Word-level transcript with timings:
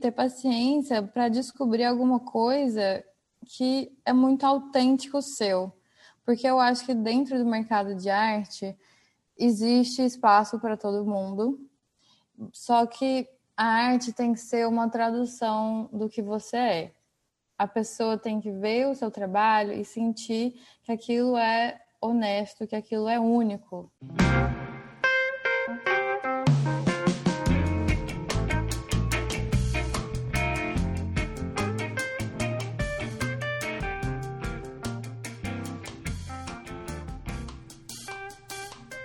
ter 0.00 0.12
paciência 0.12 1.02
para 1.02 1.28
descobrir 1.28 1.84
alguma 1.84 2.20
coisa 2.20 3.04
que 3.44 3.90
é 4.04 4.12
muito 4.12 4.44
autêntico 4.44 5.20
seu. 5.20 5.72
Porque 6.24 6.46
eu 6.46 6.60
acho 6.60 6.84
que 6.84 6.94
dentro 6.94 7.38
do 7.38 7.46
mercado 7.48 7.94
de 7.94 8.10
arte 8.10 8.76
existe 9.36 10.04
espaço 10.04 10.58
para 10.60 10.76
todo 10.76 11.06
mundo. 11.06 11.58
Só 12.52 12.86
que 12.86 13.26
a 13.56 13.64
arte 13.64 14.12
tem 14.12 14.32
que 14.32 14.40
ser 14.40 14.66
uma 14.68 14.88
tradução 14.88 15.88
do 15.92 16.08
que 16.08 16.22
você 16.22 16.56
é. 16.56 16.92
A 17.56 17.66
pessoa 17.66 18.16
tem 18.16 18.40
que 18.40 18.52
ver 18.52 18.86
o 18.86 18.94
seu 18.94 19.10
trabalho 19.10 19.72
e 19.72 19.84
sentir 19.84 20.60
que 20.82 20.92
aquilo 20.92 21.36
é 21.36 21.80
honesto, 22.00 22.66
que 22.66 22.76
aquilo 22.76 23.08
é 23.08 23.18
único. 23.18 23.90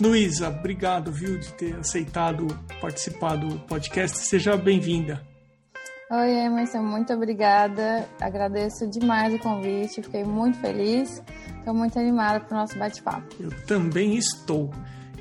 Luísa, 0.00 0.48
obrigado, 0.50 1.10
viu, 1.10 1.38
de 1.38 1.52
ter 1.54 1.74
aceitado 1.76 2.46
participar 2.80 3.36
do 3.36 3.58
podcast. 3.60 4.18
Seja 4.18 4.54
bem-vinda. 4.56 5.22
Oi, 6.10 6.30
Emerson, 6.30 6.82
muito 6.82 7.12
obrigada. 7.14 8.06
Agradeço 8.20 8.86
demais 8.88 9.34
o 9.34 9.38
convite, 9.38 10.02
fiquei 10.02 10.22
muito 10.22 10.58
feliz. 10.58 11.22
Estou 11.58 11.74
muito 11.74 11.98
animada 11.98 12.40
para 12.40 12.56
o 12.56 12.60
nosso 12.60 12.78
bate-papo. 12.78 13.34
Eu 13.40 13.50
também 13.64 14.16
estou. 14.16 14.70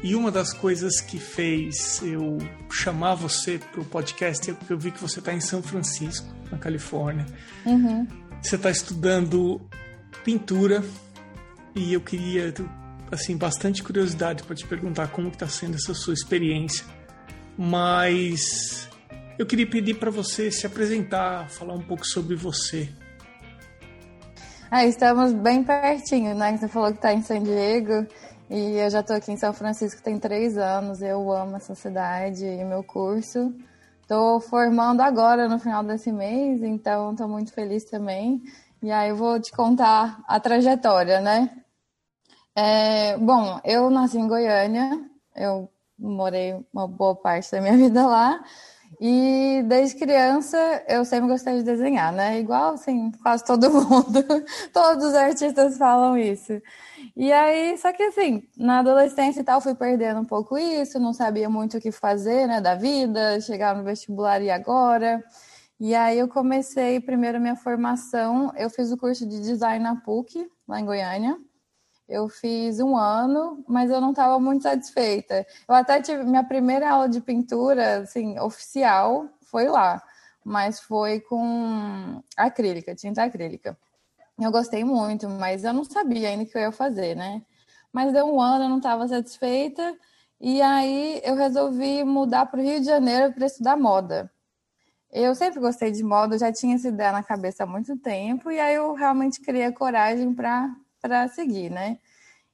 E 0.04 0.14
uma 0.14 0.30
das 0.30 0.54
coisas 0.54 1.00
que 1.00 1.18
fez 1.20 2.02
eu 2.04 2.38
chamar 2.70 3.16
você 3.16 3.58
para 3.58 3.82
o 3.82 3.86
podcast 3.86 4.52
é 4.52 4.54
porque 4.54 4.74
eu 4.74 4.78
vi 4.78 4.92
que 4.92 5.02
você 5.02 5.20
está 5.20 5.34
em 5.34 5.40
São 5.40 5.64
Francisco, 5.64 6.28
na 6.52 6.58
Califórnia. 6.58 7.26
Uhum. 7.66 8.06
Você 8.42 8.58
está 8.58 8.70
estudando 8.70 9.60
pintura 10.24 10.84
e 11.74 11.94
eu 11.94 12.02
queria 12.02 12.54
assim 13.12 13.38
bastante 13.38 13.84
curiosidade 13.84 14.44
para 14.44 14.56
te 14.56 14.66
perguntar 14.68 15.08
como 15.10 15.30
está 15.30 15.48
sendo 15.48 15.76
essa 15.76 15.94
sua 15.94 16.14
experiência, 16.14 16.86
mas 17.58 18.90
eu 19.38 19.46
queria 19.46 19.68
pedir 19.68 19.96
para 19.96 20.10
você 20.10 20.50
se 20.52 20.66
apresentar, 20.66 21.50
falar 21.50 21.74
um 21.74 21.84
pouco 21.84 22.06
sobre 22.06 22.36
você. 22.36 22.90
Ah, 24.72 24.86
estamos 24.86 25.32
bem 25.34 25.64
pertinho, 25.64 26.34
né? 26.36 26.58
Você 26.58 26.68
falou 26.68 26.92
que 26.92 26.98
está 26.98 27.14
em 27.14 27.22
San 27.22 27.44
Diego 27.44 28.08
e 28.50 28.78
eu 28.78 28.90
já 28.90 29.00
estou 29.00 29.16
aqui 29.16 29.32
em 29.32 29.38
São 29.38 29.54
Francisco 29.54 30.02
tem 30.02 30.20
três 30.20 30.58
anos. 30.58 31.02
Eu 31.02 31.32
amo 31.32 31.58
essa 31.58 31.76
cidade 31.76 32.46
e 32.46 32.64
meu 32.64 32.84
curso. 32.84 33.54
Estou 34.02 34.40
formando 34.40 35.02
agora 35.02 35.48
no 35.48 35.60
final 35.60 35.84
desse 35.84 36.12
mês, 36.12 36.62
então 36.62 37.12
estou 37.12 37.28
muito 37.28 37.54
feliz 37.54 37.86
também. 37.86 38.42
E 38.82 38.92
aí 38.92 39.10
eu 39.10 39.16
vou 39.16 39.40
te 39.40 39.52
contar 39.52 40.24
a 40.28 40.40
trajetória, 40.40 41.20
né? 41.22 41.50
É, 42.56 43.18
bom, 43.18 43.60
eu 43.66 43.90
nasci 43.90 44.18
em 44.18 44.28
Goiânia, 44.28 45.10
eu 45.36 45.70
morei 46.00 46.56
uma 46.74 46.88
boa 46.88 47.14
parte 47.16 47.52
da 47.52 47.60
minha 47.62 47.76
vida 47.78 48.06
lá. 48.08 48.44
E 49.02 49.62
desde 49.68 49.98
criança 49.98 50.58
eu 50.88 51.04
sempre 51.04 51.28
gostei 51.28 51.58
de 51.58 51.64
desenhar, 51.64 52.14
né? 52.14 52.40
Igual 52.40 52.76
assim, 52.76 53.12
quase 53.22 53.44
todo 53.44 53.70
mundo, 53.72 54.24
todos 54.72 55.04
os 55.06 55.14
artistas 55.14 55.78
falam 55.78 56.18
isso. 56.18 56.62
E 57.16 57.32
aí, 57.32 57.78
só 57.78 57.92
que 57.92 58.04
assim, 58.04 58.44
na 58.58 58.80
adolescência 58.80 59.42
e 59.42 59.44
tal, 59.44 59.60
fui 59.60 59.76
perdendo 59.76 60.22
um 60.22 60.26
pouco 60.26 60.58
isso, 60.58 61.00
não 61.00 61.14
sabia 61.14 61.50
muito 61.50 61.78
o 61.78 61.82
que 61.82 61.92
fazer, 61.92 62.48
né, 62.48 62.62
da 62.62 62.76
vida, 62.76 63.42
chegar 63.42 63.76
no 63.76 63.84
vestibular 63.84 64.42
e 64.42 64.50
agora. 64.50 65.22
E 65.80 65.94
aí 65.94 66.18
eu 66.20 66.28
comecei 66.30 67.02
primeiro 67.02 67.40
minha 67.40 67.56
formação, 67.56 68.54
eu 68.56 68.70
fiz 68.70 68.92
o 68.92 68.98
curso 68.98 69.28
de 69.28 69.42
design 69.42 69.84
na 69.84 69.98
PUC, 69.98 70.48
lá 70.68 70.80
em 70.80 70.86
Goiânia. 70.86 71.38
Eu 72.08 72.30
fiz 72.30 72.80
um 72.80 72.96
ano, 72.96 73.64
mas 73.68 73.90
eu 73.90 74.00
não 74.00 74.12
estava 74.12 74.40
muito 74.40 74.64
satisfeita. 74.64 75.46
Eu 75.68 75.74
até 75.74 76.02
tive 76.02 76.24
minha 76.24 76.44
primeira 76.44 76.92
aula 76.92 77.10
de 77.10 77.20
pintura, 77.20 78.02
assim, 78.02 78.38
oficial, 78.40 79.28
foi 79.42 79.68
lá, 79.68 80.02
mas 80.44 80.80
foi 80.80 81.20
com 81.22 82.22
acrílica, 82.38 82.94
tinta 82.94 83.24
acrílica. 83.24 83.76
Eu 84.40 84.52
gostei 84.52 84.84
muito, 84.84 85.30
mas 85.30 85.64
eu 85.64 85.74
não 85.74 85.84
sabia 85.84 86.30
ainda 86.30 86.44
o 86.44 86.48
que 86.48 86.58
eu 86.58 86.62
ia 86.62 86.72
fazer, 86.72 87.16
né? 87.16 87.42
Mas 87.92 88.14
deu 88.14 88.26
um 88.28 88.40
ano, 88.40 88.66
eu 88.66 88.70
não 88.70 88.78
estava 88.78 89.08
satisfeita, 89.08 89.98
e 90.40 90.62
aí 90.62 91.22
eu 91.24 91.36
resolvi 91.36 92.04
mudar 92.04 92.46
para 92.46 92.60
o 92.60 92.64
Rio 92.64 92.80
de 92.80 92.86
Janeiro 92.86 93.34
para 93.34 93.46
estudar 93.46 93.78
moda. 93.78 94.32
Eu 95.12 95.34
sempre 95.34 95.60
gostei 95.60 95.92
de 95.92 96.04
moda, 96.04 96.38
já 96.38 96.52
tinha 96.52 96.76
essa 96.76 96.90
ideia 96.90 97.12
na 97.12 97.24
cabeça 97.24 97.64
há 97.64 97.66
muito 97.66 97.98
tempo, 97.98 98.52
e 98.52 98.60
aí 98.60 98.76
eu 98.76 98.94
realmente 98.94 99.42
criei 99.42 99.72
coragem 99.72 100.34
para 100.34 100.76
para 101.06 101.28
seguir, 101.28 101.70
né? 101.70 102.00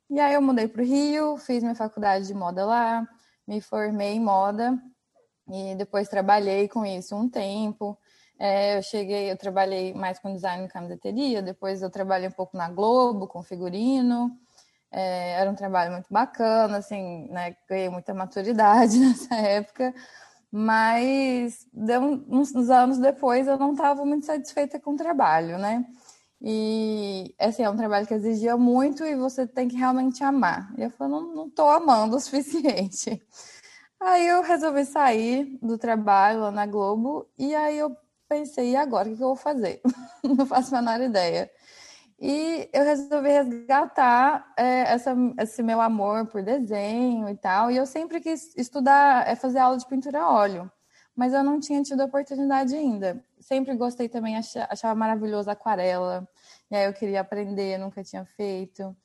E 0.09 0.19
aí 0.19 0.33
eu 0.33 0.41
mudei 0.41 0.67
para 0.67 0.81
o 0.81 0.85
Rio, 0.85 1.37
fiz 1.37 1.63
minha 1.63 1.73
faculdade 1.73 2.27
de 2.27 2.33
moda 2.33 2.65
lá, 2.65 3.07
me 3.47 3.61
formei 3.61 4.15
em 4.15 4.19
moda 4.19 4.77
e 5.49 5.73
depois 5.75 6.09
trabalhei 6.09 6.67
com 6.67 6.85
isso 6.85 7.15
um 7.15 7.29
tempo. 7.29 7.97
É, 8.37 8.77
eu 8.77 8.83
cheguei, 8.83 9.31
eu 9.31 9.37
trabalhei 9.37 9.93
mais 9.93 10.19
com 10.19 10.33
design 10.33 10.65
e 10.65 10.67
camiseteria, 10.67 11.41
depois 11.41 11.81
eu 11.81 11.89
trabalhei 11.89 12.27
um 12.27 12.33
pouco 12.33 12.57
na 12.57 12.69
Globo, 12.69 13.25
com 13.25 13.41
figurino. 13.41 14.37
É, 14.91 15.39
era 15.39 15.49
um 15.49 15.55
trabalho 15.55 15.93
muito 15.93 16.07
bacana, 16.11 16.79
assim, 16.79 17.29
né? 17.29 17.55
Ganhei 17.69 17.87
muita 17.87 18.13
maturidade 18.13 18.99
nessa 18.99 19.35
época, 19.35 19.93
mas 20.51 21.65
uns, 22.27 22.53
uns 22.53 22.69
anos 22.69 22.97
depois 22.97 23.47
eu 23.47 23.57
não 23.57 23.71
estava 23.71 24.03
muito 24.03 24.25
satisfeita 24.25 24.77
com 24.77 24.91
o 24.91 24.97
trabalho, 24.97 25.57
né? 25.57 25.85
E 26.41 27.35
assim, 27.39 27.63
é 27.63 27.69
um 27.69 27.75
trabalho 27.77 28.07
que 28.07 28.13
exigia 28.15 28.57
muito 28.57 29.03
e 29.05 29.15
você 29.15 29.45
tem 29.45 29.67
que 29.67 29.75
realmente 29.75 30.23
amar. 30.23 30.73
E 30.77 30.83
eu 30.83 30.89
falei, 30.89 31.13
não, 31.13 31.35
não 31.35 31.49
tô 31.49 31.69
amando 31.69 32.15
o 32.15 32.19
suficiente. 32.21 33.21
Aí 33.99 34.27
eu 34.27 34.41
resolvi 34.41 34.85
sair 34.85 35.59
do 35.61 35.77
trabalho 35.77 36.41
lá 36.41 36.51
na 36.51 36.65
Globo 36.65 37.27
e 37.37 37.53
aí 37.53 37.77
eu 37.77 37.95
pensei, 38.27 38.71
e 38.71 38.75
agora 38.75 39.09
o 39.09 39.15
que 39.15 39.21
eu 39.21 39.27
vou 39.27 39.35
fazer? 39.35 39.81
não 40.23 40.45
faço 40.45 40.75
a 40.75 40.81
menor 40.81 41.01
ideia. 41.01 41.51
E 42.19 42.69
eu 42.73 42.83
resolvi 42.83 43.29
resgatar 43.29 44.53
é, 44.57 44.93
essa, 44.93 45.15
esse 45.39 45.63
meu 45.63 45.81
amor 45.81 46.27
por 46.27 46.43
desenho 46.43 47.29
e 47.29 47.35
tal. 47.35 47.71
E 47.71 47.77
eu 47.77 47.85
sempre 47.85 48.19
quis 48.21 48.55
estudar, 48.55 49.27
é, 49.27 49.35
fazer 49.35 49.59
aula 49.59 49.77
de 49.77 49.87
pintura 49.87 50.21
a 50.21 50.31
óleo 50.31 50.71
mas 51.15 51.33
eu 51.33 51.43
não 51.43 51.59
tinha 51.59 51.81
tido 51.83 52.01
a 52.01 52.05
oportunidade 52.05 52.75
ainda. 52.75 53.23
Sempre 53.41 53.75
gostei 53.75 54.07
também, 54.07 54.37
achava 54.37 54.95
maravilhoso 54.95 55.49
aquarela, 55.49 56.27
e 56.69 56.75
aí 56.75 56.85
eu 56.85 56.93
queria 56.93 57.21
aprender, 57.21 57.77
nunca 57.77 58.03
tinha 58.03 58.23
feito. 58.23 58.95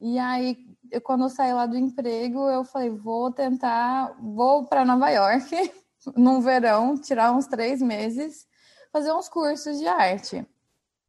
E 0.00 0.18
aí, 0.18 0.56
eu, 0.90 1.00
quando 1.00 1.24
eu 1.24 1.28
saí 1.28 1.52
lá 1.52 1.66
do 1.66 1.76
emprego, 1.76 2.48
eu 2.48 2.64
falei, 2.64 2.90
vou 2.90 3.30
tentar, 3.32 4.16
vou 4.20 4.66
para 4.66 4.84
Nova 4.84 5.08
York, 5.10 5.50
num 6.16 6.40
verão, 6.40 6.96
tirar 6.96 7.32
uns 7.32 7.46
três 7.46 7.80
meses, 7.80 8.46
fazer 8.92 9.12
uns 9.12 9.28
cursos 9.28 9.78
de 9.78 9.86
arte, 9.86 10.46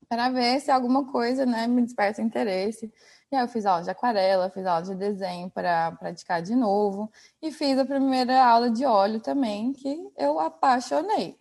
para 0.08 0.30
ver 0.30 0.60
se 0.60 0.70
alguma 0.70 1.12
coisa 1.12 1.46
né, 1.46 1.68
me 1.68 1.82
desperta 1.82 2.22
interesse. 2.22 2.92
E 3.32 3.36
aí 3.36 3.44
eu 3.44 3.48
fiz 3.48 3.66
aula 3.66 3.82
de 3.82 3.90
aquarela, 3.90 4.52
fiz 4.52 4.66
aula 4.66 4.84
de 4.84 4.94
desenho 4.94 5.50
para 5.50 5.92
praticar 5.94 6.42
de 6.42 6.56
novo 6.56 7.12
e 7.42 7.52
fiz 7.52 7.80
a 7.80 7.86
primeira 7.86 8.46
aula 8.46 8.70
de 8.70 8.86
óleo 8.86 9.20
também, 9.20 9.74
que 9.74 10.08
eu 10.16 10.40
apaixonei. 10.40 11.40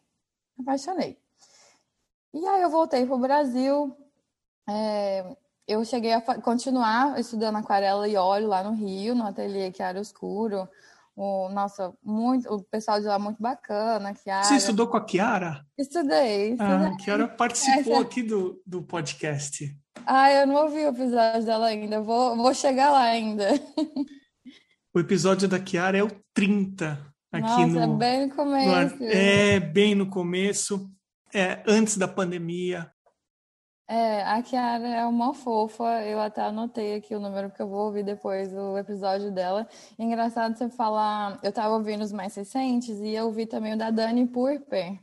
Apaixonei. 0.58 1.21
E 2.34 2.46
aí 2.46 2.62
eu 2.62 2.70
voltei 2.70 3.04
para 3.04 3.14
o 3.14 3.20
Brasil. 3.20 3.96
É, 4.68 5.36
eu 5.66 5.84
cheguei 5.84 6.12
a 6.12 6.20
continuar 6.20 7.18
estudando 7.18 7.56
aquarela 7.56 8.08
e 8.08 8.16
óleo 8.16 8.48
lá 8.48 8.62
no 8.62 8.72
Rio, 8.72 9.14
no 9.14 9.26
ateliê 9.26 9.72
era 9.78 10.00
escuro, 10.00 10.68
O, 11.14 11.48
nossa, 11.50 11.92
muito, 12.02 12.52
o 12.52 12.62
pessoal 12.62 13.00
de 13.00 13.06
lá 13.06 13.18
muito 13.18 13.40
bacana. 13.40 14.14
Kiara. 14.14 14.44
Você 14.44 14.56
estudou 14.56 14.88
com 14.88 14.96
a 14.96 15.04
Kiara? 15.04 15.66
Estudei. 15.76 16.52
estudei. 16.52 16.74
Ah, 16.74 16.88
a 16.88 16.96
Kiara 16.96 17.28
participou 17.28 17.94
Essa... 17.94 18.02
aqui 18.02 18.22
do, 18.22 18.60
do 18.66 18.82
podcast. 18.82 19.76
Ah, 20.06 20.32
eu 20.32 20.46
não 20.46 20.56
ouvi 20.56 20.84
o 20.84 20.88
episódio 20.88 21.44
dela 21.44 21.66
ainda. 21.66 22.00
Vou, 22.00 22.36
vou 22.36 22.54
chegar 22.54 22.90
lá 22.90 23.02
ainda. 23.02 23.48
O 24.94 25.00
episódio 25.00 25.48
da 25.48 25.58
Kiara 25.58 25.96
é 25.96 26.02
o 26.02 26.10
30. 26.34 27.12
Aqui 27.30 27.66
Nossa, 27.66 27.86
no, 27.86 27.96
bem 27.96 28.26
no 28.26 28.34
começo. 28.34 28.96
No, 28.98 29.06
é, 29.06 29.60
bem 29.60 29.94
no 29.94 30.06
começo. 30.06 30.90
É, 31.34 31.62
antes 31.66 31.96
da 31.96 32.06
pandemia. 32.06 32.92
É, 33.88 34.22
a 34.22 34.42
Kiara 34.42 34.86
é 34.86 35.04
uma 35.04 35.34
fofa. 35.34 36.02
Eu 36.04 36.20
até 36.20 36.42
anotei 36.42 36.94
aqui 36.94 37.14
o 37.14 37.20
número 37.20 37.48
porque 37.48 37.62
eu 37.62 37.68
vou 37.68 37.86
ouvir 37.86 38.04
depois 38.04 38.52
o 38.52 38.78
episódio 38.78 39.30
dela. 39.30 39.68
Engraçado 39.98 40.56
você 40.56 40.68
falar. 40.68 41.38
Eu 41.42 41.52
tava 41.52 41.74
ouvindo 41.74 42.02
os 42.02 42.12
mais 42.12 42.34
recentes 42.34 42.98
e 43.00 43.14
eu 43.14 43.26
ouvi 43.26 43.46
também 43.46 43.74
o 43.74 43.78
da 43.78 43.90
Dani 43.90 44.26
Purper. 44.26 44.98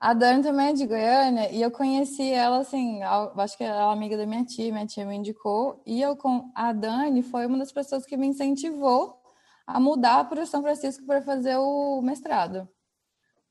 A 0.00 0.14
Dani 0.14 0.42
também 0.42 0.70
é 0.70 0.72
de 0.72 0.84
Goiânia 0.84 1.52
e 1.52 1.62
eu 1.62 1.70
conheci 1.70 2.32
ela 2.32 2.58
assim, 2.58 3.00
acho 3.36 3.56
que 3.56 3.62
ela 3.62 3.92
é 3.92 3.92
amiga 3.92 4.16
da 4.16 4.26
minha 4.26 4.44
tia, 4.44 4.72
minha 4.72 4.84
tia 4.84 5.06
me 5.06 5.14
indicou. 5.14 5.80
E 5.86 6.02
eu 6.02 6.16
com 6.16 6.50
a 6.56 6.72
Dani 6.72 7.22
foi 7.22 7.46
uma 7.46 7.58
das 7.58 7.70
pessoas 7.70 8.04
que 8.04 8.16
me 8.16 8.26
incentivou 8.26 9.22
a 9.64 9.78
mudar 9.78 10.28
para 10.28 10.44
São 10.44 10.60
Francisco 10.60 11.06
para 11.06 11.22
fazer 11.22 11.56
o 11.56 12.02
mestrado. 12.02 12.68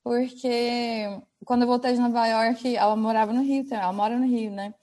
Porque 0.04 1.22
quando 1.46 1.64
eu 1.64 1.68
voltei 1.68 1.94
de 1.94 2.00
Nova 2.00 2.26
York, 2.28 2.76
ela 2.76 2.96
morava 2.96 3.34
no 3.34 3.42
Rio, 3.42 3.66
ela 3.72 3.94
mora 3.94 4.18
no 4.18 4.26
Rio, 4.26 4.52
né? 4.52 4.74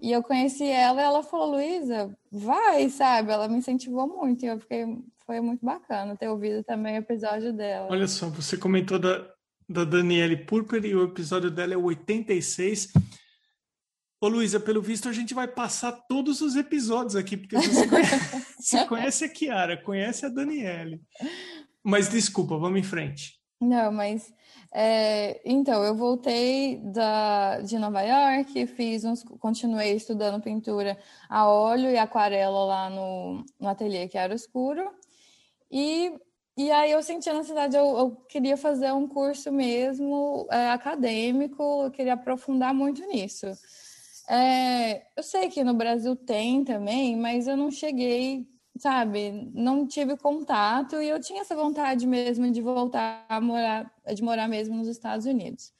E 0.00 0.10
eu 0.10 0.22
conheci 0.22 0.64
ela 0.64 1.00
e 1.00 1.04
ela 1.04 1.22
falou, 1.22 1.52
Luísa, 1.52 2.16
vai, 2.32 2.88
sabe? 2.88 3.30
Ela 3.30 3.48
me 3.48 3.58
incentivou 3.58 4.08
muito 4.08 4.44
e 4.44 4.48
eu 4.48 4.58
fiquei, 4.58 4.86
foi 5.26 5.40
muito 5.40 5.64
bacana 5.64 6.16
ter 6.16 6.28
ouvido 6.28 6.64
também 6.64 6.94
o 6.94 6.98
episódio 7.00 7.52
dela. 7.52 7.88
Olha 7.90 8.08
só, 8.08 8.28
você 8.30 8.56
comentou 8.56 8.98
da, 8.98 9.26
da 9.68 9.84
Daniele 9.84 10.38
Purper 10.38 10.84
e 10.84 10.94
o 10.94 11.04
episódio 11.04 11.50
dela 11.50 11.74
é 11.74 11.76
86. 11.76 12.92
Ô 14.22 14.28
Luísa, 14.28 14.58
pelo 14.58 14.80
visto 14.80 15.08
a 15.08 15.12
gente 15.12 15.34
vai 15.34 15.48
passar 15.48 15.92
todos 15.92 16.40
os 16.40 16.56
episódios 16.56 17.14
aqui, 17.14 17.36
porque 17.36 17.56
você 17.56 17.86
conhece, 17.86 18.44
você 18.58 18.86
conhece 18.86 19.24
a 19.24 19.28
Kiara, 19.28 19.82
conhece 19.82 20.24
a 20.24 20.30
Daniele. 20.30 21.00
Mas 21.84 22.08
desculpa, 22.08 22.56
vamos 22.56 22.80
em 22.80 22.82
frente. 22.82 23.38
Não, 23.60 23.92
mas 23.92 24.32
é, 24.72 25.40
então 25.44 25.82
eu 25.84 25.94
voltei 25.94 26.78
da, 26.78 27.60
de 27.60 27.78
Nova 27.78 28.02
York, 28.02 28.66
fiz 28.68 29.04
uns, 29.04 29.22
continuei 29.22 29.94
estudando 29.94 30.42
pintura 30.42 30.98
a 31.28 31.48
óleo 31.48 31.90
e 31.90 31.98
aquarela 31.98 32.64
lá 32.64 32.90
no, 32.90 33.44
no 33.58 33.68
ateliê 33.68 34.08
que 34.08 34.18
era 34.18 34.34
escuro. 34.34 34.90
E 35.70 36.12
e 36.56 36.70
aí 36.70 36.90
eu 36.90 37.02
senti 37.02 37.30
a 37.30 37.32
necessidade, 37.32 37.74
eu, 37.74 37.96
eu 37.96 38.10
queria 38.28 38.54
fazer 38.54 38.92
um 38.92 39.08
curso 39.08 39.50
mesmo 39.50 40.46
é, 40.50 40.68
acadêmico, 40.70 41.84
eu 41.84 41.90
queria 41.90 42.12
aprofundar 42.12 42.74
muito 42.74 43.00
nisso. 43.06 43.46
É, 44.28 45.06
eu 45.16 45.22
sei 45.22 45.48
que 45.48 45.64
no 45.64 45.72
Brasil 45.72 46.14
tem 46.14 46.62
também, 46.62 47.16
mas 47.16 47.48
eu 47.48 47.56
não 47.56 47.70
cheguei, 47.70 48.46
sabe, 48.80 49.50
não 49.54 49.86
tive 49.86 50.16
contato 50.16 51.00
e 51.00 51.08
eu 51.08 51.20
tinha 51.20 51.42
essa 51.42 51.54
vontade 51.54 52.06
mesmo 52.06 52.50
de 52.50 52.62
voltar 52.62 53.26
a 53.28 53.40
morar, 53.40 53.92
de 54.14 54.22
morar 54.22 54.48
mesmo 54.48 54.76
nos 54.76 54.88
Estados 54.88 55.26
Unidos. 55.26 55.72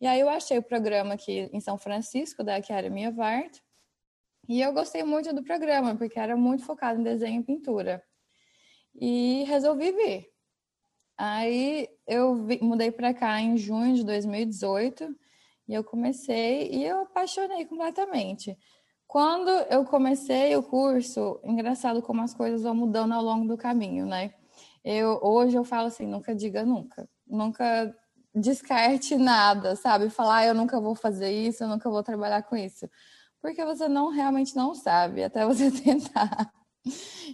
E 0.00 0.06
aí 0.06 0.20
eu 0.20 0.28
achei 0.28 0.58
o 0.58 0.62
programa 0.62 1.14
aqui 1.14 1.50
em 1.52 1.60
São 1.60 1.76
Francisco, 1.76 2.42
da 2.44 2.54
minha 2.90 3.10
Vart, 3.10 3.58
e 4.48 4.60
eu 4.62 4.72
gostei 4.72 5.02
muito 5.02 5.32
do 5.34 5.42
programa, 5.42 5.94
porque 5.94 6.18
era 6.18 6.36
muito 6.36 6.64
focado 6.64 6.98
em 6.98 7.04
desenho 7.04 7.40
e 7.40 7.44
pintura 7.44 8.02
e 8.94 9.44
resolvi 9.44 9.92
vir. 9.92 10.30
Aí 11.16 11.88
eu 12.06 12.34
mudei 12.62 12.90
para 12.90 13.12
cá 13.12 13.40
em 13.40 13.56
junho 13.56 13.94
de 13.94 14.04
2018 14.04 15.14
e 15.66 15.74
eu 15.74 15.84
comecei 15.84 16.70
e 16.70 16.84
eu 16.84 17.02
apaixonei 17.02 17.66
completamente. 17.66 18.56
Quando 19.08 19.48
eu 19.70 19.86
comecei 19.86 20.54
o 20.54 20.62
curso, 20.62 21.40
engraçado 21.42 22.02
como 22.02 22.20
as 22.20 22.34
coisas 22.34 22.62
vão 22.62 22.74
mudando 22.74 23.14
ao 23.14 23.22
longo 23.22 23.48
do 23.48 23.56
caminho, 23.56 24.04
né? 24.04 24.34
Eu 24.84 25.18
hoje 25.22 25.56
eu 25.56 25.64
falo 25.64 25.86
assim, 25.88 26.06
nunca 26.06 26.34
diga 26.34 26.62
nunca, 26.62 27.08
nunca 27.26 27.96
descarte 28.34 29.16
nada, 29.18 29.74
sabe? 29.76 30.10
Falar 30.10 30.36
ah, 30.36 30.46
eu 30.48 30.54
nunca 30.54 30.78
vou 30.78 30.94
fazer 30.94 31.30
isso, 31.30 31.64
eu 31.64 31.68
nunca 31.68 31.88
vou 31.88 32.02
trabalhar 32.02 32.42
com 32.42 32.54
isso, 32.54 32.86
porque 33.40 33.64
você 33.64 33.88
não 33.88 34.10
realmente 34.10 34.54
não 34.54 34.74
sabe 34.74 35.24
até 35.24 35.46
você 35.46 35.70
tentar. 35.82 36.52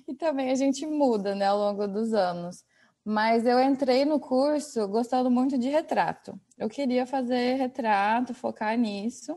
E 0.07 0.15
também 0.15 0.51
a 0.53 0.55
gente 0.55 0.87
muda, 0.87 1.35
né, 1.35 1.47
ao 1.47 1.59
longo 1.59 1.89
dos 1.89 2.13
anos. 2.15 2.65
Mas 3.05 3.45
eu 3.47 3.61
entrei 3.61 4.05
no 4.05 4.21
curso 4.21 4.87
gostando 4.89 5.31
muito 5.31 5.59
de 5.59 5.69
retrato. 5.69 6.41
Eu 6.57 6.69
queria 6.69 7.05
fazer 7.05 7.55
retrato, 7.57 8.33
focar 8.33 8.79
nisso. 8.79 9.37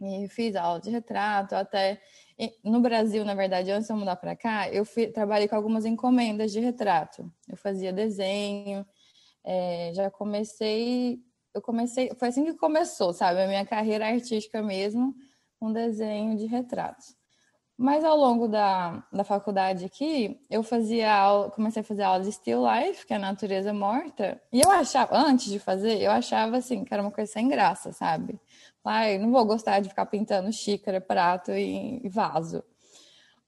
E 0.00 0.28
fiz 0.28 0.56
aula 0.56 0.80
de 0.80 0.90
retrato, 0.90 1.54
até 1.54 2.00
no 2.64 2.80
Brasil, 2.80 3.24
na 3.24 3.34
verdade, 3.34 3.70
antes 3.70 3.86
de 3.86 3.92
eu 3.92 3.96
mudar 3.96 4.16
para 4.16 4.34
cá, 4.34 4.68
eu 4.68 4.84
fui, 4.84 5.06
trabalhei 5.06 5.46
com 5.46 5.54
algumas 5.54 5.84
encomendas 5.84 6.50
de 6.52 6.58
retrato. 6.58 7.30
Eu 7.48 7.56
fazia 7.56 7.92
desenho, 7.92 8.84
é, 9.44 9.92
já 9.94 10.10
comecei, 10.10 11.20
eu 11.54 11.62
comecei, 11.62 12.10
foi 12.16 12.28
assim 12.28 12.44
que 12.44 12.54
começou, 12.54 13.12
sabe, 13.12 13.42
a 13.42 13.46
minha 13.46 13.64
carreira 13.64 14.06
artística 14.06 14.62
mesmo, 14.62 15.14
com 15.60 15.72
desenho 15.72 16.36
de 16.36 16.46
retratos. 16.46 17.14
Mas 17.76 18.04
ao 18.04 18.16
longo 18.16 18.46
da, 18.46 19.04
da 19.12 19.24
faculdade 19.24 19.84
aqui, 19.84 20.40
eu 20.48 20.62
fazia 20.62 21.12
aula, 21.12 21.50
comecei 21.50 21.82
a 21.82 21.84
fazer 21.84 22.02
aula 22.02 22.22
de 22.22 22.30
still 22.30 22.62
life, 22.64 23.04
que 23.04 23.12
é 23.12 23.16
a 23.16 23.18
natureza 23.18 23.72
morta. 23.72 24.40
E 24.52 24.60
eu 24.60 24.70
achava, 24.70 25.16
antes 25.16 25.50
de 25.50 25.58
fazer, 25.58 26.00
eu 26.00 26.10
achava 26.10 26.58
assim, 26.58 26.84
que 26.84 26.94
era 26.94 27.02
uma 27.02 27.10
coisa 27.10 27.32
sem 27.32 27.48
graça, 27.48 27.92
sabe? 27.92 28.40
Ai, 28.84 29.16
não 29.18 29.30
vou 29.30 29.44
gostar 29.46 29.80
de 29.80 29.88
ficar 29.88 30.06
pintando 30.06 30.52
xícara, 30.52 31.00
prato 31.00 31.50
e, 31.52 32.06
vaso. 32.08 32.62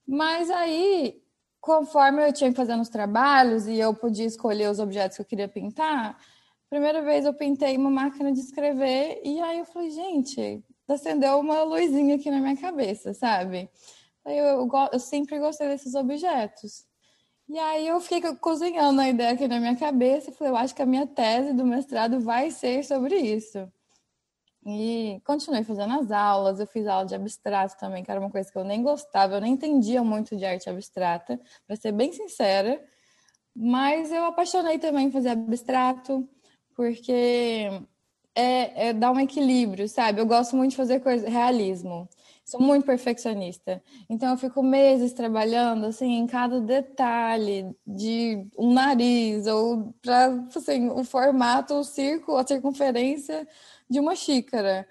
Mas 0.07 0.51
aí, 0.51 1.23
conforme 1.61 2.27
eu 2.27 2.33
tinha 2.33 2.51
que 2.51 2.57
fazer 2.57 2.75
os 2.77 2.89
trabalhos 2.89 3.67
e 3.67 3.79
eu 3.79 3.95
podia 3.95 4.25
escolher 4.25 4.71
os 4.71 4.79
objetos 4.79 5.17
que 5.17 5.23
eu 5.23 5.27
queria 5.27 5.49
pintar, 5.49 6.19
primeira 6.71 7.03
vez 7.03 7.27
eu 7.27 7.35
pintei 7.35 7.77
uma 7.77 7.91
máquina 7.91 8.33
de 8.33 8.41
escrever 8.41 9.21
e 9.25 9.41
aí 9.41 9.59
eu 9.59 9.67
falei, 9.67 9.91
gente, 9.91 10.65
acendeu 10.89 11.39
uma 11.39 11.63
luzinha 11.65 12.17
aqui 12.17 12.31
na 12.31 12.41
minha 12.41 12.57
cabeça, 12.57 13.13
sabe? 13.13 13.69
Eu, 14.25 14.33
eu, 14.45 14.71
eu 14.93 14.99
sempre 14.99 15.39
gostei 15.39 15.69
desses 15.69 15.95
objetos. 15.95 16.87
E 17.49 17.59
aí 17.59 17.87
eu 17.87 18.01
fiquei 18.01 18.23
cozinhando 18.37 19.01
a 19.01 19.09
ideia 19.09 19.33
aqui 19.33 19.47
na 19.47 19.61
minha 19.61 19.77
cabeça 19.77 20.31
e 20.31 20.35
falei, 20.35 20.53
eu 20.53 20.57
acho 20.57 20.75
que 20.75 20.83
a 20.83 20.87
minha 20.87 21.07
tese 21.07 21.53
do 21.53 21.65
mestrado 21.65 22.21
vai 22.21 22.51
ser 22.51 22.85
sobre 22.85 23.17
isso. 23.17 23.71
E 24.67 25.21
continuei 25.25 25.63
fazendo 25.63 25.95
as 25.95 26.11
aulas, 26.11 26.59
eu 26.59 26.67
fiz 26.67 26.89
aula 26.89 27.07
de 27.07 27.15
abstrato 27.15 27.77
também, 27.79 28.03
que 28.03 28.11
era 28.11 28.19
uma 28.19 28.31
coisa 28.31 28.51
que 28.51 28.59
eu 28.59 28.65
nem 28.65 28.83
gostava, 28.83 29.37
eu 29.37 29.41
nem 29.41 29.53
entendia 29.53 30.03
muito 30.03 30.37
de 30.37 30.45
arte 30.45 30.69
abstrata, 30.69 31.41
para 31.65 31.77
ser 31.77 31.93
bem 31.93 32.13
sincera. 32.13 32.83
Mas 33.55 34.11
eu 34.11 34.25
apaixonei 34.25 34.79
também 34.79 35.11
fazer 35.13 35.29
abstrato, 35.31 36.29
porque 36.75 37.71
é, 38.35 38.89
é 38.89 38.93
dar 38.93 39.13
um 39.13 39.21
equilíbrio, 39.21 39.89
sabe? 39.89 40.21
Eu 40.21 40.27
gosto 40.27 40.57
muito 40.57 40.73
de 40.73 40.77
fazer 40.77 40.99
coisa, 41.01 41.29
realismo 41.29 42.09
sou 42.47 42.61
muito 42.61 42.87
perfeccionista. 42.87 43.83
Então 44.09 44.31
eu 44.31 44.37
fico 44.39 44.63
meses 44.63 45.13
trabalhando 45.13 45.87
assim 45.87 46.13
em 46.13 46.27
cada 46.29 46.61
detalhe 46.61 47.75
de 47.85 48.47
um 48.57 48.73
nariz 48.73 49.49
ou 49.49 49.93
para 50.01 50.29
assim, 50.55 50.89
o 50.89 51.03
formato, 51.03 51.75
o 51.75 51.85
círculo, 51.85 52.39
a 52.39 52.47
circunferência 52.47 53.47
de 53.89 54.01
uma 54.01 54.15
xícara. 54.15 54.87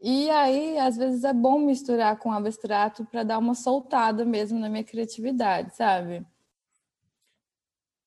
E 0.00 0.28
aí, 0.30 0.78
às 0.78 0.96
vezes 0.96 1.24
é 1.24 1.32
bom 1.32 1.58
misturar 1.58 2.18
com 2.18 2.32
abstrato 2.32 3.04
para 3.06 3.22
dar 3.22 3.38
uma 3.38 3.54
soltada 3.54 4.24
mesmo 4.24 4.58
na 4.58 4.68
minha 4.68 4.84
criatividade, 4.84 5.74
sabe? 5.74 6.24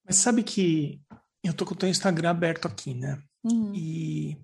Mas 0.05 0.17
sabe 0.17 0.43
que 0.43 1.01
eu 1.43 1.53
tô 1.53 1.65
com 1.65 1.73
o 1.73 1.77
teu 1.77 1.89
Instagram 1.89 2.29
aberto 2.29 2.67
aqui, 2.67 2.93
né? 2.93 3.21
Uhum. 3.43 3.73
E 3.73 4.37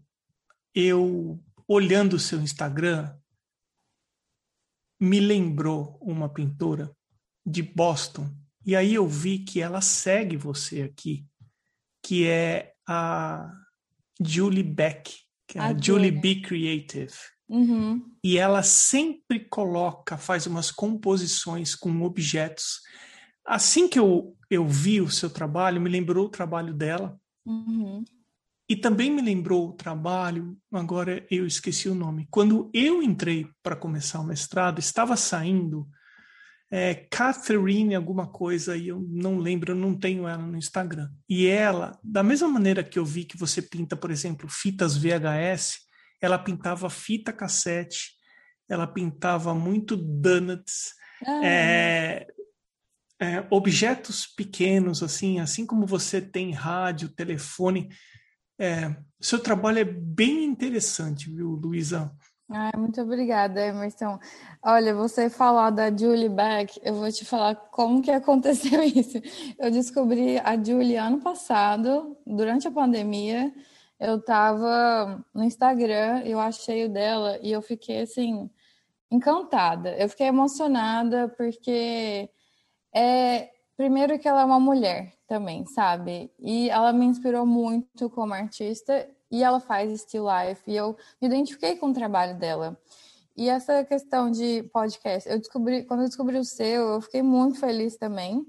eu 0.73 1.39
olhando 1.67 2.13
o 2.15 2.19
seu 2.19 2.39
Instagram, 2.41 3.15
me 4.99 5.19
lembrou 5.19 5.97
uma 6.01 6.29
pintora 6.29 6.95
de 7.45 7.61
Boston. 7.61 8.29
E 8.65 8.75
aí 8.75 8.93
eu 8.93 9.07
vi 9.07 9.39
que 9.39 9.61
ela 9.61 9.81
segue 9.81 10.37
você 10.37 10.83
aqui, 10.83 11.27
que 12.03 12.27
é 12.27 12.73
a 12.87 13.51
Julie 14.19 14.63
Beck, 14.63 15.24
que 15.47 15.57
é 15.57 15.61
a, 15.61 15.67
a 15.67 15.77
Julie 15.77 16.11
B 16.11 16.41
Creative. 16.41 17.13
Uhum. 17.47 18.03
E 18.23 18.37
ela 18.37 18.63
sempre 18.63 19.39
coloca, 19.39 20.17
faz 20.17 20.47
umas 20.47 20.71
composições 20.71 21.75
com 21.75 22.01
objetos. 22.01 22.81
Assim 23.45 23.87
que 23.87 23.99
eu, 23.99 24.35
eu 24.49 24.67
vi 24.67 25.01
o 25.01 25.09
seu 25.09 25.29
trabalho, 25.29 25.81
me 25.81 25.89
lembrou 25.89 26.25
o 26.25 26.29
trabalho 26.29 26.73
dela. 26.73 27.19
Uhum. 27.45 28.03
E 28.67 28.75
também 28.75 29.11
me 29.11 29.21
lembrou 29.21 29.69
o 29.69 29.73
trabalho, 29.73 30.57
agora 30.71 31.25
eu 31.29 31.45
esqueci 31.45 31.87
o 31.87 31.93
nome. 31.93 32.27
Quando 32.31 32.71
eu 32.73 33.03
entrei 33.03 33.47
para 33.61 33.75
começar 33.75 34.19
o 34.19 34.25
mestrado, 34.25 34.79
estava 34.79 35.15
saindo 35.15 35.87
é 36.71 36.95
Catherine 36.95 37.95
alguma 37.95 38.27
coisa 38.27 38.75
e 38.75 38.87
eu 38.87 38.99
não 39.07 39.37
lembro, 39.37 39.71
eu 39.71 39.75
não 39.75 39.93
tenho 39.97 40.27
ela 40.27 40.41
no 40.41 40.57
Instagram. 40.57 41.09
E 41.29 41.47
ela, 41.47 41.97
da 42.03 42.23
mesma 42.23 42.47
maneira 42.47 42.83
que 42.83 42.97
eu 42.97 43.05
vi 43.05 43.23
que 43.23 43.37
você 43.37 43.61
pinta, 43.61 43.95
por 43.95 44.11
exemplo, 44.11 44.49
fitas 44.49 44.97
VHS, 44.97 45.79
ela 46.21 46.39
pintava 46.39 46.89
fita 46.89 47.31
cassete, 47.31 48.13
ela 48.67 48.87
pintava 48.87 49.53
muito 49.53 49.95
donuts, 49.95 50.93
ah. 51.25 51.45
é, 51.45 52.27
é, 53.19 53.45
objetos 53.49 54.25
pequenos, 54.25 55.03
assim, 55.03 55.39
assim 55.39 55.65
como 55.65 55.85
você 55.85 56.19
tem 56.19 56.51
rádio, 56.51 57.09
telefone. 57.09 57.89
É, 58.59 58.95
seu 59.21 59.39
trabalho 59.39 59.79
é 59.79 59.83
bem 59.83 60.43
interessante, 60.45 61.29
viu, 61.29 61.49
Luísa? 61.51 62.11
Muito 62.47 63.01
obrigada, 63.01 63.59
Emerson. 63.65 64.19
Olha, 64.63 64.93
você 64.93 65.29
falar 65.31 65.71
da 65.71 65.89
Julie 65.95 66.29
Beck, 66.29 66.79
eu 66.83 66.93
vou 66.93 67.11
te 67.11 67.25
falar 67.25 67.55
como 67.55 68.03
que 68.03 68.11
aconteceu 68.11 68.83
isso. 68.83 69.17
Eu 69.57 69.71
descobri 69.71 70.37
a 70.37 70.55
Julie 70.55 70.95
ano 70.95 71.19
passado, 71.21 72.15
durante 72.25 72.67
a 72.67 72.71
pandemia. 72.71 73.51
Eu 73.99 74.17
estava 74.17 75.25
no 75.33 75.43
Instagram, 75.43 76.21
eu 76.23 76.39
achei 76.39 76.85
o 76.85 76.89
dela 76.89 77.39
e 77.41 77.51
eu 77.51 77.61
fiquei 77.61 78.01
assim 78.01 78.49
encantada. 79.09 79.95
Eu 79.97 80.07
fiquei 80.09 80.27
emocionada 80.27 81.27
porque 81.29 82.29
é 82.93 83.49
primeiro 83.75 84.19
que 84.19 84.27
ela 84.27 84.41
é 84.41 84.45
uma 84.45 84.59
mulher 84.59 85.13
também, 85.27 85.65
sabe? 85.65 86.31
E 86.39 86.69
ela 86.69 86.93
me 86.93 87.05
inspirou 87.05 87.45
muito 87.45 88.09
como 88.09 88.33
artista 88.33 89.07
e 89.29 89.43
ela 89.43 89.59
faz 89.59 90.01
still 90.01 90.25
life 90.25 90.61
e 90.67 90.75
eu 90.75 90.95
me 91.21 91.27
identifiquei 91.27 91.75
com 91.77 91.89
o 91.89 91.93
trabalho 91.93 92.37
dela. 92.37 92.77
E 93.35 93.49
essa 93.49 93.83
questão 93.83 94.31
de 94.31 94.63
podcast, 94.71 95.29
eu 95.29 95.37
descobri, 95.37 95.83
quando 95.83 96.01
eu 96.03 96.07
descobri 96.07 96.37
o 96.37 96.45
seu, 96.45 96.93
eu 96.93 97.01
fiquei 97.01 97.21
muito 97.21 97.59
feliz 97.59 97.97
também, 97.97 98.45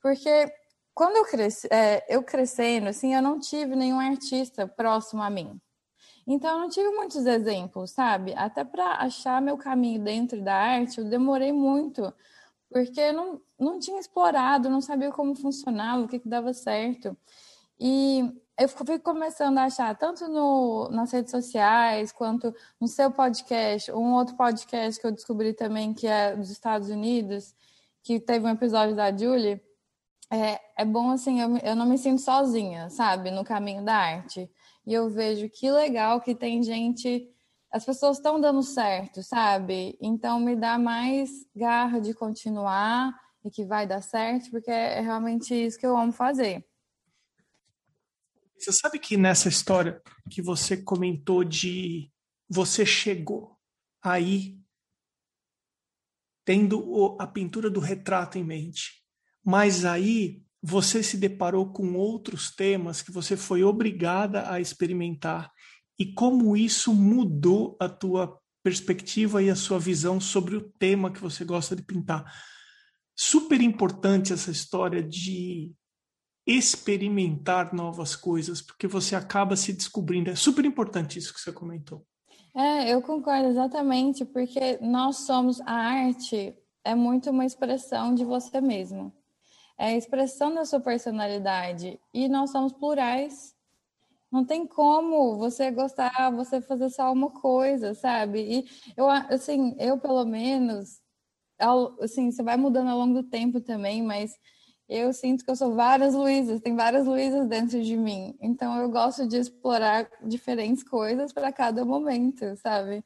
porque 0.00 0.50
quando 0.94 1.16
eu 1.16 1.24
cresci, 1.24 1.68
é, 1.70 2.04
eu 2.08 2.22
crescendo, 2.22 2.88
assim, 2.88 3.14
eu 3.14 3.22
não 3.22 3.38
tive 3.38 3.76
nenhum 3.76 4.00
artista 4.00 4.66
próximo 4.66 5.22
a 5.22 5.30
mim. 5.30 5.60
Então, 6.26 6.50
eu 6.52 6.58
não 6.58 6.68
tive 6.68 6.88
muitos 6.90 7.26
exemplos, 7.26 7.90
sabe? 7.90 8.34
Até 8.34 8.64
para 8.64 8.94
achar 8.96 9.42
meu 9.42 9.56
caminho 9.56 10.02
dentro 10.02 10.42
da 10.42 10.54
arte, 10.54 10.98
eu 10.98 11.04
demorei 11.04 11.52
muito, 11.52 12.12
porque 12.70 13.12
não, 13.12 13.40
não 13.58 13.78
tinha 13.78 13.98
explorado, 13.98 14.70
não 14.70 14.80
sabia 14.80 15.10
como 15.10 15.34
funcionava, 15.34 16.02
o 16.02 16.08
que, 16.08 16.18
que 16.18 16.28
dava 16.28 16.52
certo. 16.52 17.16
E 17.78 18.30
eu 18.60 18.68
fui 18.68 18.98
começando 18.98 19.56
a 19.56 19.64
achar, 19.64 19.96
tanto 19.96 20.28
no, 20.28 20.90
nas 20.90 21.10
redes 21.12 21.30
sociais, 21.30 22.12
quanto 22.12 22.54
no 22.78 22.86
seu 22.86 23.10
podcast, 23.10 23.90
um 23.90 24.12
outro 24.12 24.36
podcast 24.36 25.00
que 25.00 25.06
eu 25.06 25.10
descobri 25.10 25.54
também, 25.54 25.94
que 25.94 26.06
é 26.06 26.36
dos 26.36 26.50
Estados 26.50 26.90
Unidos, 26.90 27.54
que 28.02 28.20
teve 28.20 28.44
um 28.44 28.50
episódio 28.50 28.94
da 28.94 29.16
Julie. 29.16 29.62
É, 30.30 30.60
é 30.76 30.84
bom, 30.84 31.10
assim, 31.10 31.40
eu, 31.40 31.56
eu 31.56 31.74
não 31.74 31.86
me 31.86 31.96
sinto 31.96 32.20
sozinha, 32.20 32.90
sabe, 32.90 33.30
no 33.30 33.44
caminho 33.44 33.82
da 33.82 33.96
arte. 33.96 34.50
E 34.86 34.92
eu 34.92 35.08
vejo 35.08 35.48
que 35.48 35.70
legal 35.70 36.20
que 36.20 36.34
tem 36.34 36.62
gente, 36.62 37.30
as 37.72 37.82
pessoas 37.82 38.18
estão 38.18 38.38
dando 38.38 38.62
certo, 38.62 39.22
sabe? 39.22 39.96
Então 40.02 40.38
me 40.38 40.54
dá 40.54 40.78
mais 40.78 41.30
garra 41.56 41.98
de 41.98 42.12
continuar 42.12 43.18
e 43.42 43.50
que 43.50 43.64
vai 43.64 43.86
dar 43.86 44.02
certo, 44.02 44.50
porque 44.50 44.70
é 44.70 45.00
realmente 45.00 45.54
isso 45.54 45.78
que 45.78 45.86
eu 45.86 45.96
amo 45.96 46.12
fazer. 46.12 46.62
Você 48.60 48.72
sabe 48.72 48.98
que 48.98 49.16
nessa 49.16 49.48
história 49.48 50.02
que 50.30 50.42
você 50.42 50.76
comentou 50.76 51.42
de 51.42 52.10
você 52.46 52.84
chegou 52.84 53.56
aí 54.02 54.58
tendo 56.44 57.16
a 57.18 57.26
pintura 57.26 57.70
do 57.70 57.80
retrato 57.80 58.36
em 58.36 58.44
mente, 58.44 59.02
mas 59.42 59.86
aí 59.86 60.42
você 60.62 61.02
se 61.02 61.16
deparou 61.16 61.72
com 61.72 61.94
outros 61.94 62.50
temas 62.54 63.00
que 63.00 63.10
você 63.10 63.34
foi 63.34 63.64
obrigada 63.64 64.50
a 64.52 64.60
experimentar 64.60 65.50
e 65.98 66.12
como 66.12 66.54
isso 66.54 66.92
mudou 66.92 67.78
a 67.80 67.88
tua 67.88 68.38
perspectiva 68.62 69.42
e 69.42 69.48
a 69.48 69.56
sua 69.56 69.78
visão 69.78 70.20
sobre 70.20 70.54
o 70.56 70.70
tema 70.78 71.10
que 71.10 71.20
você 71.20 71.46
gosta 71.46 71.74
de 71.74 71.82
pintar. 71.82 72.30
Super 73.16 73.62
importante 73.62 74.34
essa 74.34 74.50
história 74.50 75.02
de 75.02 75.72
experimentar 76.50 77.72
novas 77.72 78.16
coisas, 78.16 78.60
porque 78.60 78.86
você 78.86 79.14
acaba 79.14 79.56
se 79.56 79.72
descobrindo. 79.72 80.30
É 80.30 80.34
super 80.34 80.64
importante 80.64 81.18
isso 81.18 81.32
que 81.32 81.40
você 81.40 81.52
comentou. 81.52 82.04
É, 82.54 82.92
eu 82.92 83.00
concordo 83.00 83.48
exatamente, 83.48 84.24
porque 84.24 84.78
nós 84.80 85.18
somos 85.18 85.60
a 85.60 85.72
arte 85.72 86.54
é 86.84 86.94
muito 86.94 87.30
uma 87.30 87.44
expressão 87.44 88.14
de 88.14 88.24
você 88.24 88.60
mesmo. 88.60 89.12
É 89.78 89.86
a 89.86 89.96
expressão 89.96 90.52
da 90.52 90.64
sua 90.64 90.80
personalidade 90.80 91.98
e 92.12 92.28
nós 92.28 92.50
somos 92.50 92.72
plurais. 92.72 93.54
Não 94.30 94.44
tem 94.44 94.66
como 94.66 95.38
você 95.38 95.70
gostar, 95.70 96.30
você 96.30 96.60
fazer 96.60 96.90
só 96.90 97.12
uma 97.12 97.30
coisa, 97.30 97.94
sabe? 97.94 98.40
E 98.40 98.64
eu 98.96 99.08
assim, 99.08 99.74
eu 99.78 99.98
pelo 99.98 100.24
menos 100.24 101.00
assim, 102.00 102.30
você 102.30 102.42
vai 102.42 102.56
mudando 102.56 102.88
ao 102.88 102.98
longo 102.98 103.22
do 103.22 103.28
tempo 103.28 103.60
também, 103.60 104.02
mas 104.02 104.34
eu 104.90 105.12
sinto 105.12 105.44
que 105.44 105.50
eu 105.50 105.54
sou 105.54 105.76
várias 105.76 106.14
Luísas, 106.14 106.60
tem 106.60 106.74
várias 106.74 107.06
Luísas 107.06 107.48
dentro 107.48 107.80
de 107.80 107.96
mim. 107.96 108.36
Então 108.40 108.76
eu 108.76 108.90
gosto 108.90 109.28
de 109.28 109.36
explorar 109.36 110.10
diferentes 110.26 110.82
coisas 110.82 111.32
para 111.32 111.52
cada 111.52 111.84
momento, 111.84 112.56
sabe? 112.56 113.04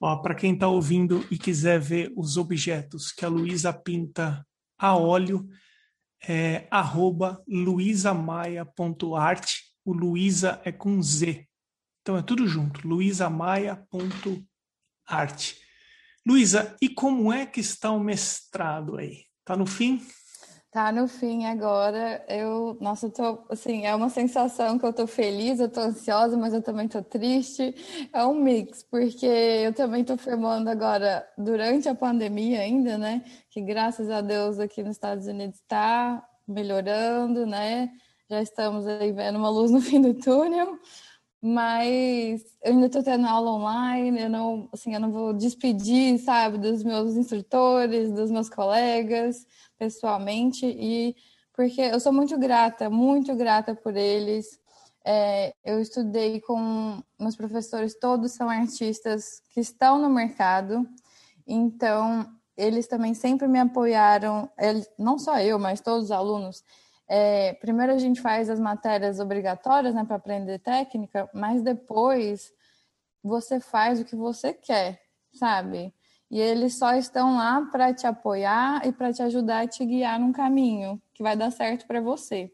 Para 0.00 0.34
quem 0.34 0.54
está 0.54 0.66
ouvindo 0.66 1.24
e 1.30 1.38
quiser 1.38 1.78
ver 1.78 2.12
os 2.16 2.36
objetos 2.36 3.12
que 3.12 3.24
a 3.24 3.28
Luísa 3.28 3.72
pinta 3.72 4.44
a 4.76 4.96
óleo, 4.96 5.48
é 6.26 6.66
arroba. 6.70 7.40
O 9.84 9.92
Luísa 9.92 10.60
é 10.64 10.72
com 10.72 11.00
Z. 11.00 11.46
Então 12.02 12.16
é 12.16 12.22
tudo 12.22 12.48
junto, 12.48 12.84
luisamaia.art. 12.86 15.52
Luísa, 16.26 16.76
e 16.82 16.88
como 16.88 17.32
é 17.32 17.46
que 17.46 17.60
está 17.60 17.92
o 17.92 18.00
mestrado 18.00 18.96
aí? 18.96 19.22
Tá 19.44 19.56
no 19.56 19.66
fim? 19.66 20.04
Tá 20.70 20.92
no 20.92 21.08
fim 21.08 21.46
agora. 21.46 22.22
Eu, 22.28 22.76
nossa, 22.80 23.06
eu 23.06 23.10
tô, 23.10 23.38
assim, 23.48 23.86
é 23.86 23.94
uma 23.94 24.10
sensação 24.10 24.78
que 24.78 24.84
eu 24.84 24.92
tô 24.92 25.06
feliz, 25.06 25.60
eu 25.60 25.68
tô 25.68 25.80
ansiosa, 25.80 26.36
mas 26.36 26.52
eu 26.52 26.60
também 26.62 26.86
tô 26.86 27.02
triste. 27.02 27.74
É 28.12 28.24
um 28.26 28.34
mix, 28.34 28.82
porque 28.82 29.26
eu 29.26 29.72
também 29.72 30.04
tô 30.04 30.16
firmando 30.18 30.68
agora 30.68 31.26
durante 31.38 31.88
a 31.88 31.94
pandemia 31.94 32.60
ainda, 32.60 32.98
né? 32.98 33.24
Que 33.50 33.62
graças 33.62 34.10
a 34.10 34.20
Deus 34.20 34.58
aqui 34.58 34.82
nos 34.82 34.96
Estados 34.96 35.26
Unidos 35.26 35.56
está 35.58 36.22
melhorando, 36.46 37.46
né? 37.46 37.90
Já 38.30 38.42
estamos 38.42 38.86
aí 38.86 39.10
vendo 39.10 39.38
uma 39.38 39.48
luz 39.48 39.70
no 39.70 39.80
fim 39.80 40.02
do 40.02 40.12
túnel. 40.12 40.78
Mas 41.40 42.42
eu 42.64 42.72
ainda 42.72 42.86
estou 42.86 43.02
tendo 43.02 43.26
aula 43.26 43.52
online, 43.52 44.22
eu 44.22 44.28
não, 44.28 44.68
assim, 44.72 44.92
eu 44.92 45.00
não 45.00 45.12
vou 45.12 45.32
despedir, 45.32 46.18
sabe, 46.18 46.58
dos 46.58 46.82
meus 46.82 47.14
instrutores, 47.16 48.12
dos 48.12 48.30
meus 48.30 48.48
colegas, 48.48 49.46
pessoalmente, 49.78 50.66
e 50.66 51.14
porque 51.54 51.80
eu 51.80 52.00
sou 52.00 52.12
muito 52.12 52.36
grata, 52.38 52.90
muito 52.90 53.34
grata 53.36 53.74
por 53.74 53.96
eles. 53.96 54.58
É, 55.04 55.54
eu 55.64 55.80
estudei 55.80 56.40
com 56.40 57.00
meus 57.18 57.36
professores, 57.36 57.98
todos 57.98 58.32
são 58.32 58.50
artistas 58.50 59.40
que 59.54 59.60
estão 59.60 59.98
no 59.98 60.10
mercado, 60.10 60.86
então 61.46 62.28
eles 62.56 62.88
também 62.88 63.14
sempre 63.14 63.46
me 63.46 63.60
apoiaram, 63.60 64.50
não 64.98 65.18
só 65.18 65.38
eu, 65.38 65.58
mas 65.58 65.80
todos 65.80 66.06
os 66.06 66.10
alunos. 66.10 66.64
É, 67.08 67.54
primeiro 67.54 67.92
a 67.92 67.98
gente 67.98 68.20
faz 68.20 68.50
as 68.50 68.60
matérias 68.60 69.18
obrigatórias 69.18 69.94
né, 69.94 70.04
para 70.04 70.16
aprender 70.16 70.58
técnica, 70.58 71.28
mas 71.32 71.62
depois 71.62 72.52
você 73.22 73.58
faz 73.58 74.00
o 74.00 74.04
que 74.04 74.14
você 74.14 74.52
quer, 74.52 75.00
sabe? 75.32 75.94
E 76.30 76.38
eles 76.38 76.76
só 76.76 76.94
estão 76.94 77.36
lá 77.36 77.62
para 77.72 77.94
te 77.94 78.06
apoiar 78.06 78.86
e 78.86 78.92
para 78.92 79.12
te 79.12 79.22
ajudar 79.22 79.60
a 79.62 79.66
te 79.66 79.84
guiar 79.84 80.20
num 80.20 80.32
caminho 80.32 81.00
que 81.14 81.22
vai 81.22 81.34
dar 81.34 81.50
certo 81.50 81.86
para 81.86 82.00
você. 82.00 82.52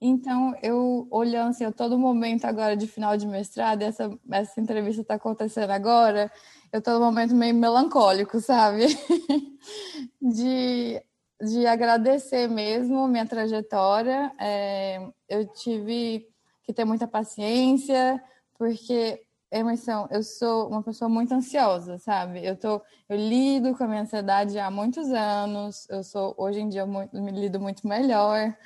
Então, 0.00 0.52
eu 0.60 1.06
olhando 1.10 1.50
assim, 1.50 1.64
a 1.64 1.70
todo 1.70 1.96
momento 1.96 2.44
agora 2.44 2.76
de 2.76 2.88
final 2.88 3.16
de 3.16 3.24
mestrado, 3.24 3.82
essa, 3.82 4.10
essa 4.32 4.60
entrevista 4.60 5.02
está 5.02 5.14
acontecendo 5.14 5.70
agora, 5.70 6.28
eu 6.72 6.82
num 6.84 6.98
momento 6.98 7.36
meio 7.36 7.54
melancólico, 7.54 8.40
sabe? 8.40 8.86
de, 10.20 11.00
de 11.42 11.66
agradecer 11.66 12.48
mesmo 12.48 13.08
minha 13.08 13.26
trajetória. 13.26 14.30
É, 14.38 15.04
eu 15.28 15.44
tive 15.46 16.28
que 16.62 16.72
ter 16.72 16.84
muita 16.84 17.08
paciência, 17.08 18.22
porque 18.56 19.20
Emerson, 19.50 20.06
eu 20.10 20.22
sou 20.22 20.68
uma 20.68 20.82
pessoa 20.82 21.08
muito 21.08 21.34
ansiosa, 21.34 21.98
sabe? 21.98 22.46
Eu 22.46 22.56
tô, 22.56 22.80
eu 23.08 23.16
lido 23.16 23.76
com 23.76 23.82
a 23.82 23.88
minha 23.88 24.02
ansiedade 24.02 24.58
há 24.58 24.70
muitos 24.70 25.10
anos. 25.10 25.86
Eu 25.90 26.04
sou 26.04 26.32
hoje 26.38 26.60
em 26.60 26.68
dia 26.68 26.86
muito, 26.86 27.20
me 27.20 27.32
lido 27.32 27.58
muito 27.58 27.86
melhor, 27.88 28.56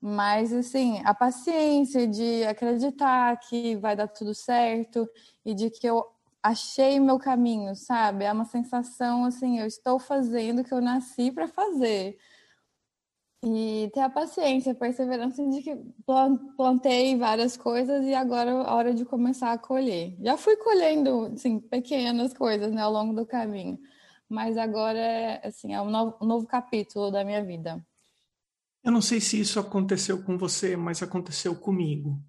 mas 0.00 0.52
assim, 0.54 1.02
a 1.04 1.14
paciência 1.14 2.06
de 2.08 2.44
acreditar 2.44 3.38
que 3.40 3.76
vai 3.76 3.94
dar 3.94 4.08
tudo 4.08 4.34
certo 4.34 5.08
e 5.44 5.54
de 5.54 5.68
que 5.68 5.86
eu 5.86 6.06
achei 6.42 6.98
meu 6.98 7.18
caminho, 7.18 7.74
sabe? 7.76 8.24
É 8.24 8.32
uma 8.32 8.44
sensação 8.44 9.24
assim, 9.24 9.58
eu 9.60 9.66
estou 9.66 9.98
fazendo 9.98 10.60
o 10.60 10.64
que 10.64 10.74
eu 10.74 10.80
nasci 10.80 11.30
para 11.30 11.46
fazer. 11.46 12.18
E 13.44 13.90
ter 13.92 14.00
a 14.00 14.08
paciência, 14.08 14.72
a 14.72 14.74
perseverança 14.74 15.44
de 15.44 15.62
que 15.62 15.76
plantei 16.56 17.16
várias 17.16 17.56
coisas 17.56 18.04
e 18.04 18.14
agora 18.14 18.50
é 18.50 18.54
a 18.54 18.74
hora 18.74 18.94
de 18.94 19.04
começar 19.04 19.52
a 19.52 19.58
colher. 19.58 20.16
Já 20.20 20.36
fui 20.36 20.56
colhendo, 20.56 21.32
assim, 21.34 21.58
pequenas 21.58 22.32
coisas, 22.32 22.72
né, 22.72 22.82
ao 22.82 22.92
longo 22.92 23.12
do 23.12 23.26
caminho. 23.26 23.78
Mas 24.28 24.56
agora 24.56 24.98
é, 24.98 25.46
assim, 25.46 25.74
é 25.74 25.82
um 25.82 25.90
novo, 25.90 26.16
um 26.20 26.26
novo 26.26 26.46
capítulo 26.46 27.10
da 27.10 27.24
minha 27.24 27.44
vida. 27.44 27.84
Eu 28.84 28.92
não 28.92 29.02
sei 29.02 29.20
se 29.20 29.40
isso 29.40 29.58
aconteceu 29.58 30.22
com 30.22 30.38
você, 30.38 30.76
mas 30.76 31.02
aconteceu 31.02 31.54
comigo. 31.56 32.20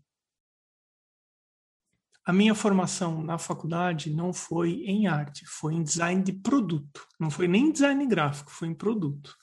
A 2.26 2.32
minha 2.32 2.56
formação 2.56 3.22
na 3.22 3.38
faculdade 3.38 4.10
não 4.10 4.32
foi 4.32 4.84
em 4.86 5.08
arte, 5.08 5.46
foi 5.46 5.74
em 5.74 5.84
design 5.84 6.24
de 6.24 6.32
produto. 6.32 7.06
Não 7.20 7.30
foi 7.30 7.48
nem 7.48 7.72
design 7.72 8.06
gráfico, 8.06 8.50
foi 8.50 8.70
em 8.70 8.74
produto. 8.74 9.36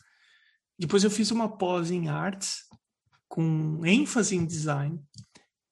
Depois 0.79 1.05
eu 1.05 1.11
fiz 1.11 1.31
uma 1.31 1.59
pós 1.59 1.91
em 1.91 2.09
artes, 2.09 2.65
com 3.29 3.85
ênfase 3.85 4.35
em 4.35 4.47
design, 4.47 4.99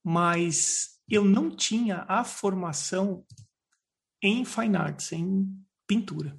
mas 0.05 0.99
eu 1.09 1.25
não 1.25 1.51
tinha 1.51 2.05
a 2.07 2.23
formação 2.25 3.25
em 4.23 4.45
fine 4.45 4.77
arts, 4.77 5.13
em 5.13 5.49
pintura. 5.87 6.39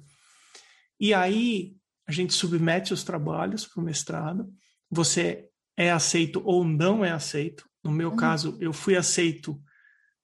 E 1.00 1.12
aí 1.12 1.76
a 2.06 2.12
gente 2.12 2.32
submete 2.32 2.92
os 2.92 3.02
trabalhos 3.02 3.66
para 3.66 3.80
o 3.80 3.84
mestrado, 3.84 4.52
você 4.88 5.48
é 5.76 5.90
aceito 5.90 6.42
ou 6.44 6.64
não 6.64 7.04
é 7.04 7.10
aceito. 7.10 7.68
No 7.82 7.90
meu 7.90 8.10
uhum. 8.10 8.16
caso, 8.16 8.56
eu 8.60 8.72
fui 8.72 8.96
aceito 8.96 9.60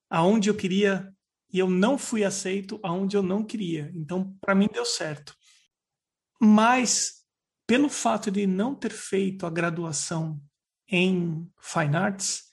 aonde 0.09 0.49
eu 0.49 0.55
queria 0.55 1.13
e 1.53 1.59
eu 1.59 1.71
não 1.71 1.97
fui 1.97 2.25
aceito 2.25 2.79
aonde 2.83 3.17
eu 3.17 3.23
não 3.23 3.45
queria. 3.45 3.91
Então, 3.95 4.37
para 4.41 4.55
mim 4.55 4.69
deu 4.73 4.85
certo. 4.85 5.35
Mas 6.41 7.25
pelo 7.67 7.89
fato 7.89 8.31
de 8.31 8.47
não 8.47 8.75
ter 8.75 8.93
feito 8.93 9.47
a 9.47 9.51
graduação 9.51 10.41
em 10.89 11.51
Fine 11.61 11.97
Arts, 11.97 12.45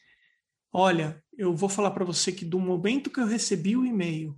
olha, 0.71 1.23
eu 1.37 1.55
vou 1.55 1.69
falar 1.69 1.91
para 1.91 2.05
você 2.05 2.31
que 2.31 2.45
do 2.45 2.59
momento 2.59 3.09
que 3.09 3.19
eu 3.19 3.25
recebi 3.25 3.75
o 3.75 3.85
e-mail 3.85 4.37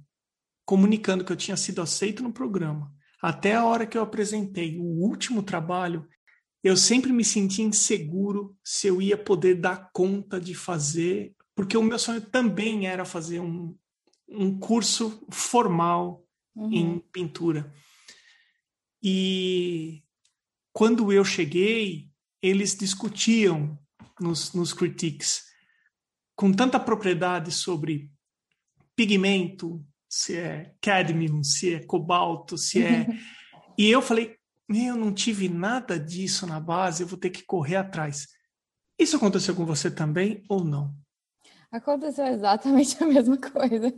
comunicando 0.65 1.23
que 1.23 1.31
eu 1.31 1.37
tinha 1.37 1.55
sido 1.55 1.81
aceito 1.81 2.23
no 2.23 2.33
programa, 2.33 2.91
até 3.21 3.55
a 3.55 3.65
hora 3.65 3.85
que 3.85 3.97
eu 3.97 4.01
apresentei 4.01 4.77
o 4.79 4.83
último 4.83 5.43
trabalho, 5.43 6.07
eu 6.63 6.75
sempre 6.75 7.13
me 7.13 7.23
senti 7.23 7.61
inseguro 7.61 8.57
se 8.63 8.87
eu 8.87 8.99
ia 8.99 9.15
poder 9.15 9.55
dar 9.55 9.91
conta 9.93 10.41
de 10.41 10.55
fazer 10.55 11.34
porque 11.55 11.77
o 11.77 11.83
meu 11.83 11.97
sonho 11.97 12.21
também 12.21 12.85
era 12.85 13.05
fazer 13.05 13.39
um, 13.39 13.75
um 14.27 14.59
curso 14.59 15.25
formal 15.31 16.27
uhum. 16.53 16.71
em 16.71 16.99
pintura. 17.11 17.73
E 19.01 20.03
quando 20.73 21.11
eu 21.13 21.23
cheguei, 21.23 22.09
eles 22.41 22.75
discutiam 22.75 23.79
nos, 24.19 24.53
nos 24.53 24.73
critiques 24.73 25.45
com 26.35 26.51
tanta 26.51 26.79
propriedade 26.79 27.51
sobre 27.51 28.11
pigmento, 28.95 29.85
se 30.09 30.35
é 30.37 30.73
cadmium, 30.81 31.43
se 31.43 31.75
é 31.75 31.79
cobalto, 31.85 32.57
se 32.57 32.83
é. 32.83 33.07
e 33.77 33.89
eu 33.89 34.01
falei, 34.01 34.35
eu 34.69 34.95
não 34.95 35.13
tive 35.13 35.47
nada 35.47 35.99
disso 35.99 36.45
na 36.45 36.59
base, 36.59 37.03
eu 37.03 37.07
vou 37.07 37.17
ter 37.17 37.29
que 37.29 37.43
correr 37.43 37.77
atrás. 37.77 38.27
Isso 38.99 39.15
aconteceu 39.15 39.55
com 39.55 39.65
você 39.65 39.91
também 39.91 40.43
ou 40.49 40.63
não? 40.63 40.95
Aconteceu 41.75 42.25
exatamente 42.27 42.95
a 43.03 43.07
mesma 43.07 43.37
coisa. 43.37 43.93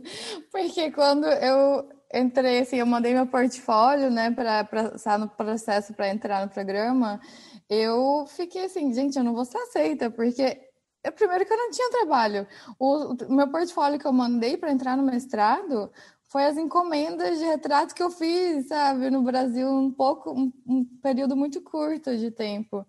Porque 0.50 0.90
quando 0.90 1.26
eu 1.26 1.88
entrei, 2.12 2.60
assim, 2.60 2.76
eu 2.76 2.86
mandei 2.86 3.14
meu 3.14 3.26
portfólio, 3.26 4.10
né, 4.10 4.30
para 4.30 4.62
estar 4.94 5.18
no 5.18 5.28
processo 5.28 5.92
para 5.94 6.08
entrar 6.08 6.44
no 6.44 6.50
programa, 6.50 7.20
eu 7.68 8.26
fiquei 8.28 8.64
assim, 8.64 8.92
gente, 8.92 9.16
eu 9.16 9.24
não 9.24 9.34
vou 9.34 9.44
ser 9.44 9.58
aceita, 9.58 10.10
porque 10.10 10.60
é 11.04 11.10
primeiro 11.10 11.46
que 11.46 11.52
eu 11.52 11.56
não 11.56 11.70
tinha 11.70 11.90
trabalho. 11.90 12.46
O, 12.78 13.14
o 13.14 13.32
meu 13.32 13.48
portfólio 13.48 13.98
que 13.98 14.06
eu 14.06 14.12
mandei 14.12 14.56
para 14.56 14.72
entrar 14.72 14.96
no 14.96 15.02
mestrado 15.02 15.90
foi 16.30 16.44
as 16.44 16.56
encomendas 16.56 17.38
de 17.38 17.44
retratos 17.44 17.94
que 17.94 18.02
eu 18.02 18.10
fiz, 18.10 18.68
sabe, 18.68 19.08
no 19.10 19.22
Brasil, 19.22 19.68
um 19.68 19.90
pouco, 19.90 20.32
um, 20.32 20.52
um 20.66 20.84
período 21.02 21.36
muito 21.36 21.60
curto 21.62 22.16
de 22.16 22.30
tempo. 22.30 22.86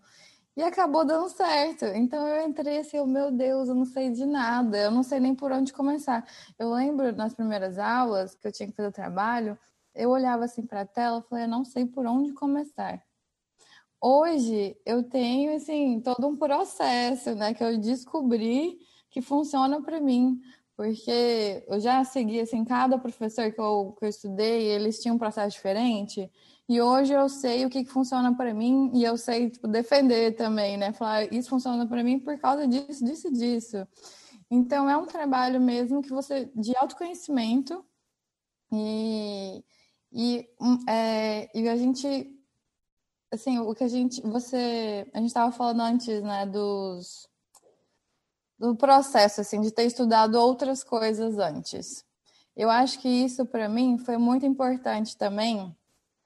E 0.56 0.64
acabou 0.64 1.06
dando 1.06 1.30
certo. 1.30 1.86
Então 1.86 2.28
eu 2.28 2.48
entrei 2.48 2.80
assim, 2.80 3.04
meu 3.06 3.32
Deus, 3.32 3.70
eu 3.70 3.76
não 3.76 3.86
sei 3.86 4.12
de 4.12 4.26
nada, 4.26 4.78
eu 4.78 4.92
não 4.92 5.04
sei 5.04 5.20
nem 5.20 5.34
por 5.34 5.52
onde 5.52 5.72
começar. 5.72 6.28
Eu 6.58 6.74
lembro 6.74 7.16
nas 7.16 7.34
primeiras 7.34 7.78
aulas 7.80 8.36
que 8.36 8.48
eu 8.48 8.52
tinha 8.52 8.68
que 8.68 8.76
fazer 8.76 8.90
o 8.90 8.92
trabalho, 8.92 9.58
eu 9.96 10.10
olhava 10.10 10.46
assim 10.46 10.66
para 10.66 10.82
a 10.82 10.86
tela 10.86 11.20
e 11.20 11.30
falei, 11.30 11.46
eu 11.46 11.50
não 11.50 11.64
sei 11.64 11.86
por 11.86 12.06
onde 12.06 12.34
começar. 12.34 13.02
Hoje 14.02 14.78
eu 14.86 15.04
tenho 15.04 15.56
assim 15.56 16.00
todo 16.02 16.28
um 16.28 16.36
processo, 16.36 17.36
né, 17.36 17.54
que 17.54 17.64
eu 17.64 17.78
descobri 17.78 18.80
que 19.10 19.22
funciona 19.22 19.82
para 19.82 20.00
mim, 20.00 20.40
porque 20.76 21.66
eu 21.68 21.80
já 21.80 22.04
segui 22.06 22.40
assim 22.40 22.64
cada 22.64 22.98
professor 22.98 23.52
que 23.52 23.60
eu, 23.60 23.96
que 24.00 24.06
eu 24.06 24.10
estudei, 24.10 24.64
eles 24.68 25.02
tinham 25.02 25.16
um 25.16 25.20
processo 25.20 25.56
diferente. 25.56 26.32
E 26.70 26.80
hoje 26.80 27.14
eu 27.14 27.28
sei 27.28 27.66
o 27.66 27.70
que, 27.70 27.84
que 27.84 27.90
funciona 27.90 28.36
para 28.36 28.54
mim 28.54 28.92
e 28.94 29.04
eu 29.04 29.18
sei 29.18 29.50
tipo, 29.50 29.68
defender 29.68 30.36
também, 30.36 30.78
né? 30.78 30.94
Falar 30.94 31.34
isso 31.34 31.50
funciona 31.50 31.88
para 31.88 32.04
mim 32.04 32.20
por 32.20 32.38
causa 32.38 32.68
disso, 32.68 33.04
disso 33.04 33.28
e 33.28 33.32
disso. 33.32 33.88
Então 34.52 34.88
é 34.88 34.96
um 34.96 35.08
trabalho 35.08 35.60
mesmo 35.60 36.02
que 36.04 36.12
você 36.12 36.46
de 36.56 36.78
autoconhecimento 36.78 37.84
e 38.72 39.64
e, 40.12 40.48
é, 40.88 41.50
e 41.58 41.68
a 41.70 41.76
gente 41.78 42.08
assim 43.32 43.60
o 43.60 43.74
que 43.76 43.84
a 43.84 43.88
gente 43.88 44.22
você 44.22 45.08
a 45.14 45.18
gente 45.20 45.28
estava 45.28 45.52
falando 45.52 45.82
antes 45.82 46.22
né 46.24 46.46
dos 46.46 47.28
do 48.60 48.76
processo 48.76 49.42
assim 49.42 49.62
de 49.62 49.72
ter 49.72 49.86
estudado 49.86 50.36
outras 50.36 50.84
coisas 50.84 51.38
antes 51.40 52.06
eu 52.56 52.70
acho 52.70 53.00
que 53.00 53.08
isso 53.08 53.46
para 53.46 53.70
mim 53.70 53.98
foi 54.00 54.18
muito 54.18 54.46
importante 54.46 55.18
também 55.18 55.76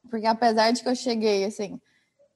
porque 0.10 0.26
apesar 0.26 0.72
de 0.72 0.84
que 0.84 0.90
eu 0.90 0.96
cheguei 0.96 1.46
assim, 1.46 1.80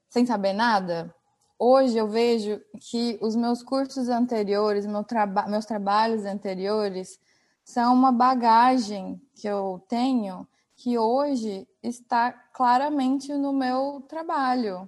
sem 0.09 0.25
saber 0.25 0.53
nada, 0.53 1.13
hoje 1.59 1.97
eu 1.97 2.07
vejo 2.07 2.61
que 2.79 3.17
os 3.21 3.35
meus 3.35 3.63
cursos 3.63 4.09
anteriores, 4.09 4.85
meu 4.85 5.03
traba 5.03 5.47
meus 5.47 5.65
trabalhos 5.65 6.25
anteriores, 6.25 7.19
são 7.63 7.93
uma 7.93 8.11
bagagem 8.11 9.21
que 9.35 9.47
eu 9.47 9.83
tenho 9.89 10.47
que 10.77 10.97
hoje 10.97 11.67
está 11.81 12.31
claramente 12.31 13.33
no 13.33 13.51
meu 13.51 14.05
trabalho. 14.07 14.87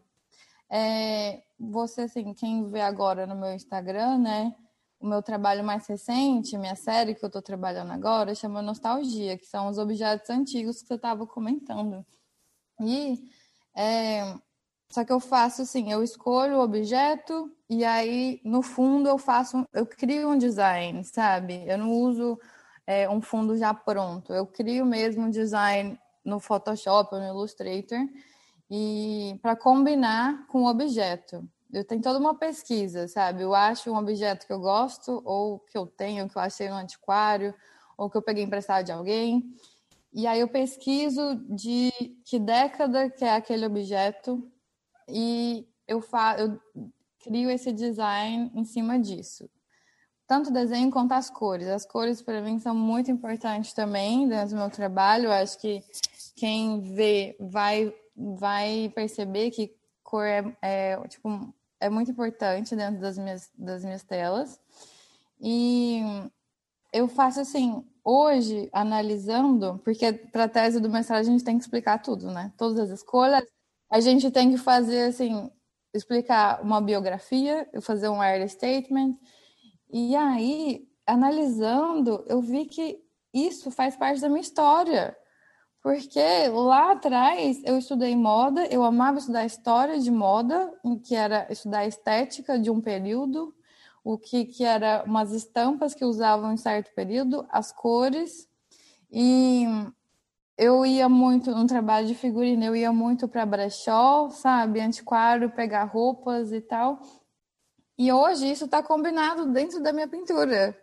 É, 0.70 1.42
você, 1.60 2.02
assim, 2.02 2.32
quem 2.34 2.70
vê 2.70 2.82
agora 2.82 3.26
no 3.26 3.36
meu 3.36 3.52
Instagram, 3.54 4.20
né? 4.20 4.56
O 5.00 5.08
meu 5.08 5.24
trabalho 5.24 5.64
mais 5.64 5.88
recente, 5.88 6.58
minha 6.58 6.76
série 6.76 7.16
que 7.16 7.26
eu 7.26 7.28
estou 7.28 7.42
trabalhando 7.42 7.92
agora, 7.92 8.36
chama 8.36 8.62
Nostalgia, 8.62 9.38
que 9.38 9.48
são 9.48 9.68
os 9.68 9.80
objetos 9.80 10.30
antigos 10.30 10.82
que 10.82 10.88
você 10.88 10.94
estava 10.94 11.26
comentando. 11.26 12.06
E 12.82 13.30
é, 13.76 14.36
só 14.90 15.04
que 15.06 15.12
eu 15.12 15.20
faço 15.20 15.62
assim, 15.62 15.92
eu 15.92 16.04
escolho 16.04 16.58
o 16.58 16.64
objeto 16.64 17.52
e 17.70 17.86
aí 17.86 18.42
no 18.44 18.62
fundo 18.62 19.08
eu 19.08 19.18
faço, 19.18 19.64
eu 19.74 19.86
crio 19.86 20.30
um 20.32 20.38
design, 20.38 21.04
sabe? 21.04 21.64
Eu 21.68 21.78
não 21.78 21.92
uso 21.92 22.40
é, 22.88 23.10
um 23.10 23.22
fundo 23.22 23.56
já 23.58 23.74
pronto, 23.74 24.34
eu 24.34 24.48
crio 24.48 24.86
mesmo 24.86 25.24
um 25.26 25.30
design 25.30 26.00
no 26.26 26.40
Photoshop 26.40 27.14
ou 27.14 27.22
no 27.22 27.28
Illustrator 27.28 28.00
e 28.70 29.38
para 29.42 29.56
combinar 29.56 30.48
com 30.48 30.64
o 30.64 30.70
objeto. 30.70 31.48
Eu 31.72 31.86
tenho 31.86 32.02
toda 32.02 32.18
uma 32.18 32.36
pesquisa, 32.36 33.08
sabe? 33.08 33.44
Eu 33.44 33.54
acho 33.54 33.92
um 33.92 33.98
objeto 33.98 34.48
que 34.48 34.54
eu 34.54 34.60
gosto 34.60 35.22
ou 35.24 35.60
que 35.60 35.78
eu 35.78 35.86
tenho, 35.86 36.28
que 36.28 36.36
eu 36.36 36.42
achei 36.42 36.68
no 36.68 36.76
antiquário 36.76 37.54
ou 37.96 38.10
que 38.10 38.18
eu 38.18 38.22
peguei 38.22 38.44
emprestado 38.44 38.86
de 38.86 38.92
alguém. 38.92 39.56
E 40.12 40.26
aí 40.26 40.40
eu 40.40 40.48
pesquiso 40.48 41.36
de 41.50 41.92
que 42.26 42.40
década 42.40 43.10
que 43.10 43.24
é 43.24 43.36
aquele 43.36 43.66
objeto 43.66 44.52
e 45.08 45.68
eu, 45.88 46.02
fa 46.02 46.36
eu 46.40 46.60
crio 47.20 47.50
esse 47.50 47.72
design 47.72 48.52
em 48.56 48.66
cima 48.66 48.98
disso. 49.00 49.50
Tanto 50.28 50.50
o 50.50 50.54
desenho 50.54 50.92
quanto 50.92 51.14
as 51.14 51.30
cores. 51.30 51.68
As 51.68 51.86
cores 51.86 52.22
para 52.22 52.42
mim 52.42 52.60
são 52.60 52.76
muito 52.76 53.10
importantes 53.10 53.74
também 53.74 54.28
dentro 54.28 54.50
do 54.50 54.58
meu 54.58 54.70
trabalho. 54.70 55.26
Eu 55.26 55.32
acho 55.32 55.60
que 55.60 55.84
quem 56.36 56.82
vê 56.82 57.36
vai, 57.40 57.94
vai 58.16 58.92
perceber 58.94 59.52
que 59.52 59.76
cor 60.04 60.26
é, 60.26 60.56
é, 60.62 61.08
tipo, 61.08 61.54
é 61.80 61.90
muito 61.90 62.12
importante 62.12 62.76
dentro 62.76 63.00
das 63.00 63.18
minhas, 63.18 63.50
das 63.56 63.84
minhas 63.84 64.04
telas. 64.04 64.60
E 65.42 66.02
eu 66.92 67.08
faço 67.08 67.40
assim, 67.40 67.84
hoje, 68.04 68.70
analisando, 68.72 69.80
porque 69.84 70.14
para 70.14 70.46
a 70.46 70.50
tese 70.50 70.80
do 70.80 70.90
mestrado 70.90 71.22
a 71.22 71.24
gente 71.24 71.44
tem 71.44 71.58
que 71.58 71.64
explicar 71.64 72.02
tudo, 72.02 72.32
né? 72.32 72.52
Todas 72.58 72.80
as 72.80 72.90
escolhas. 72.90 73.44
A 73.92 74.00
gente 74.00 74.30
tem 74.32 74.52
que 74.52 74.58
fazer, 74.58 75.10
assim, 75.10 75.50
explicar 75.94 76.62
uma 76.62 76.82
biografia, 76.82 77.68
fazer 77.82 78.10
um 78.10 78.24
early 78.24 78.48
statement. 78.50 79.18
E 79.92 80.16
aí, 80.16 80.88
analisando, 81.06 82.24
eu 82.28 82.42
vi 82.42 82.66
que 82.66 83.00
isso 83.34 83.72
faz 83.72 83.96
parte 83.96 84.22
da 84.22 84.30
minha 84.30 84.42
história. 84.42 85.16
Porque 85.82 86.20
lá 86.52 86.92
atrás 86.92 87.62
eu 87.64 87.78
estudei 87.78 88.16
moda, 88.16 88.66
eu 88.68 88.84
amava 88.84 89.18
estudar 89.18 89.46
história 89.46 89.98
de 90.00 90.12
moda, 90.12 90.72
que 91.06 91.16
era 91.16 91.48
estudar 91.50 91.86
estética 91.88 92.60
de 92.60 92.70
um 92.70 92.82
período, 92.82 93.54
o 94.14 94.18
que, 94.18 94.44
que 94.46 94.64
era 94.64 95.04
umas 95.06 95.32
estampas 95.32 95.94
que 95.94 96.04
usavam 96.04 96.52
em 96.52 96.58
certo 96.58 96.92
período, 96.96 97.46
as 97.52 97.72
cores. 97.72 98.50
E 99.12 99.66
eu 100.58 100.84
ia 100.84 101.08
muito 101.08 101.52
no 101.52 101.68
trabalho 101.68 102.08
de 102.08 102.16
figurino, 102.16 102.64
eu 102.64 102.76
ia 102.76 102.92
muito 102.92 103.28
para 103.28 103.46
brechó, 103.46 104.32
sabe, 104.32 104.80
antiquário, 104.80 105.52
pegar 105.52 105.84
roupas 105.84 106.52
e 106.52 106.60
tal. 106.60 107.00
E 108.00 108.12
hoje 108.12 108.50
isso 108.52 108.66
está 108.66 108.82
combinado 108.82 109.46
dentro 109.54 109.80
da 109.80 109.94
minha 109.94 110.08
pintura. 110.08 110.76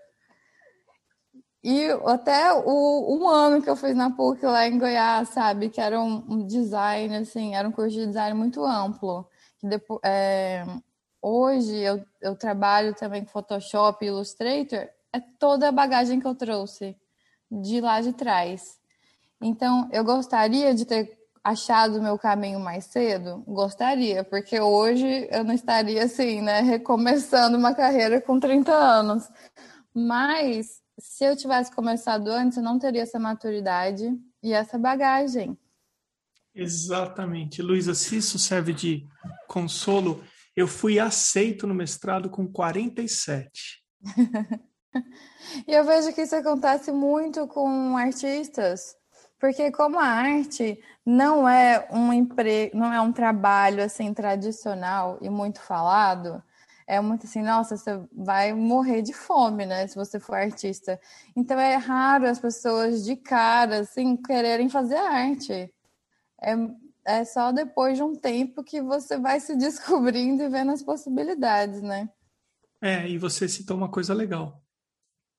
E 1.64 1.84
até 2.06 2.52
o, 2.52 3.18
um 3.18 3.28
ano 3.28 3.60
que 3.60 3.68
eu 3.68 3.74
fiz 3.74 3.96
na 3.96 4.08
PUC 4.08 4.46
lá 4.46 4.68
em 4.68 4.78
Goiás, 4.78 5.30
sabe? 5.30 5.68
Que 5.68 5.80
era 5.80 6.00
um, 6.00 6.24
um 6.28 6.46
design, 6.46 7.16
assim, 7.16 7.56
era 7.56 7.68
um 7.68 7.72
curso 7.72 7.96
de 7.96 8.06
design 8.06 8.38
muito 8.38 8.64
amplo. 8.64 9.28
Que 9.58 9.66
depois, 9.66 10.00
é, 10.04 10.64
hoje 11.26 11.76
eu, 11.76 12.04
eu 12.20 12.36
trabalho 12.36 12.94
também 12.94 13.24
com 13.24 13.30
Photoshop 13.30 14.04
e 14.04 14.08
Illustrator, 14.08 14.88
é 15.12 15.20
toda 15.40 15.68
a 15.68 15.72
bagagem 15.72 16.20
que 16.20 16.26
eu 16.26 16.36
trouxe 16.36 16.96
de 17.50 17.80
lá 17.80 18.00
de 18.00 18.12
trás. 18.12 18.62
Então, 19.42 19.88
eu 19.92 20.04
gostaria 20.04 20.72
de 20.72 20.84
ter 20.84 21.18
achado 21.42 21.98
o 21.98 22.02
meu 22.02 22.16
caminho 22.16 22.60
mais 22.60 22.84
cedo? 22.84 23.42
Gostaria, 23.46 24.22
porque 24.22 24.60
hoje 24.60 25.28
eu 25.30 25.42
não 25.42 25.52
estaria 25.52 26.04
assim, 26.04 26.40
né, 26.40 26.60
recomeçando 26.62 27.58
uma 27.58 27.74
carreira 27.74 28.20
com 28.20 28.38
30 28.38 28.72
anos. 28.72 29.28
Mas 29.92 30.80
se 30.98 31.24
eu 31.24 31.36
tivesse 31.36 31.74
começado 31.74 32.28
antes, 32.28 32.56
eu 32.56 32.62
não 32.62 32.78
teria 32.78 33.02
essa 33.02 33.18
maturidade 33.18 34.16
e 34.42 34.52
essa 34.52 34.78
bagagem. 34.78 35.58
Exatamente. 36.54 37.60
Luísa, 37.62 37.94
se 37.94 38.16
isso 38.16 38.38
serve 38.38 38.72
de 38.72 39.06
consolo, 39.48 40.24
eu 40.56 40.66
fui 40.66 40.98
aceito 40.98 41.66
no 41.66 41.74
mestrado 41.74 42.30
com 42.30 42.50
47. 42.50 43.84
e 45.68 45.72
eu 45.72 45.84
vejo 45.84 46.12
que 46.14 46.22
isso 46.22 46.34
acontece 46.34 46.90
muito 46.90 47.46
com 47.46 47.96
artistas, 47.96 48.96
porque 49.38 49.70
como 49.70 49.98
a 49.98 50.06
arte 50.06 50.80
não 51.04 51.46
é 51.46 51.86
um 51.92 52.10
emprego, 52.10 52.76
não 52.76 52.90
é 52.90 53.00
um 53.00 53.12
trabalho 53.12 53.84
assim 53.84 54.14
tradicional 54.14 55.18
e 55.20 55.28
muito 55.28 55.60
falado, 55.60 56.42
é 56.86 57.00
muito 57.00 57.26
assim, 57.26 57.42
nossa, 57.42 57.76
você 57.76 58.00
vai 58.12 58.54
morrer 58.54 59.02
de 59.02 59.12
fome, 59.12 59.66
né, 59.66 59.86
se 59.88 59.96
você 59.96 60.18
for 60.18 60.36
artista. 60.36 60.98
Então 61.34 61.58
é 61.58 61.74
raro 61.74 62.26
as 62.26 62.38
pessoas 62.38 63.04
de 63.04 63.16
cara, 63.16 63.80
assim, 63.80 64.16
quererem 64.16 64.68
fazer 64.70 64.96
arte. 64.96 65.70
É, 66.40 66.54
é 67.06 67.24
só 67.24 67.52
depois 67.52 67.96
de 67.96 68.02
um 68.02 68.14
tempo 68.14 68.64
que 68.64 68.82
você 68.82 69.18
vai 69.18 69.40
se 69.40 69.56
descobrindo 69.56 70.42
e 70.42 70.48
vendo 70.48 70.72
as 70.72 70.82
possibilidades, 70.82 71.80
né? 71.80 72.10
É, 72.82 73.08
e 73.08 73.16
você 73.16 73.48
citou 73.48 73.76
uma 73.76 73.90
coisa 73.90 74.12
legal. 74.12 74.62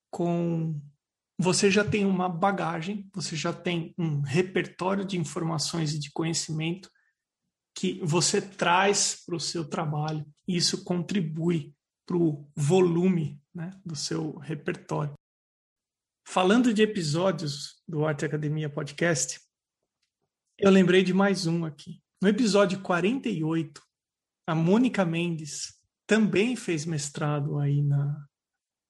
Com 0.09 0.79
você 1.39 1.69
já 1.69 1.85
tem 1.85 2.03
uma 2.05 2.27
bagagem, 2.27 3.07
você 3.13 3.35
já 3.35 3.53
tem 3.53 3.93
um 3.97 4.21
repertório 4.21 5.05
de 5.05 5.19
informações 5.19 5.93
e 5.93 5.99
de 5.99 6.09
conhecimento 6.11 6.89
que 7.75 7.99
você 8.03 8.41
traz 8.41 9.23
para 9.23 9.35
o 9.35 9.39
seu 9.39 9.63
trabalho. 9.63 10.25
E 10.47 10.55
isso 10.57 10.83
contribui 10.83 11.75
para 12.07 12.17
o 12.17 12.49
volume 12.55 13.39
né, 13.53 13.69
do 13.85 13.95
seu 13.95 14.37
repertório. 14.37 15.13
Falando 16.25 16.73
de 16.73 16.81
episódios 16.81 17.81
do 17.87 18.05
Arte 18.05 18.25
Academia 18.25 18.69
Podcast, 18.69 19.39
eu 20.57 20.71
lembrei 20.71 21.03
de 21.03 21.13
mais 21.13 21.45
um 21.45 21.65
aqui. 21.65 22.01
No 22.21 22.27
episódio 22.27 22.79
48, 22.79 23.81
a 24.47 24.55
Mônica 24.55 25.05
Mendes 25.05 25.75
também 26.07 26.55
fez 26.55 26.85
mestrado 26.85 27.59
aí, 27.59 27.81
na, 27.81 28.25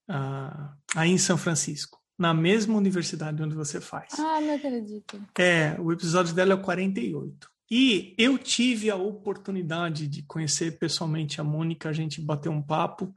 a, 0.10 0.74
aí 0.96 1.12
em 1.12 1.18
São 1.18 1.38
Francisco, 1.38 2.00
na 2.18 2.34
mesma 2.34 2.76
universidade 2.76 3.42
onde 3.42 3.56
você 3.56 3.82
faz. 3.82 4.14
Ah, 4.18 4.40
não 4.40 4.56
acredito. 4.56 5.22
É, 5.38 5.76
o 5.80 5.92
episódio 5.92 6.34
dela 6.34 6.54
é 6.54 6.56
o 6.56 6.62
48. 6.62 7.50
E 7.70 8.16
eu 8.18 8.38
tive 8.38 8.90
a 8.90 8.96
oportunidade 8.96 10.08
de 10.08 10.24
conhecer 10.24 10.80
pessoalmente 10.80 11.42
a 11.42 11.44
Mônica, 11.44 11.90
a 11.90 11.94
gente 11.94 12.22
bateu 12.22 12.52
um 12.52 12.62
papo 12.62 13.14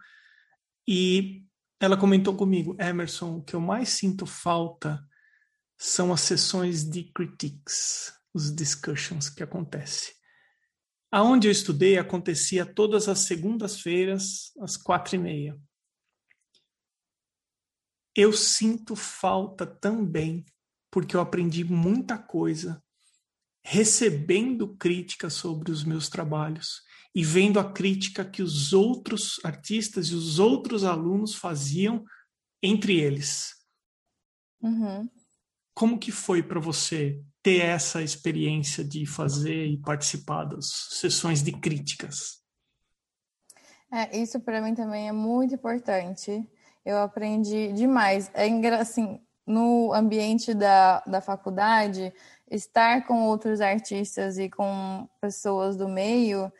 e 0.88 1.44
ela 1.78 1.96
comentou 1.96 2.34
comigo, 2.34 2.76
Emerson, 2.80 3.36
o 3.36 3.42
que 3.42 3.54
eu 3.54 3.60
mais 3.60 3.90
sinto 3.90 4.26
falta 4.26 5.02
são 5.78 6.12
as 6.12 6.20
sessões 6.20 6.84
de 6.84 7.04
critiques, 7.04 8.12
os 8.32 8.54
discussions 8.54 9.28
que 9.28 9.42
acontecem. 9.42 10.14
Aonde 11.10 11.48
eu 11.48 11.52
estudei 11.52 11.98
acontecia 11.98 12.64
todas 12.64 13.08
as 13.08 13.20
segundas-feiras 13.20 14.52
às 14.60 14.76
quatro 14.76 15.16
e 15.16 15.18
meia. 15.18 15.60
Eu 18.14 18.32
sinto 18.32 18.94
falta 18.94 19.66
também 19.66 20.44
porque 20.90 21.16
eu 21.16 21.20
aprendi 21.20 21.64
muita 21.64 22.18
coisa 22.18 22.82
recebendo 23.62 24.76
críticas 24.76 25.34
sobre 25.34 25.70
os 25.70 25.84
meus 25.84 26.08
trabalhos 26.08 26.82
e 27.14 27.24
vendo 27.24 27.58
a 27.58 27.72
crítica 27.72 28.24
que 28.24 28.42
os 28.42 28.72
outros 28.72 29.38
artistas 29.44 30.08
e 30.08 30.14
os 30.14 30.38
outros 30.38 30.84
alunos 30.84 31.34
faziam 31.34 32.04
entre 32.62 32.98
eles. 32.98 33.54
Uhum. 34.60 35.08
Como 35.74 35.98
que 35.98 36.12
foi 36.12 36.42
para 36.42 36.60
você 36.60 37.22
ter 37.42 37.62
essa 37.62 38.02
experiência 38.02 38.84
de 38.84 39.06
fazer 39.06 39.66
e 39.66 39.78
participar 39.78 40.44
das 40.44 40.66
sessões 40.90 41.42
de 41.42 41.52
críticas? 41.52 42.40
É, 43.92 44.16
isso 44.16 44.38
para 44.40 44.60
mim 44.60 44.74
também 44.74 45.08
é 45.08 45.12
muito 45.12 45.54
importante. 45.54 46.46
Eu 46.84 46.98
aprendi 46.98 47.72
demais. 47.72 48.30
É 48.34 48.46
assim, 48.74 49.20
no 49.46 49.92
ambiente 49.92 50.54
da, 50.54 51.00
da 51.00 51.20
faculdade, 51.20 52.12
estar 52.50 53.06
com 53.06 53.24
outros 53.24 53.60
artistas 53.60 54.38
e 54.38 54.48
com 54.48 55.08
pessoas 55.20 55.76
do 55.76 55.88
meio, 55.88 56.52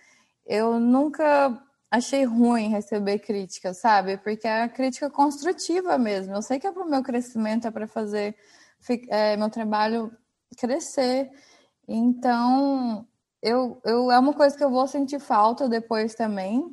eu 0.47 0.81
nunca 0.81 1.57
achei 1.91 2.25
ruim 2.25 2.69
receber 2.69 3.19
críticas, 3.19 3.79
sabe? 3.79 4.17
Porque 4.19 4.47
é 4.47 4.63
a 4.63 4.69
crítica 4.69 5.11
construtiva 5.11 5.99
mesmo. 5.99 6.35
Eu 6.35 6.43
sei 6.43 6.59
que 6.59 6.67
é 6.67 6.73
para 6.73 6.85
o 6.85 6.91
meu 6.91 7.03
crescimento, 7.03 7.67
é 7.67 7.71
para 7.71 7.87
fazer 7.87 8.37
é, 9.09 9.37
meu 9.37 9.51
trabalho 9.51 10.13
crescer. 10.57 11.31
Então, 11.89 13.07
eu, 13.43 13.81
eu 13.85 14.11
é 14.11 14.19
uma 14.19 14.33
coisa 14.33 14.57
que 14.57 14.65
eu 14.65 14.71
vou 14.71 14.87
sentir 14.87 15.19
falta 15.19 15.69
depois 15.69 16.15
também, 16.15 16.65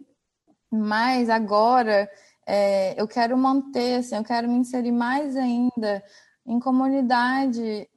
mas 0.72 1.30
agora 1.30 2.10
é, 2.46 3.00
eu 3.00 3.08
quero 3.08 3.38
manter, 3.38 4.00
assim, 4.00 4.16
eu 4.16 4.24
quero 4.24 4.48
me 4.48 4.58
inserir 4.58 4.92
mais 4.92 5.36
ainda 5.36 6.04
em 6.46 6.60
comunidade 6.60 7.90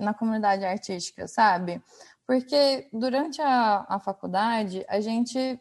na 0.00 0.14
comunidade 0.14 0.64
artística, 0.64 1.28
sabe? 1.28 1.82
Porque 2.26 2.88
durante 2.92 3.42
a, 3.42 3.84
a 3.88 4.00
faculdade 4.00 4.84
a 4.88 5.00
gente 5.00 5.60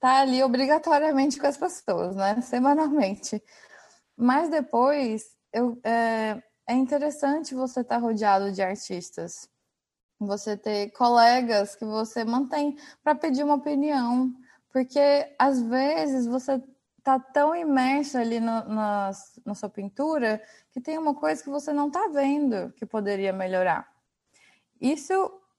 tá 0.00 0.20
ali 0.20 0.42
obrigatoriamente 0.42 1.38
com 1.38 1.46
as 1.46 1.56
pessoas, 1.56 2.16
né? 2.16 2.40
Semanalmente. 2.40 3.42
Mas 4.16 4.48
depois 4.48 5.22
eu, 5.52 5.78
é, 5.84 6.42
é 6.66 6.74
interessante 6.74 7.54
você 7.54 7.80
estar 7.80 7.96
tá 7.96 8.00
rodeado 8.00 8.52
de 8.52 8.62
artistas. 8.62 9.48
Você 10.18 10.56
ter 10.56 10.90
colegas 10.92 11.74
que 11.74 11.84
você 11.84 12.24
mantém 12.24 12.76
para 13.02 13.14
pedir 13.14 13.42
uma 13.42 13.54
opinião. 13.54 14.32
Porque 14.72 15.34
às 15.38 15.60
vezes 15.60 16.26
você 16.26 16.62
tá 17.02 17.18
tão 17.18 17.54
imerso 17.54 18.16
ali 18.16 18.38
no, 18.38 18.64
na, 18.64 19.10
na 19.44 19.54
sua 19.54 19.68
pintura 19.68 20.40
que 20.70 20.80
tem 20.80 20.96
uma 20.96 21.14
coisa 21.14 21.42
que 21.42 21.50
você 21.50 21.72
não 21.72 21.88
está 21.88 22.08
vendo 22.08 22.72
que 22.72 22.86
poderia 22.86 23.32
melhorar. 23.32 23.90
Isso 24.80 25.12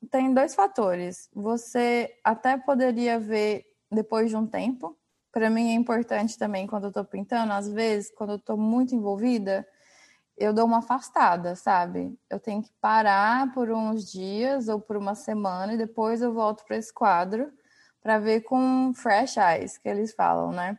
tem 0.10 0.34
dois 0.34 0.56
fatores. 0.56 1.30
Você 1.34 2.18
até 2.24 2.58
poderia 2.58 3.20
ver 3.20 3.66
depois 3.92 4.30
de 4.30 4.36
um 4.36 4.48
tempo. 4.48 4.98
Para 5.32 5.50
mim 5.50 5.72
é 5.72 5.74
importante 5.74 6.38
também 6.38 6.68
quando 6.68 6.86
eu 6.86 6.90
estou 6.90 7.06
pintando, 7.06 7.54
às 7.54 7.68
vezes, 7.68 8.12
quando 8.16 8.32
eu 8.32 8.38
estou 8.38 8.58
muito 8.58 8.96
envolvida, 8.96 9.68
eu 10.38 10.54
dou 10.54 10.66
uma 10.66 10.80
afastada, 10.80 11.56
sabe? 11.56 12.18
Eu 12.30 12.40
tenho 12.40 12.62
que 12.62 12.72
parar 12.82 13.54
por 13.54 13.70
uns 13.70 14.12
dias 14.12 14.68
ou 14.68 14.80
por 14.80 14.98
uma 14.98 15.16
semana 15.16 15.74
e 15.74 15.78
depois 15.78 16.22
eu 16.22 16.34
volto 16.34 16.66
para 16.66 16.78
esse 16.78 16.94
quadro 16.94 17.52
para 18.02 18.20
ver 18.20 18.42
com 18.42 18.94
fresh 18.94 19.38
eyes, 19.38 19.78
que 19.78 19.88
eles 19.88 20.14
falam, 20.14 20.52
né? 20.52 20.78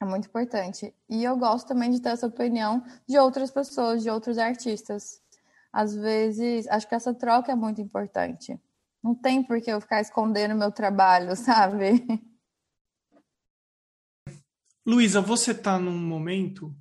É 0.00 0.04
muito 0.04 0.26
importante. 0.26 0.94
E 1.08 1.24
eu 1.24 1.36
gosto 1.36 1.68
também 1.68 1.90
de 1.90 2.00
ter 2.00 2.10
essa 2.10 2.26
opinião 2.26 2.84
de 3.08 3.18
outras 3.18 3.50
pessoas, 3.50 4.02
de 4.02 4.10
outros 4.10 4.36
artistas. 4.36 5.22
Às 5.72 5.94
vezes, 5.94 6.68
acho 6.68 6.86
que 6.86 6.94
essa 6.94 7.14
troca 7.14 7.52
é 7.52 7.54
muito 7.54 7.80
importante. 7.80 8.60
Não 9.02 9.14
tem 9.14 9.42
por 9.42 9.60
que 9.60 9.70
eu 9.70 9.80
ficar 9.80 10.00
escondendo 10.00 10.54
meu 10.54 10.70
trabalho, 10.70 11.34
sabe? 11.36 12.04
Luísa, 14.86 15.22
você 15.22 15.52
está 15.52 15.78
num 15.78 15.96
momento 15.96 16.74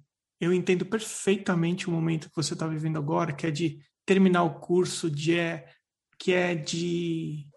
eu 0.44 0.54
entendo 0.54 0.86
perfeitamente 0.86 1.88
o 1.88 1.92
momento 1.92 2.30
que 2.30 2.36
você 2.36 2.54
está 2.54 2.68
vivendo 2.68 2.98
agora, 2.98 3.34
que 3.34 3.48
é 3.48 3.52
de 3.52 3.80
terminar 4.06 4.44
o 4.44 4.60
curso, 4.60 5.10
de 5.10 5.38
é, 5.38 5.66
que 6.18 6.34
é 6.34 6.56
de 6.56 7.48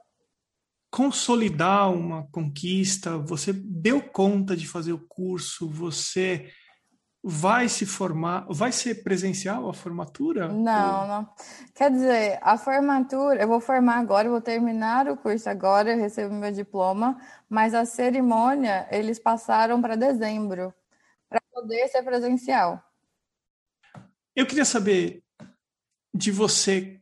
consolidar 0.91 1.93
uma 1.93 2.27
conquista, 2.31 3.19
você 3.19 3.53
deu 3.53 4.01
conta 4.01 4.57
de 4.57 4.67
fazer 4.67 4.93
o 4.93 5.07
curso, 5.07 5.69
você 5.69 6.51
vai 7.29 7.69
se 7.69 7.85
formar, 7.85 8.47
vai 8.49 8.71
ser 8.71 9.03
presencial 9.03 9.69
a 9.69 9.75
formatura? 9.75 10.47
Não, 10.47 11.09
não. 11.09 11.29
Quer 11.75 11.91
dizer, 11.91 12.39
a 12.41 12.57
formatura, 12.57 13.43
eu 13.43 13.49
vou 13.49 13.61
formar 13.61 13.99
agora, 13.99 14.29
eu 14.29 14.31
vou 14.31 14.41
terminar 14.41 15.09
o 15.09 15.17
curso 15.17 15.51
agora, 15.51 15.91
eu 15.91 15.99
recebo 15.99 16.33
meu 16.33 16.53
diploma, 16.53 17.19
mas 17.49 17.75
a 17.75 17.85
cerimônia 17.85 18.87
eles 18.93 19.19
passaram 19.19 19.83
para 19.83 19.97
dezembro, 19.97 20.73
poder 21.57 21.89
ser 21.89 22.03
presencial. 22.03 22.83
Eu 24.35 24.47
queria 24.47 24.67
saber 24.67 25.23
de 26.15 26.31
você 26.31 27.01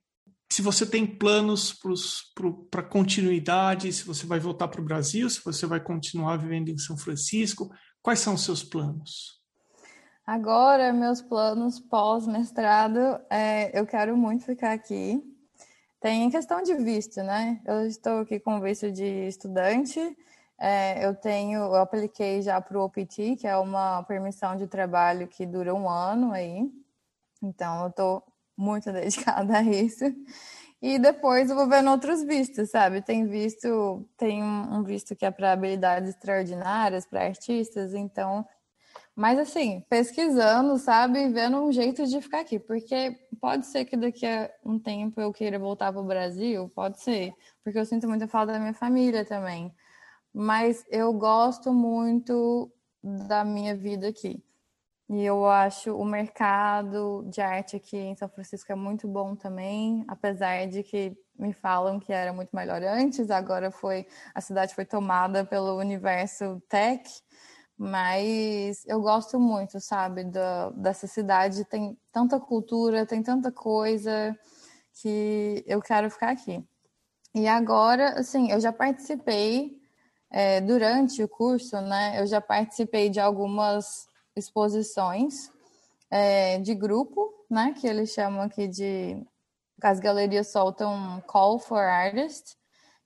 se 0.48 0.62
você 0.62 0.86
tem 0.86 1.04
planos 1.04 1.76
para 2.70 2.82
continuidade, 2.82 3.92
se 3.92 4.04
você 4.04 4.24
vai 4.24 4.38
voltar 4.38 4.68
para 4.68 4.80
o 4.80 4.84
Brasil, 4.84 5.28
se 5.28 5.42
você 5.42 5.66
vai 5.66 5.80
continuar 5.80 6.36
vivendo 6.36 6.68
em 6.68 6.78
São 6.78 6.96
Francisco, 6.96 7.74
quais 8.00 8.20
são 8.20 8.34
os 8.34 8.44
seus 8.44 8.62
planos? 8.62 9.42
Agora, 10.24 10.92
meus 10.92 11.20
planos 11.20 11.80
pós-mestrado, 11.80 13.00
é, 13.28 13.76
eu 13.76 13.84
quero 13.84 14.16
muito 14.16 14.44
ficar 14.44 14.72
aqui. 14.72 15.20
Tem 16.00 16.30
questão 16.30 16.62
de 16.62 16.76
visto, 16.76 17.20
né? 17.24 17.60
Eu 17.66 17.84
estou 17.86 18.20
aqui 18.20 18.38
com 18.38 18.60
visto 18.60 18.92
de 18.92 19.26
estudante. 19.26 19.98
É, 20.58 21.04
eu 21.04 21.14
tenho, 21.14 21.60
eu 21.60 21.76
apliquei 21.76 22.40
já 22.40 22.60
para 22.60 22.78
o 22.78 22.84
OPT, 22.84 23.36
que 23.36 23.46
é 23.46 23.56
uma 23.56 24.02
permissão 24.04 24.56
de 24.56 24.66
trabalho 24.66 25.28
que 25.28 25.44
dura 25.44 25.74
um 25.74 25.88
ano 25.88 26.32
aí. 26.32 26.70
Então, 27.42 27.82
eu 27.82 27.88
estou 27.88 28.24
muito 28.56 28.90
dedicada 28.92 29.58
a 29.58 29.62
isso. 29.62 30.04
E 30.80 30.98
depois 30.98 31.50
eu 31.50 31.56
vou 31.56 31.68
vendo 31.68 31.90
outros 31.90 32.22
vistos, 32.22 32.70
sabe? 32.70 33.00
Tem 33.02 33.26
visto, 33.26 34.06
tem 34.18 34.42
um 34.42 34.82
visto 34.84 35.16
que 35.16 35.24
é 35.24 35.30
para 35.30 35.52
habilidades 35.52 36.10
extraordinárias, 36.10 37.06
para 37.06 37.24
artistas, 37.24 37.94
então. 37.94 38.46
Mas 39.16 39.38
assim, 39.38 39.84
pesquisando, 39.88 40.76
sabe? 40.78 41.28
Vendo 41.30 41.56
um 41.58 41.72
jeito 41.72 42.06
de 42.06 42.20
ficar 42.20 42.40
aqui. 42.40 42.58
Porque 42.58 43.18
pode 43.40 43.66
ser 43.66 43.84
que 43.86 43.96
daqui 43.96 44.26
a 44.26 44.50
um 44.64 44.78
tempo 44.78 45.20
eu 45.20 45.32
queira 45.32 45.58
voltar 45.58 45.92
para 45.92 46.02
o 46.02 46.04
Brasil, 46.04 46.68
pode 46.74 47.00
ser. 47.00 47.32
Porque 47.62 47.78
eu 47.78 47.86
sinto 47.86 48.08
muita 48.08 48.28
falta 48.28 48.52
da 48.52 48.58
minha 48.58 48.74
família 48.74 49.24
também. 49.24 49.74
Mas 50.34 50.84
eu 50.90 51.12
gosto 51.12 51.72
muito 51.72 52.68
da 53.00 53.44
minha 53.44 53.76
vida 53.76 54.08
aqui. 54.08 54.42
E 55.08 55.22
eu 55.22 55.46
acho 55.46 55.94
o 55.94 56.04
mercado 56.04 57.24
de 57.28 57.40
arte 57.40 57.76
aqui 57.76 57.96
em 57.96 58.16
São 58.16 58.28
Francisco 58.28 58.72
é 58.72 58.74
muito 58.74 59.06
bom 59.06 59.36
também, 59.36 60.04
apesar 60.08 60.66
de 60.66 60.82
que 60.82 61.16
me 61.38 61.52
falam 61.52 62.00
que 62.00 62.12
era 62.12 62.32
muito 62.32 62.50
melhor 62.56 62.82
antes, 62.82 63.30
agora 63.30 63.70
foi 63.70 64.06
a 64.34 64.40
cidade 64.40 64.74
foi 64.74 64.84
tomada 64.84 65.44
pelo 65.44 65.76
universo 65.76 66.60
tech, 66.68 67.08
mas 67.76 68.84
eu 68.86 69.00
gosto 69.02 69.38
muito, 69.38 69.78
sabe, 69.80 70.24
da, 70.24 70.70
dessa 70.70 71.06
cidade, 71.06 71.64
tem 71.64 71.98
tanta 72.10 72.40
cultura, 72.40 73.04
tem 73.04 73.22
tanta 73.22 73.52
coisa 73.52 74.36
que 75.02 75.62
eu 75.66 75.82
quero 75.82 76.10
ficar 76.10 76.30
aqui. 76.30 76.64
E 77.34 77.48
agora, 77.48 78.18
assim, 78.20 78.50
eu 78.50 78.60
já 78.60 78.72
participei 78.72 79.83
é, 80.36 80.60
durante 80.60 81.22
o 81.22 81.28
curso, 81.28 81.80
né? 81.80 82.20
Eu 82.20 82.26
já 82.26 82.40
participei 82.40 83.08
de 83.08 83.20
algumas 83.20 84.08
exposições 84.34 85.48
é, 86.10 86.58
de 86.58 86.74
grupo, 86.74 87.32
né? 87.48 87.72
Que 87.78 87.86
eles 87.86 88.10
chamam 88.10 88.42
aqui 88.42 88.66
de. 88.66 89.24
As 89.80 90.00
galerias 90.00 90.50
soltam 90.50 90.92
um 90.92 91.20
Call 91.20 91.60
for 91.60 91.78
Artists, 91.78 92.56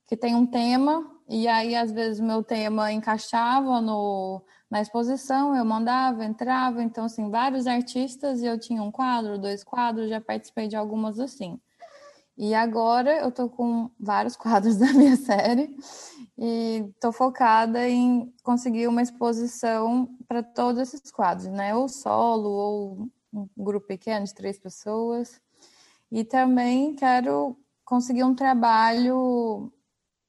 que 0.07 0.17
tem 0.17 0.33
um 0.33 0.45
tema, 0.45 1.05
e 1.27 1.47
aí 1.47 1.75
às 1.75 1.91
vezes 1.91 2.19
meu 2.19 2.41
tema 2.41 2.91
encaixava 2.91 3.79
no, 3.79 4.41
na 4.71 4.81
exposição, 4.81 5.55
eu 5.55 5.65
mandava, 5.65 6.25
entrava, 6.25 6.81
então 6.81 7.05
assim, 7.05 7.29
vários 7.29 7.67
artistas, 7.67 8.41
e 8.41 8.45
eu 8.45 8.59
tinha 8.59 8.81
um 8.81 8.91
quadro, 8.91 9.37
dois 9.37 9.63
quadros, 9.63 10.09
já 10.09 10.19
participei 10.19 10.67
de 10.67 10.75
algumas 10.75 11.19
assim. 11.19 11.59
E 12.37 12.55
agora 12.55 13.17
eu 13.17 13.31
tô 13.31 13.49
com 13.49 13.91
vários 13.99 14.35
quadros 14.37 14.77
da 14.77 14.91
minha 14.93 15.15
série 15.15 15.75
e 16.41 16.89
tô 17.01 17.11
focada 17.11 17.87
em 17.89 18.33
conseguir 18.43 18.87
uma 18.87 19.01
exposição 19.01 20.09
para 20.25 20.41
todos 20.41 20.81
esses 20.81 21.11
quadros, 21.11 21.47
né? 21.47 21.75
Ou 21.75 21.89
solo, 21.89 22.49
ou 22.49 23.09
um 23.33 23.47
grupo 23.57 23.87
pequeno 23.87 24.25
de 24.25 24.33
três 24.33 24.57
pessoas. 24.57 25.41
E 26.09 26.23
também 26.23 26.95
quero 26.95 27.57
conseguir 27.83 28.23
um 28.23 28.33
trabalho, 28.33 29.69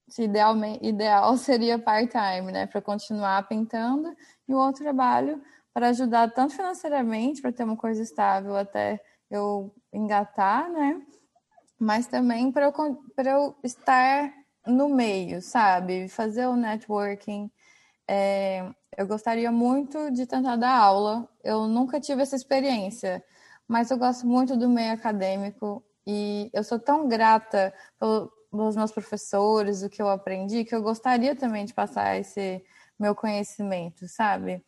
se 0.09 0.25
idealmente, 0.25 0.85
ideal 0.85 1.37
seria 1.39 1.79
part-time, 1.79 2.51
né? 2.51 2.67
Para 2.67 2.83
continuar 2.83 3.47
pintando, 3.47 4.13
e 4.49 4.53
um 4.53 4.59
outro 4.59 4.83
trabalho 4.83 5.41
para 5.73 5.91
ajudar 5.91 6.33
tanto 6.33 6.55
financeiramente, 6.55 7.41
para 7.41 7.53
ter 7.53 7.63
uma 7.63 7.77
coisa 7.77 8.03
estável 8.03 8.57
até 8.57 9.01
eu 9.31 9.73
engatar, 9.93 10.69
né? 10.71 11.01
mas 11.81 12.07
também 12.07 12.53
para 12.53 12.67
eu, 12.67 13.03
eu 13.25 13.57
estar 13.65 14.31
no 14.67 14.89
meio, 14.89 15.41
sabe? 15.43 16.09
Fazer 16.09 16.47
o 16.47 16.57
networking. 16.57 17.51
É, 18.09 18.69
eu 18.97 19.07
gostaria 19.07 19.51
muito 19.53 20.11
de 20.11 20.27
tentar 20.27 20.57
dar 20.57 20.77
aula. 20.77 21.29
Eu 21.45 21.67
nunca 21.67 22.01
tive 22.01 22.23
essa 22.23 22.37
experiência, 22.37 23.23
mas 23.69 23.91
eu 23.91 23.99
gosto 23.99 24.27
muito 24.27 24.57
do 24.57 24.69
meio 24.69 24.93
acadêmico 24.93 25.85
e 26.07 26.51
eu 26.53 26.65
sou 26.65 26.79
tão 26.79 27.09
grata 27.09 27.73
pelo, 27.99 28.31
pelos 28.51 28.77
meus 28.77 28.93
professores, 28.93 29.83
o 29.83 29.89
que 29.89 30.03
eu 30.03 30.09
aprendi, 30.09 30.65
que 30.65 30.75
eu 30.75 30.83
gostaria 30.83 31.37
também 31.37 31.65
de 31.65 31.75
passar 31.75 32.19
esse 32.19 32.65
meu 32.99 33.15
conhecimento, 33.15 34.07
sabe? 34.09 34.63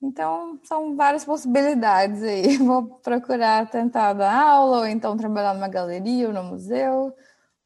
Então, 0.00 0.60
são 0.64 0.96
várias 0.96 1.24
possibilidades 1.24 2.22
aí. 2.22 2.56
Vou 2.58 2.84
procurar 3.00 3.70
tentar 3.70 4.12
dar 4.12 4.34
aula, 4.34 4.78
ou 4.80 4.86
então 4.86 5.16
trabalhar 5.16 5.54
numa 5.54 5.68
galeria 5.68 6.28
ou 6.28 6.34
no 6.34 6.44
museu. 6.44 7.14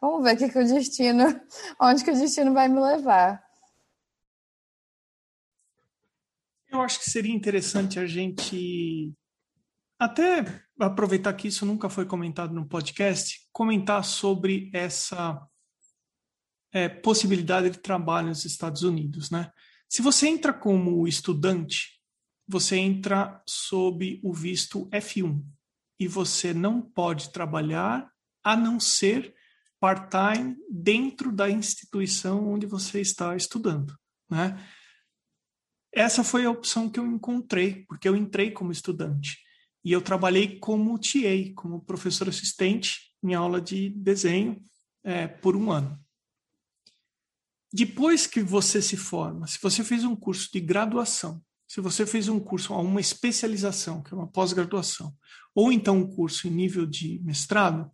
Vamos 0.00 0.22
ver 0.22 0.34
o 0.34 0.38
que, 0.38 0.48
que 0.48 0.58
o 0.58 0.66
destino, 0.66 1.24
onde 1.80 2.04
que 2.04 2.10
o 2.10 2.14
destino 2.14 2.52
vai 2.52 2.68
me 2.68 2.80
levar. 2.80 3.42
Eu 6.68 6.80
acho 6.82 6.98
que 6.98 7.10
seria 7.10 7.34
interessante 7.34 7.98
a 7.98 8.06
gente 8.06 9.12
até 9.98 10.62
aproveitar 10.78 11.32
que 11.32 11.48
isso 11.48 11.66
nunca 11.66 11.88
foi 11.88 12.04
comentado 12.04 12.54
no 12.54 12.68
podcast, 12.68 13.48
comentar 13.52 14.04
sobre 14.04 14.70
essa 14.72 15.44
é, 16.72 16.88
possibilidade 16.88 17.70
de 17.70 17.78
trabalho 17.78 18.28
nos 18.28 18.44
Estados 18.44 18.82
Unidos, 18.82 19.30
né? 19.30 19.50
Se 19.88 20.02
você 20.02 20.28
entra 20.28 20.52
como 20.52 21.08
estudante 21.08 21.98
você 22.48 22.76
entra 22.76 23.42
sob 23.46 24.18
o 24.24 24.32
visto 24.32 24.88
F1 24.88 25.44
e 26.00 26.08
você 26.08 26.54
não 26.54 26.80
pode 26.80 27.30
trabalhar 27.30 28.10
a 28.42 28.56
não 28.56 28.80
ser 28.80 29.34
part-time 29.80 30.56
dentro 30.70 31.32
da 31.32 31.50
instituição 31.50 32.48
onde 32.48 32.66
você 32.66 33.00
está 33.00 33.36
estudando, 33.36 33.94
né? 34.30 34.62
Essa 35.92 36.22
foi 36.22 36.44
a 36.44 36.50
opção 36.50 36.88
que 36.88 37.00
eu 37.00 37.06
encontrei, 37.06 37.84
porque 37.88 38.08
eu 38.08 38.14
entrei 38.14 38.50
como 38.50 38.70
estudante 38.70 39.38
e 39.84 39.90
eu 39.90 40.02
trabalhei 40.02 40.58
como 40.58 40.98
TA, 40.98 41.52
como 41.56 41.84
professor 41.84 42.28
assistente 42.28 43.14
em 43.22 43.34
aula 43.34 43.60
de 43.60 43.90
desenho 43.90 44.62
é, 45.02 45.26
por 45.26 45.56
um 45.56 45.72
ano. 45.72 45.98
Depois 47.72 48.26
que 48.26 48.42
você 48.42 48.82
se 48.82 48.96
forma, 48.96 49.46
se 49.46 49.58
você 49.60 49.82
fez 49.82 50.04
um 50.04 50.14
curso 50.14 50.50
de 50.52 50.60
graduação 50.60 51.42
se 51.68 51.82
você 51.82 52.06
fez 52.06 52.28
um 52.28 52.40
curso, 52.40 52.72
uma 52.72 53.00
especialização, 53.00 54.02
que 54.02 54.14
é 54.14 54.16
uma 54.16 54.26
pós-graduação, 54.26 55.14
ou 55.54 55.70
então 55.70 55.98
um 55.98 56.08
curso 56.08 56.48
em 56.48 56.50
nível 56.50 56.86
de 56.86 57.20
mestrado, 57.22 57.90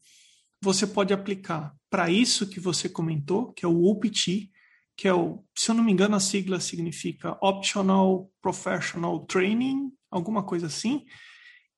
você 0.65 0.87
pode 0.87 1.13
aplicar 1.13 1.77
para 1.91 2.11
isso 2.11 2.49
que 2.49 2.59
você 2.59 2.89
comentou, 2.89 3.53
que 3.53 3.65
é 3.65 3.69
o 3.69 3.85
OPT, 3.85 4.51
que 4.97 5.07
é 5.07 5.13
o, 5.13 5.45
se 5.57 5.71
eu 5.71 5.75
não 5.75 5.85
me 5.85 5.93
engano, 5.93 6.17
a 6.17 6.21
sigla 6.21 6.59
significa 6.59 7.39
Optional 7.43 8.31
Professional 8.41 9.27
Training, 9.27 9.93
alguma 10.11 10.43
coisa 10.43 10.67
assim, 10.67 11.05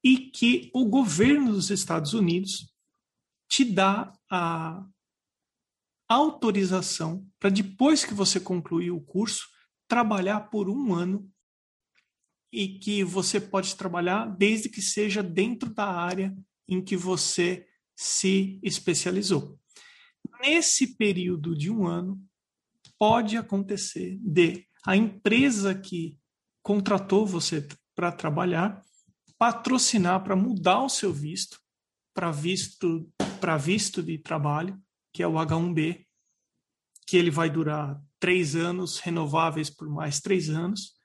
e 0.05 0.31
que 0.31 0.71
o 0.73 0.85
governo 0.87 1.53
dos 1.53 1.71
Estados 1.71 2.15
Unidos 2.15 2.73
te 3.49 3.65
dá 3.65 4.13
a 4.31 4.85
autorização 6.09 7.27
para 7.41 7.51
depois 7.51 8.05
que 8.05 8.15
você 8.15 8.39
concluir 8.39 8.93
o 8.93 9.01
curso, 9.01 9.49
trabalhar 9.89 10.49
por 10.49 10.69
um 10.69 10.95
ano 10.95 11.29
e 12.53 12.79
que 12.79 13.03
você 13.03 13.41
pode 13.41 13.75
trabalhar 13.75 14.27
desde 14.27 14.69
que 14.69 14.81
seja 14.81 15.23
dentro 15.23 15.75
da 15.75 15.87
área 15.87 16.37
em 16.69 16.83
que 16.83 16.97
você 16.97 17.67
se 17.97 18.61
especializou. 18.63 19.59
Nesse 20.41 20.97
período 20.97 21.57
de 21.57 21.71
um 21.71 21.87
ano, 21.87 22.23
pode 22.99 23.37
acontecer 23.37 24.19
de 24.21 24.67
a 24.85 24.95
empresa 24.97 25.75
que 25.75 26.19
contratou 26.63 27.27
você 27.27 27.67
para 27.95 28.13
trabalhar 28.13 28.83
patrocinar 29.39 30.23
para 30.23 30.35
mudar 30.35 30.83
o 30.83 30.89
seu 30.89 31.13
visto 31.13 31.61
para 32.15 32.31
visto 32.31 33.07
para 33.39 33.57
visto 33.57 34.03
de 34.03 34.19
trabalho, 34.19 34.81
que 35.13 35.23
é 35.23 35.29
o 35.29 35.35
H1B, 35.35 36.07
que 37.07 37.17
ele 37.17 37.31
vai 37.31 37.51
durar 37.51 38.01
três 38.19 38.57
anos, 38.57 38.99
renováveis 38.99 39.71
por 39.71 39.89
mais 39.89 40.21
três 40.21 40.49
anos. 40.49 40.96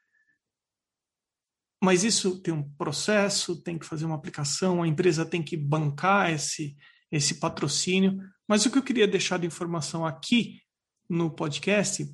Mas 1.82 2.04
isso 2.04 2.40
tem 2.40 2.54
um 2.54 2.64
processo, 2.78 3.62
tem 3.62 3.78
que 3.78 3.86
fazer 3.86 4.06
uma 4.06 4.16
aplicação, 4.16 4.84
a 4.84 4.88
empresa 4.88 5.26
tem 5.26 5.42
que 5.42 5.58
bancar 5.58 6.32
esse, 6.32 6.78
esse 7.12 7.36
patrocínio. 7.36 8.22
Mas 8.48 8.66
o 8.66 8.72
que 8.72 8.78
eu 8.78 8.84
queria 8.84 9.08
deixar 9.08 9.40
de 9.40 9.48
informação 9.48 10.06
aqui 10.06 10.62
no 11.10 11.32
podcast 11.32 12.08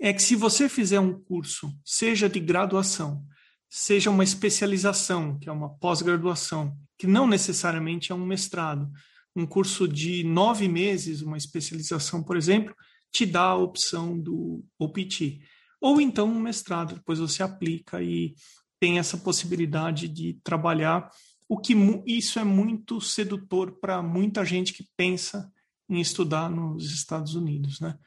é 0.00 0.12
que 0.12 0.22
se 0.22 0.34
você 0.34 0.68
fizer 0.68 1.00
um 1.00 1.20
curso, 1.20 1.70
seja 1.84 2.28
de 2.28 2.40
graduação, 2.40 3.26
seja 3.68 4.10
uma 4.10 4.24
especialização, 4.24 5.38
que 5.38 5.48
é 5.48 5.52
uma 5.52 5.68
pós-graduação, 5.68 6.74
que 6.96 7.06
não 7.06 7.26
necessariamente 7.26 8.10
é 8.10 8.14
um 8.14 8.24
mestrado, 8.24 8.90
um 9.36 9.46
curso 9.46 9.86
de 9.86 10.24
nove 10.24 10.66
meses, 10.66 11.20
uma 11.20 11.36
especialização, 11.36 12.22
por 12.22 12.36
exemplo, 12.36 12.74
te 13.12 13.26
dá 13.26 13.42
a 13.42 13.56
opção 13.56 14.18
do 14.18 14.64
OPT. 14.78 15.40
Ou 15.80 16.00
então 16.00 16.28
um 16.28 16.40
mestrado, 16.40 16.94
depois 16.94 17.18
você 17.18 17.42
aplica 17.42 18.02
e 18.02 18.34
tem 18.80 18.98
essa 18.98 19.16
possibilidade 19.16 20.08
de 20.08 20.34
trabalhar, 20.42 21.10
o 21.48 21.58
que 21.58 21.74
isso 22.06 22.38
é 22.38 22.44
muito 22.44 23.00
sedutor 23.00 23.78
para 23.80 24.02
muita 24.02 24.44
gente 24.44 24.72
que 24.72 24.86
pensa 24.96 25.50
em 25.88 26.00
estudar 26.00 26.50
nos 26.50 26.92
Estados 26.92 27.34
Unidos, 27.34 27.80
né? 27.80 27.98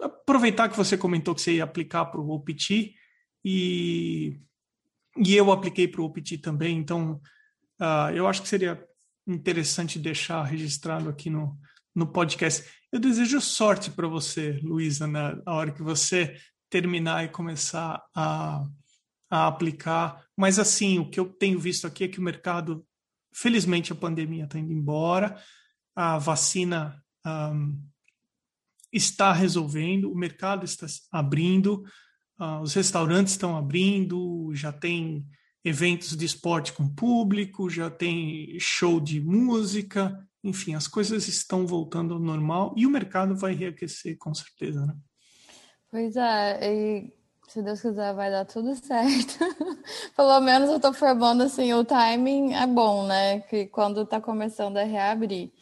Aproveitar 0.00 0.68
que 0.68 0.76
você 0.76 0.96
comentou 0.96 1.34
que 1.34 1.40
você 1.40 1.54
ia 1.54 1.64
aplicar 1.64 2.06
para 2.06 2.20
o 2.20 2.30
OPT 2.30 2.94
e, 3.44 4.40
e 5.16 5.34
eu 5.34 5.50
apliquei 5.50 5.88
para 5.88 6.00
o 6.00 6.04
OPT 6.04 6.38
também, 6.38 6.78
então 6.78 7.20
uh, 7.80 8.10
eu 8.14 8.26
acho 8.28 8.42
que 8.42 8.48
seria 8.48 8.82
interessante 9.26 9.98
deixar 9.98 10.42
registrado 10.44 11.08
aqui 11.08 11.28
no, 11.30 11.58
no 11.94 12.06
podcast. 12.06 12.68
Eu 12.92 13.00
desejo 13.00 13.40
sorte 13.40 13.90
para 13.90 14.06
você, 14.06 14.60
Luísa, 14.62 15.06
na 15.06 15.40
hora 15.46 15.72
que 15.72 15.82
você 15.82 16.36
terminar 16.70 17.24
e 17.24 17.28
começar 17.28 18.02
a, 18.14 18.64
a 19.34 19.48
aplicar. 19.48 20.24
Mas, 20.36 20.60
assim, 20.60 21.00
o 21.00 21.10
que 21.10 21.18
eu 21.18 21.26
tenho 21.26 21.58
visto 21.58 21.88
aqui 21.88 22.04
é 22.04 22.08
que 22.08 22.20
o 22.20 22.22
mercado, 22.22 22.86
felizmente, 23.34 23.92
a 23.92 23.96
pandemia 23.96 24.44
está 24.44 24.60
indo 24.60 24.72
embora, 24.72 25.36
a 25.94 26.18
vacina 26.18 27.02
um, 27.26 27.76
está 28.92 29.32
resolvendo, 29.32 30.12
o 30.12 30.16
mercado 30.16 30.64
está 30.64 30.86
abrindo, 31.10 31.82
uh, 32.38 32.60
os 32.62 32.74
restaurantes 32.74 33.32
estão 33.32 33.56
abrindo, 33.56 34.52
já 34.54 34.72
tem 34.72 35.26
eventos 35.64 36.16
de 36.16 36.24
esporte 36.24 36.72
com 36.72 36.88
público, 36.88 37.68
já 37.68 37.90
tem 37.90 38.56
show 38.60 39.00
de 39.00 39.20
música, 39.20 40.16
enfim, 40.44 40.74
as 40.74 40.86
coisas 40.86 41.26
estão 41.26 41.66
voltando 41.66 42.14
ao 42.14 42.20
normal 42.20 42.72
e 42.76 42.86
o 42.86 42.90
mercado 42.90 43.34
vai 43.34 43.52
reaquecer 43.52 44.16
com 44.16 44.32
certeza, 44.32 44.86
né? 44.86 44.94
Pois 45.90 46.14
é, 46.14 46.60
e 46.62 47.23
se 47.54 47.62
Deus 47.62 47.80
quiser 47.80 48.12
vai 48.14 48.32
dar 48.32 48.44
tudo 48.44 48.74
certo. 48.84 49.38
Pelo 50.16 50.40
menos 50.40 50.68
eu 50.68 50.80
tô 50.80 50.92
formando 50.92 51.44
assim, 51.44 51.72
o 51.72 51.84
timing 51.84 52.52
é 52.52 52.66
bom, 52.66 53.06
né? 53.06 53.40
Que 53.42 53.66
quando 53.66 54.04
tá 54.04 54.20
começando 54.20 54.76
a 54.76 54.82
reabrir. 54.82 55.52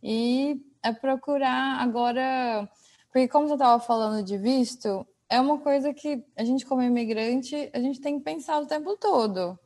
E 0.00 0.64
é 0.80 0.92
procurar 0.92 1.80
agora, 1.80 2.68
porque 3.12 3.26
como 3.26 3.48
você 3.48 3.54
estava 3.54 3.82
falando 3.82 4.24
de 4.24 4.38
visto, 4.38 5.04
é 5.28 5.40
uma 5.40 5.58
coisa 5.58 5.92
que 5.92 6.24
a 6.36 6.44
gente 6.44 6.64
como 6.64 6.82
imigrante, 6.82 7.68
a 7.74 7.80
gente 7.80 8.00
tem 8.00 8.18
que 8.18 8.24
pensar 8.24 8.60
o 8.60 8.66
tempo 8.66 8.96
todo. 8.96 9.58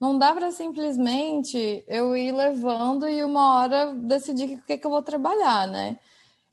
Não 0.00 0.18
dá 0.18 0.32
para 0.32 0.50
simplesmente 0.50 1.84
eu 1.86 2.16
ir 2.16 2.32
levando 2.32 3.06
e 3.06 3.22
uma 3.22 3.56
hora 3.56 3.92
decidir 3.92 4.54
o 4.54 4.62
que, 4.62 4.78
que 4.78 4.86
eu 4.86 4.90
vou 4.90 5.02
trabalhar, 5.02 5.68
né? 5.68 5.98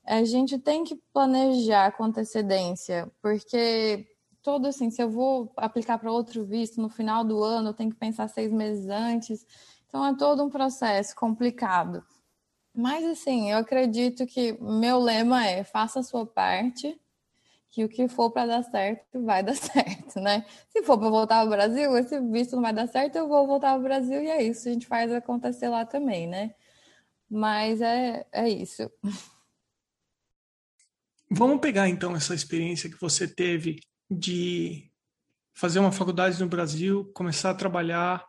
A 0.05 0.25
gente 0.25 0.59
tem 0.59 0.83
que 0.83 0.95
planejar 1.13 1.93
com 1.93 2.03
antecedência, 2.03 3.09
porque 3.21 4.05
todo 4.45 4.67
assim, 4.67 4.91
se 4.91 5.01
eu 5.01 5.09
vou 5.09 5.51
aplicar 5.57 5.97
para 5.97 6.11
outro 6.11 6.45
visto 6.45 6.79
no 6.79 6.87
final 6.87 7.23
do 7.23 7.43
ano, 7.43 7.69
eu 7.69 7.73
tenho 7.73 7.89
que 7.89 7.97
pensar 7.97 8.27
seis 8.27 8.51
meses 8.51 8.87
antes. 8.87 9.43
Então 9.87 10.05
é 10.05 10.15
todo 10.15 10.43
um 10.43 10.51
processo 10.51 11.15
complicado. 11.15 12.05
Mas 12.71 13.03
assim, 13.03 13.51
eu 13.51 13.57
acredito 13.57 14.27
que 14.27 14.53
meu 14.61 14.99
lema 14.99 15.47
é 15.47 15.63
faça 15.63 15.99
a 16.01 16.03
sua 16.03 16.27
parte 16.27 16.95
que 17.71 17.83
o 17.83 17.89
que 17.89 18.07
for 18.07 18.29
para 18.29 18.45
dar 18.45 18.63
certo 18.63 19.25
vai 19.25 19.41
dar 19.41 19.55
certo, 19.57 20.19
né? 20.19 20.45
Se 20.69 20.83
for 20.83 20.99
para 20.99 21.09
voltar 21.09 21.37
ao 21.37 21.49
Brasil, 21.49 21.97
esse 21.97 22.19
visto 22.19 22.55
não 22.55 22.61
vai 22.61 22.73
dar 22.73 22.87
certo, 22.87 23.15
eu 23.15 23.27
vou 23.27 23.47
voltar 23.47 23.71
ao 23.71 23.81
Brasil 23.81 24.21
e 24.21 24.27
é 24.27 24.43
isso, 24.43 24.69
a 24.69 24.71
gente 24.71 24.85
faz 24.85 25.11
acontecer 25.11 25.69
lá 25.69 25.85
também, 25.85 26.27
né? 26.27 26.53
Mas 27.27 27.81
é, 27.81 28.27
é 28.31 28.47
isso. 28.47 28.91
Vamos 31.31 31.59
pegar 31.59 31.89
então 31.89 32.15
essa 32.15 32.35
experiência 32.35 32.87
que 32.89 33.01
você 33.01 33.27
teve 33.27 33.79
de 34.09 34.91
fazer 35.53 35.79
uma 35.79 35.91
faculdade 35.91 36.39
no 36.39 36.49
Brasil, 36.49 37.11
começar 37.13 37.51
a 37.51 37.55
trabalhar, 37.55 38.27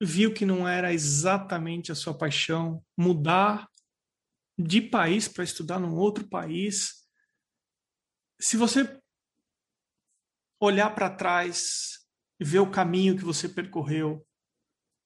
viu 0.00 0.32
que 0.32 0.46
não 0.46 0.68
era 0.68 0.92
exatamente 0.92 1.90
a 1.90 1.94
sua 1.94 2.16
paixão, 2.16 2.84
mudar 2.96 3.68
de 4.58 4.80
país 4.80 5.28
para 5.28 5.44
estudar 5.44 5.78
num 5.78 5.94
outro 5.94 6.28
país 6.28 6.98
se 8.40 8.56
você 8.56 9.00
olhar 10.60 10.90
para 10.90 11.10
trás 11.10 11.98
e 12.40 12.44
ver 12.44 12.60
o 12.60 12.70
caminho 12.70 13.16
que 13.16 13.24
você 13.24 13.48
percorreu, 13.48 14.24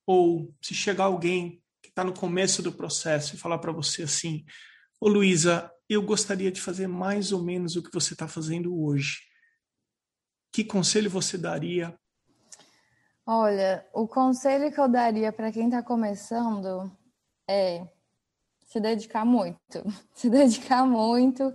ou 0.07 0.55
se 0.61 0.75
chegar 0.75 1.05
alguém 1.05 1.63
que 1.83 1.89
está 1.89 2.05
no 2.05 2.13
começo 2.13 2.63
do 2.63 2.73
processo 2.73 3.35
e 3.35 3.39
falar 3.39 3.59
para 3.59 3.73
você 3.73 4.03
assim: 4.03 4.45
Ô 5.01 5.09
Luísa, 5.09 5.71
eu 5.89 6.03
gostaria 6.03 6.51
de 6.51 6.61
fazer 6.61 6.87
mais 6.87 7.33
ou 7.33 7.43
menos 7.43 7.77
o 7.77 7.83
que 7.83 7.93
você 7.93 8.13
está 8.13 8.29
fazendo 8.29 8.79
hoje. 8.79 9.21
Que 10.53 10.63
conselho 10.63 11.11
você 11.11 11.39
daria? 11.39 11.95
Olha, 13.25 13.87
o 13.93 14.07
conselho 14.07 14.71
que 14.73 14.81
eu 14.81 14.89
daria 14.89 15.33
para 15.33 15.51
quem 15.51 15.67
está 15.67 15.83
começando 15.83 16.91
é 17.49 17.87
se 18.67 18.79
dedicar 18.79 19.25
muito. 19.25 19.83
Se 20.15 20.29
dedicar 20.29 20.87
muito 20.87 21.53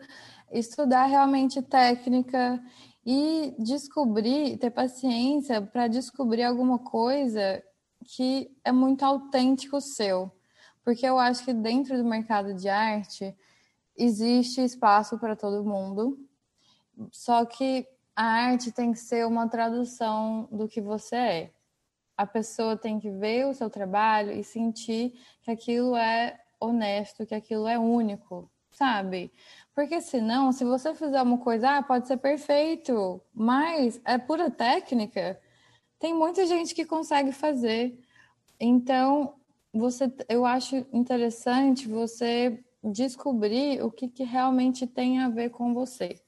estudar 0.52 1.06
realmente 1.06 1.62
técnica 1.62 2.62
e 3.06 3.56
descobrir, 3.60 4.58
ter 4.58 4.72
paciência 4.72 5.62
para 5.62 5.88
descobrir 5.88 6.44
alguma 6.44 6.80
coisa 6.80 7.64
que 8.06 8.50
é 8.64 8.72
muito 8.72 9.04
autêntico 9.04 9.80
seu. 9.82 10.32
Porque 10.84 11.06
eu 11.06 11.20
acho 11.20 11.44
que 11.44 11.54
dentro 11.54 11.98
do 11.98 12.06
mercado 12.06 12.54
de 12.54 12.70
arte 12.70 13.36
existe 13.96 14.62
espaço 14.64 15.18
para 15.18 15.36
todo 15.36 15.66
mundo, 15.66 16.18
só 17.12 17.46
que 17.46 17.86
a 18.18 18.24
arte 18.24 18.72
tem 18.72 18.92
que 18.92 18.98
ser 18.98 19.28
uma 19.28 19.48
tradução 19.48 20.50
do 20.52 20.68
que 20.68 20.82
você 20.82 21.16
é. 21.16 21.52
A 22.18 22.26
pessoa 22.26 22.76
tem 22.76 23.00
que 23.00 23.12
ver 23.12 23.46
o 23.46 23.54
seu 23.54 23.70
trabalho 23.70 24.32
e 24.32 24.44
sentir 24.44 25.14
que 25.44 25.52
aquilo 25.52 25.96
é 25.96 26.36
honesto, 26.60 27.28
que 27.28 27.36
aquilo 27.36 27.68
é 27.68 27.78
único, 27.78 28.50
sabe? 28.72 29.32
Porque 29.76 30.02
senão, 30.02 30.52
se 30.52 30.66
você 30.66 30.96
fizer 30.96 31.22
uma 31.22 31.38
coisa, 31.38 31.78
ah, 31.78 31.84
pode 31.84 32.08
ser 32.08 32.18
perfeito, 32.18 33.22
mas 33.32 34.02
é 34.04 34.18
pura 34.18 34.50
técnica, 34.50 35.40
tem 36.00 36.12
muita 36.12 36.44
gente 36.48 36.74
que 36.74 36.86
consegue 36.86 37.32
fazer. 37.32 38.00
Então, 38.60 39.36
você, 39.72 40.12
eu 40.28 40.44
acho 40.44 40.78
interessante 40.92 41.88
você 41.88 42.64
descobrir 42.84 43.84
o 43.84 43.92
que, 43.92 44.08
que 44.08 44.24
realmente 44.24 44.88
tem 44.88 45.20
a 45.20 45.30
ver 45.30 45.52
com 45.52 45.72
você 45.72 46.20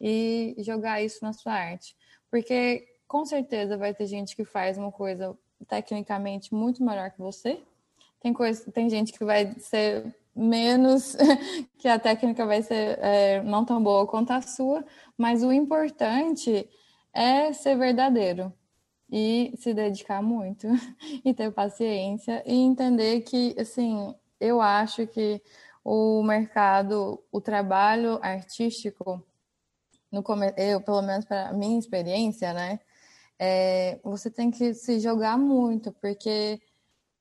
e 0.00 0.54
jogar 0.58 1.02
isso 1.02 1.18
na 1.22 1.32
sua 1.32 1.52
arte. 1.52 1.96
Porque 2.30 2.86
com 3.06 3.24
certeza 3.24 3.76
vai 3.76 3.94
ter 3.94 4.06
gente 4.06 4.36
que 4.36 4.44
faz 4.44 4.76
uma 4.76 4.92
coisa 4.92 5.36
tecnicamente 5.68 6.54
muito 6.54 6.84
melhor 6.84 7.10
que 7.10 7.18
você. 7.18 7.60
Tem, 8.20 8.32
coisa, 8.32 8.70
tem 8.72 8.90
gente 8.90 9.12
que 9.12 9.24
vai 9.24 9.54
ser 9.58 10.14
menos 10.34 11.16
que 11.78 11.88
a 11.88 11.98
técnica 11.98 12.44
vai 12.44 12.62
ser 12.62 12.98
é, 13.00 13.42
não 13.42 13.64
tão 13.64 13.82
boa 13.82 14.06
quanto 14.06 14.32
a 14.32 14.42
sua, 14.42 14.84
mas 15.16 15.42
o 15.42 15.52
importante 15.52 16.68
é 17.12 17.52
ser 17.52 17.76
verdadeiro 17.76 18.52
e 19.10 19.54
se 19.56 19.72
dedicar 19.72 20.22
muito 20.22 20.66
e 21.24 21.32
ter 21.32 21.50
paciência 21.52 22.42
e 22.44 22.54
entender 22.54 23.22
que, 23.22 23.54
assim, 23.58 24.14
eu 24.40 24.60
acho 24.60 25.06
que 25.06 25.40
o 25.84 26.22
mercado, 26.22 27.22
o 27.30 27.40
trabalho 27.40 28.18
artístico, 28.20 29.24
no 30.22 30.44
eu, 30.56 30.80
pelo 30.80 31.02
menos 31.02 31.24
para 31.24 31.52
minha 31.52 31.78
experiência, 31.78 32.52
né, 32.52 32.80
é, 33.38 33.98
você 34.02 34.30
tem 34.30 34.50
que 34.50 34.74
se 34.74 34.98
jogar 34.98 35.36
muito, 35.38 35.92
porque 35.92 36.60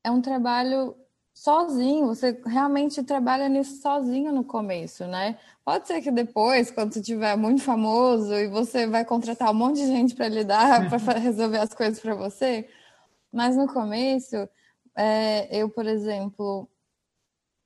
é 0.04 0.12
um 0.12 0.22
trabalho 0.22 0.96
sozinho, 1.34 2.08
você 2.08 2.42
realmente 2.46 3.04
trabalha 3.04 3.50
nisso 3.50 3.82
sozinho 3.82 4.32
no 4.32 4.44
começo, 4.44 5.06
né? 5.06 5.38
Pode 5.66 5.86
ser 5.86 6.02
que 6.02 6.10
depois, 6.10 6.72
quando 6.72 6.94
você 6.94 7.02
estiver 7.02 7.36
muito 7.36 7.62
famoso 7.62 8.34
e 8.34 8.48
você 8.48 8.88
vai 8.88 9.04
contratar 9.04 9.52
um 9.52 9.54
monte 9.54 9.82
de 9.82 9.88
gente 9.88 10.16
para 10.16 10.30
lidar, 10.30 10.88
para 10.90 11.20
resolver 11.20 11.58
as 11.60 11.74
coisas 11.74 12.00
para 12.00 12.16
você, 12.16 12.70
Mas 13.34 13.58
no 13.58 13.68
começo, 13.68 14.48
é, 14.96 15.50
eu, 15.52 15.70
por 15.70 15.86
exemplo, 15.88 16.70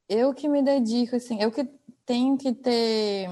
eu 0.09 0.33
que 0.33 0.49
me 0.49 0.63
dedico, 0.63 1.15
assim, 1.15 1.39
eu 1.39 1.51
que 1.51 1.63
tenho 2.05 2.37
que 2.37 2.53
ter 2.53 3.29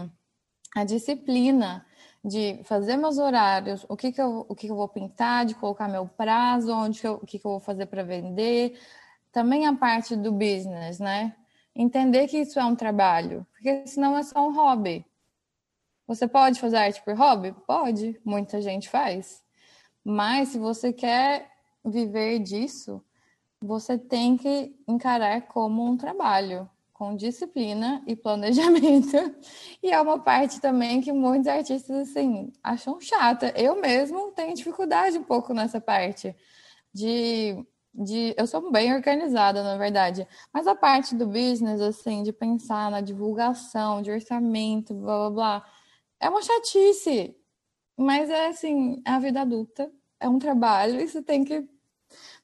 a 0.75 0.83
disciplina 0.83 1.86
de 2.27 2.59
fazer 2.65 2.97
meus 2.97 3.17
horários, 3.17 3.85
o 3.87 3.95
que, 3.95 4.11
que, 4.11 4.21
eu, 4.21 4.45
o 4.49 4.53
que, 4.53 4.67
que 4.67 4.71
eu 4.71 4.75
vou 4.75 4.89
pintar, 4.89 5.45
de 5.45 5.55
colocar 5.55 5.87
meu 5.87 6.05
prazo, 6.05 6.73
onde 6.73 6.99
que 6.99 7.07
eu, 7.07 7.13
o 7.13 7.25
que, 7.25 7.39
que 7.39 7.47
eu 7.47 7.51
vou 7.51 7.59
fazer 7.61 7.85
para 7.85 8.03
vender. 8.03 8.77
Também 9.31 9.65
a 9.65 9.73
parte 9.73 10.13
do 10.13 10.31
business, 10.33 10.99
né? 10.99 11.33
Entender 11.73 12.27
que 12.27 12.39
isso 12.39 12.59
é 12.59 12.65
um 12.65 12.75
trabalho, 12.75 13.47
porque 13.53 13.87
senão 13.87 14.17
é 14.17 14.23
só 14.23 14.45
um 14.45 14.53
hobby. 14.53 15.05
Você 16.05 16.27
pode 16.27 16.59
fazer 16.59 16.77
arte 16.77 17.01
por 17.03 17.15
hobby? 17.15 17.53
Pode, 17.65 18.19
muita 18.25 18.61
gente 18.61 18.89
faz. 18.89 19.41
Mas 20.03 20.49
se 20.49 20.59
você 20.59 20.91
quer 20.91 21.49
viver 21.85 22.39
disso, 22.39 23.01
você 23.61 23.97
tem 23.97 24.35
que 24.35 24.75
encarar 24.85 25.43
como 25.43 25.85
um 25.85 25.95
trabalho 25.95 26.69
com 26.97 27.15
disciplina 27.15 28.01
e 28.07 28.15
planejamento. 28.15 29.15
E 29.83 29.91
é 29.91 30.01
uma 30.01 30.19
parte 30.19 30.59
também 30.59 30.99
que 30.99 31.13
muitos 31.13 31.47
artistas 31.47 32.09
assim 32.09 32.51
acham 32.63 32.99
chata. 32.99 33.53
Eu 33.55 33.79
mesmo 33.79 34.31
tenho 34.31 34.55
dificuldade 34.55 35.17
um 35.17 35.23
pouco 35.23 35.53
nessa 35.53 35.79
parte 35.79 36.35
de 36.93 37.55
de 37.99 38.35
eu 38.37 38.45
sou 38.45 38.71
bem 38.71 38.93
organizada, 38.93 39.63
na 39.63 39.75
verdade, 39.75 40.27
mas 40.53 40.67
a 40.67 40.75
parte 40.75 41.15
do 41.15 41.25
business 41.25 41.81
assim, 41.81 42.21
de 42.21 42.31
pensar 42.31 42.91
na 42.91 43.01
divulgação, 43.01 44.03
de 44.03 44.11
orçamento, 44.11 44.93
blá 44.93 45.17
blá 45.17 45.29
blá, 45.31 45.65
é 46.19 46.29
uma 46.29 46.41
chatice. 46.41 47.35
Mas 47.97 48.29
é 48.29 48.47
assim, 48.47 49.01
a 49.05 49.19
vida 49.19 49.41
adulta, 49.41 49.91
é 50.19 50.29
um 50.29 50.39
trabalho 50.39 51.01
e 51.01 51.07
você 51.07 51.21
tem 51.23 51.43
que 51.43 51.67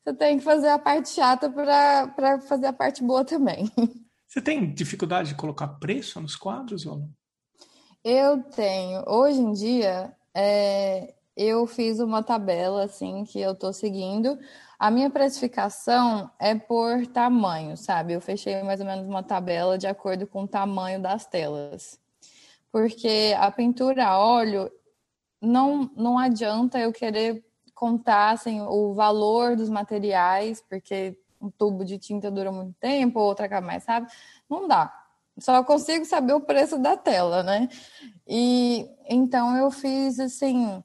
você 0.04 0.14
tem 0.14 0.38
que 0.38 0.43
fazer 0.43 0.70
a 0.70 0.80
parte 0.80 1.10
chata 1.10 1.49
para 1.49 2.41
fazer 2.41 2.68
a 2.68 2.74
parte 2.74 3.04
boa 3.04 3.24
também. 3.26 3.72
Você 4.34 4.41
tem 4.41 4.73
dificuldade 4.73 5.29
de 5.29 5.36
colocar 5.36 5.67
preço 5.67 6.19
nos 6.19 6.36
quadros 6.36 6.88
ou 6.88 6.97
não? 6.97 7.09
Eu 8.03 8.41
tenho. 8.41 9.03
Hoje 9.07 9.39
em 9.39 9.53
dia, 9.53 10.11
é, 10.34 11.13
eu 11.38 11.67
fiz 11.67 11.99
uma 11.99 12.23
tabela 12.23 12.86
assim 12.86 13.25
que 13.25 13.39
eu 13.39 13.51
estou 13.51 13.71
seguindo. 13.71 14.39
A 14.79 14.89
minha 14.89 15.11
precificação 15.11 16.31
é 16.39 16.55
por 16.55 17.05
tamanho, 17.05 17.77
sabe? 17.77 18.13
Eu 18.13 18.21
fechei 18.21 18.63
mais 18.63 18.79
ou 18.79 18.88
menos 18.88 19.05
uma 19.05 19.21
tabela 19.21 19.77
de 19.77 19.86
acordo 19.86 20.25
com 20.25 20.45
o 20.45 20.47
tamanho 20.47 20.99
das 20.99 21.27
telas. 21.27 21.99
Porque 22.71 23.36
a 23.38 23.51
pintura 23.51 24.07
a 24.07 24.17
óleo 24.17 24.67
não, 25.39 25.91
não 25.95 26.17
adianta 26.17 26.79
eu 26.79 26.91
querer 26.91 27.45
contar 27.75 28.31
assim, 28.31 28.61
o 28.61 28.95
valor 28.95 29.55
dos 29.55 29.69
materiais, 29.69 30.59
porque 30.67 31.19
um 31.43 31.51
tubo 31.51 31.83
de 31.83 31.97
tinta 31.97 32.31
dura 32.31 32.51
muito 32.51 32.73
tempo, 32.79 33.19
outra 33.19 33.45
acaba 33.45 33.65
mais 33.67 33.85
rápido. 33.85 34.11
Não 34.49 34.67
dá. 34.67 34.93
Só 35.37 35.63
consigo 35.63 36.05
saber 36.05 36.33
o 36.33 36.41
preço 36.41 36.77
da 36.77 36.95
tela, 36.95 37.43
né? 37.43 37.67
E 38.27 38.89
então 39.09 39.57
eu 39.57 39.71
fiz 39.71 40.19
assim 40.19 40.83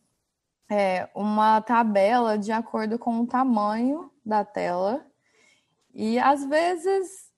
é, 0.70 1.08
uma 1.14 1.60
tabela 1.60 2.38
de 2.38 2.50
acordo 2.50 2.98
com 2.98 3.20
o 3.20 3.26
tamanho 3.26 4.10
da 4.24 4.44
tela. 4.44 5.04
E 5.94 6.18
às 6.18 6.44
vezes, 6.44 7.30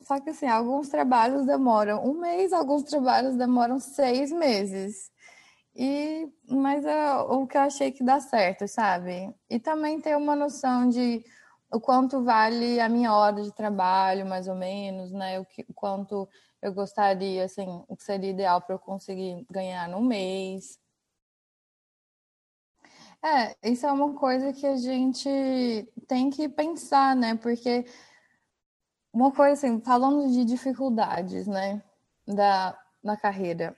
só 0.00 0.20
que 0.20 0.30
assim, 0.30 0.46
alguns 0.46 0.88
trabalhos 0.88 1.46
demoram 1.46 2.04
um 2.04 2.14
mês, 2.20 2.52
alguns 2.52 2.82
trabalhos 2.82 3.36
demoram 3.36 3.78
seis 3.78 4.32
meses. 4.32 5.12
E, 5.76 6.28
mas 6.48 6.84
é 6.84 7.14
o 7.16 7.46
que 7.46 7.56
eu 7.56 7.62
achei 7.62 7.90
que 7.90 8.04
dá 8.04 8.20
certo, 8.20 8.68
sabe? 8.68 9.34
E 9.50 9.58
também 9.58 10.00
ter 10.00 10.16
uma 10.16 10.36
noção 10.36 10.88
de 10.88 11.24
o 11.74 11.80
quanto 11.80 12.22
vale 12.22 12.80
a 12.80 12.88
minha 12.88 13.12
hora 13.12 13.42
de 13.42 13.52
trabalho, 13.52 14.24
mais 14.24 14.46
ou 14.46 14.54
menos, 14.54 15.10
né? 15.12 15.40
O, 15.40 15.44
que, 15.44 15.66
o 15.68 15.74
quanto 15.74 16.28
eu 16.62 16.72
gostaria, 16.72 17.44
assim, 17.44 17.66
o 17.88 17.96
que 17.96 18.04
seria 18.04 18.30
ideal 18.30 18.60
para 18.60 18.76
eu 18.76 18.78
conseguir 18.78 19.44
ganhar 19.50 19.88
no 19.88 20.00
mês. 20.00 20.78
É, 23.22 23.70
isso 23.70 23.86
é 23.86 23.92
uma 23.92 24.14
coisa 24.14 24.52
que 24.52 24.66
a 24.66 24.76
gente 24.76 25.28
tem 26.06 26.30
que 26.30 26.48
pensar, 26.48 27.16
né? 27.16 27.34
Porque 27.34 27.84
uma 29.12 29.32
coisa 29.32 29.52
assim, 29.54 29.80
falando 29.80 30.30
de 30.30 30.44
dificuldades, 30.44 31.46
né, 31.46 31.82
da, 32.26 32.78
da 33.02 33.16
carreira, 33.16 33.76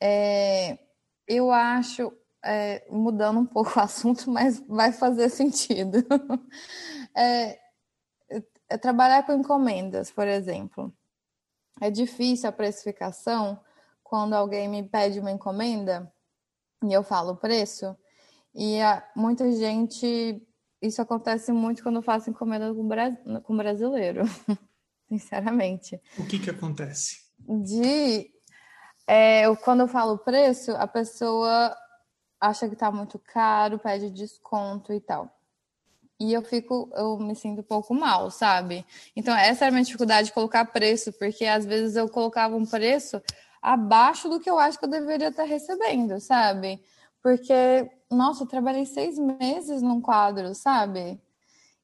é, 0.00 0.78
eu 1.26 1.50
acho, 1.50 2.12
é, 2.44 2.84
mudando 2.90 3.40
um 3.40 3.46
pouco 3.46 3.78
o 3.78 3.82
assunto, 3.82 4.30
mas 4.30 4.60
vai 4.68 4.92
fazer 4.92 5.28
sentido. 5.28 5.98
É, 7.16 7.58
é 8.72 8.78
trabalhar 8.78 9.24
com 9.24 9.32
encomendas, 9.34 10.10
por 10.10 10.26
exemplo. 10.26 10.92
É 11.80 11.90
difícil 11.90 12.48
a 12.48 12.52
precificação 12.52 13.60
quando 14.02 14.34
alguém 14.34 14.68
me 14.68 14.82
pede 14.82 15.20
uma 15.20 15.30
encomenda 15.30 16.12
e 16.82 16.92
eu 16.92 17.02
falo 17.02 17.32
o 17.32 17.36
preço. 17.36 17.96
E 18.54 18.80
a, 18.80 19.06
muita 19.14 19.50
gente. 19.52 20.42
Isso 20.80 21.00
acontece 21.00 21.52
muito 21.52 21.82
quando 21.82 21.96
eu 21.96 22.02
faço 22.02 22.28
encomenda 22.28 22.74
com, 22.74 22.86
bra, 22.86 23.12
com 23.44 23.56
brasileiro, 23.56 24.24
sinceramente. 25.08 26.00
O 26.18 26.26
que, 26.26 26.38
que 26.38 26.50
acontece? 26.50 27.22
De 27.38 28.30
é, 29.06 29.54
quando 29.56 29.80
eu 29.80 29.88
falo 29.88 30.14
o 30.14 30.18
preço, 30.18 30.72
a 30.72 30.86
pessoa 30.86 31.76
acha 32.40 32.66
que 32.66 32.74
está 32.74 32.90
muito 32.90 33.18
caro, 33.18 33.78
pede 33.78 34.10
desconto 34.10 34.92
e 34.92 35.00
tal. 35.00 35.41
E 36.22 36.32
eu 36.32 36.40
fico, 36.40 36.88
eu 36.94 37.18
me 37.18 37.34
sinto 37.34 37.62
um 37.62 37.64
pouco 37.64 37.92
mal, 37.92 38.30
sabe? 38.30 38.86
Então, 39.16 39.36
essa 39.36 39.64
era 39.64 39.70
a 39.70 39.74
minha 39.74 39.84
dificuldade 39.84 40.28
de 40.28 40.32
colocar 40.32 40.64
preço, 40.66 41.12
porque 41.14 41.44
às 41.44 41.66
vezes 41.66 41.96
eu 41.96 42.08
colocava 42.08 42.54
um 42.54 42.64
preço 42.64 43.20
abaixo 43.60 44.28
do 44.28 44.38
que 44.38 44.48
eu 44.48 44.56
acho 44.56 44.78
que 44.78 44.84
eu 44.84 44.88
deveria 44.88 45.30
estar 45.30 45.42
recebendo, 45.42 46.20
sabe? 46.20 46.80
Porque, 47.20 47.90
nossa, 48.08 48.44
eu 48.44 48.46
trabalhei 48.46 48.86
seis 48.86 49.18
meses 49.18 49.82
num 49.82 50.00
quadro, 50.00 50.54
sabe? 50.54 51.20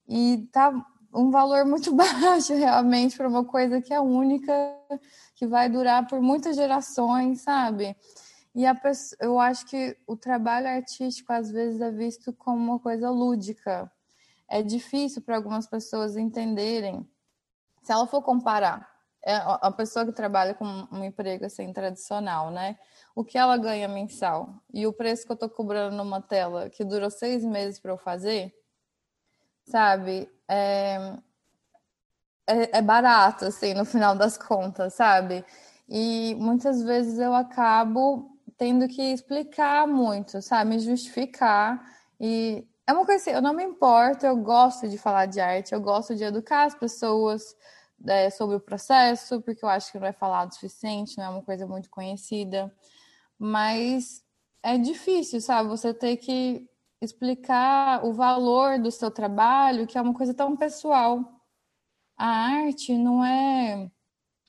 E 0.08 0.48
tá 0.52 0.72
um 1.12 1.32
valor 1.32 1.64
muito 1.64 1.90
baixo 1.92 2.54
realmente 2.54 3.16
para 3.16 3.26
uma 3.26 3.44
coisa 3.44 3.82
que 3.82 3.92
é 3.92 4.00
única, 4.00 4.52
que 5.34 5.48
vai 5.48 5.68
durar 5.68 6.06
por 6.06 6.20
muitas 6.20 6.54
gerações, 6.54 7.40
sabe? 7.40 7.96
E 8.54 8.64
a 8.64 8.72
pessoa, 8.72 9.18
eu 9.20 9.40
acho 9.40 9.66
que 9.66 9.96
o 10.06 10.16
trabalho 10.16 10.68
artístico 10.68 11.32
às 11.32 11.50
vezes 11.50 11.80
é 11.80 11.90
visto 11.90 12.32
como 12.32 12.56
uma 12.56 12.78
coisa 12.78 13.10
lúdica. 13.10 13.90
É 14.48 14.62
difícil 14.62 15.22
para 15.22 15.36
algumas 15.36 15.66
pessoas 15.66 16.16
entenderem. 16.16 17.08
Se 17.82 17.92
ela 17.92 18.06
for 18.06 18.22
comparar 18.22 18.88
é 19.24 19.34
a 19.34 19.70
pessoa 19.70 20.06
que 20.06 20.12
trabalha 20.12 20.54
com 20.54 20.64
um 20.92 21.04
emprego 21.04 21.44
assim 21.44 21.72
tradicional, 21.72 22.50
né? 22.50 22.78
O 23.14 23.24
que 23.24 23.36
ela 23.36 23.56
ganha 23.56 23.88
mensal 23.88 24.62
e 24.72 24.86
o 24.86 24.92
preço 24.92 25.26
que 25.26 25.32
eu 25.32 25.34
estou 25.34 25.50
cobrando 25.50 25.96
numa 25.96 26.22
tela 26.22 26.70
que 26.70 26.84
durou 26.84 27.10
seis 27.10 27.44
meses 27.44 27.80
para 27.80 27.92
eu 27.92 27.98
fazer, 27.98 28.54
sabe? 29.64 30.30
É, 30.48 31.18
é, 32.46 32.78
é 32.78 32.82
barato, 32.82 33.46
assim, 33.46 33.74
no 33.74 33.84
final 33.84 34.16
das 34.16 34.38
contas, 34.38 34.94
sabe? 34.94 35.44
E 35.88 36.34
muitas 36.38 36.82
vezes 36.82 37.18
eu 37.18 37.34
acabo 37.34 38.30
tendo 38.56 38.88
que 38.88 39.02
explicar 39.02 39.86
muito, 39.86 40.40
sabe? 40.40 40.70
Me 40.70 40.78
justificar. 40.78 41.84
E 42.20 42.66
é 42.88 42.92
uma 42.92 43.04
coisa 43.04 43.20
assim, 43.20 43.32
eu 43.32 43.42
não 43.42 43.52
me 43.52 43.62
importo, 43.62 44.24
eu 44.24 44.34
gosto 44.38 44.88
de 44.88 44.96
falar 44.96 45.26
de 45.26 45.38
arte, 45.40 45.74
eu 45.74 45.80
gosto 45.80 46.16
de 46.16 46.24
educar 46.24 46.64
as 46.64 46.74
pessoas 46.74 47.54
é, 48.06 48.30
sobre 48.30 48.56
o 48.56 48.60
processo, 48.60 49.42
porque 49.42 49.62
eu 49.62 49.68
acho 49.68 49.92
que 49.92 49.98
não 49.98 50.06
é 50.06 50.12
falado 50.12 50.52
o 50.52 50.54
suficiente, 50.54 51.18
não 51.18 51.24
é 51.24 51.28
uma 51.28 51.42
coisa 51.42 51.66
muito 51.66 51.90
conhecida. 51.90 52.74
Mas 53.38 54.24
é 54.62 54.78
difícil, 54.78 55.38
sabe? 55.38 55.68
Você 55.68 55.92
ter 55.92 56.16
que 56.16 56.66
explicar 57.00 58.04
o 58.06 58.14
valor 58.14 58.78
do 58.78 58.90
seu 58.90 59.10
trabalho, 59.10 59.86
que 59.86 59.98
é 59.98 60.00
uma 60.02 60.14
coisa 60.14 60.32
tão 60.32 60.56
pessoal. 60.56 61.22
A 62.16 62.26
arte 62.26 62.96
não 62.96 63.22
é 63.24 63.90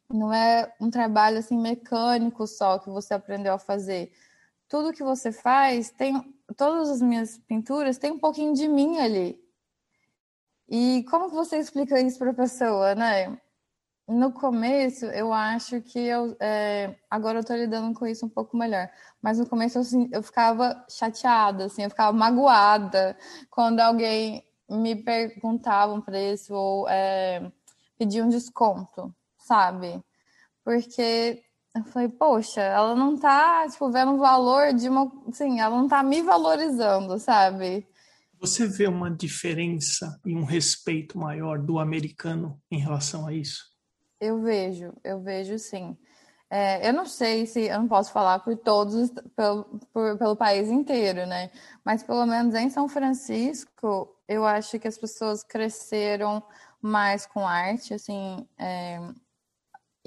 não 0.10 0.34
é 0.34 0.74
um 0.82 0.90
trabalho 0.90 1.40
assim 1.40 1.58
mecânico 1.58 2.48
só 2.48 2.80
que 2.80 2.90
você 2.90 3.14
aprendeu 3.14 3.54
a 3.54 3.60
fazer. 3.60 4.12
Tudo 4.70 4.94
que 4.94 5.04
você 5.04 5.32
faz 5.32 5.92
tem 5.92 6.16
todas 6.56 6.90
as 6.90 7.02
minhas 7.02 7.38
pinturas 7.40 7.98
tem 7.98 8.12
um 8.12 8.20
pouquinho 8.20 8.54
de 8.54 8.68
mim 8.68 9.00
ali. 9.00 9.40
E 10.68 11.04
como 11.10 11.30
que 11.30 11.36
você 11.36 11.58
explica 11.58 12.00
isso 12.00 12.20
para 12.20 12.32
a 12.32 12.34
pessoa, 12.34 12.94
né? 12.94 13.40
No 14.08 14.32
começo, 14.32 15.06
eu 15.06 15.32
acho 15.34 15.82
que 15.82 16.00
eu. 16.00 16.36
É, 16.40 16.96
agora 17.10 17.40
eu 17.40 17.44
tô 17.44 17.54
lidando 17.56 17.94
com 17.98 18.08
isso 18.08 18.26
um 18.26 18.30
pouco 18.30 18.58
melhor. 18.58 18.90
Mas 19.22 19.38
no 19.38 19.48
começo 19.48 19.78
eu, 19.78 19.82
assim, 19.82 20.10
eu 20.12 20.24
ficava 20.24 20.86
chateada, 20.90 21.66
assim, 21.66 21.84
eu 21.84 21.90
ficava 21.90 22.16
magoada 22.16 23.18
quando 23.50 23.80
alguém 23.80 24.44
me 24.70 24.96
perguntava 24.96 25.94
um 25.94 26.02
preço 26.02 26.54
ou 26.54 26.88
é, 26.90 27.52
pedia 27.98 28.24
um 28.24 28.30
desconto, 28.30 29.14
sabe? 29.38 30.04
Porque 30.64 31.44
eu 31.76 31.84
falei, 31.86 32.10
poxa, 32.10 32.62
ela 32.62 32.96
não 32.96 33.18
tá, 33.18 33.68
tipo, 33.70 33.92
vendo 33.92 34.14
o 34.14 34.18
valor 34.18 34.74
de 34.74 34.90
uma. 34.90 35.12
Assim, 35.28 35.60
ela 35.60 35.76
não 35.76 35.88
tá 35.88 36.02
me 36.02 36.22
valorizando, 36.22 37.20
sabe? 37.20 37.88
Você 38.40 38.66
vê 38.68 38.88
uma 38.88 39.12
diferença 39.12 40.20
e 40.26 40.36
um 40.36 40.46
respeito 40.46 41.18
maior 41.18 41.60
do 41.60 41.78
americano 41.78 42.60
em 42.72 42.80
relação 42.80 43.28
a 43.28 43.34
isso? 43.34 43.66
Eu 44.20 44.42
vejo, 44.42 44.94
eu 45.04 45.22
vejo 45.22 45.60
sim. 45.60 45.98
É, 46.50 46.88
eu 46.88 46.94
não 46.94 47.06
sei 47.06 47.46
se 47.46 47.68
eu 47.68 47.80
não 47.80 47.88
posso 47.88 48.12
falar 48.12 48.40
por 48.40 48.58
todos, 48.58 49.12
pelo, 49.36 49.66
por, 49.94 50.18
pelo 50.18 50.36
país 50.36 50.68
inteiro, 50.70 51.28
né? 51.28 51.52
Mas 51.86 52.02
pelo 52.02 52.26
menos 52.26 52.56
em 52.56 52.70
São 52.70 52.90
Francisco, 52.90 54.18
eu 54.28 54.46
acho 54.46 54.80
que 54.80 54.88
as 54.88 54.98
pessoas 54.98 55.44
cresceram 55.44 56.42
mais 56.82 57.26
com 57.26 57.48
arte, 57.48 57.94
assim, 57.94 58.48
é, 58.58 59.00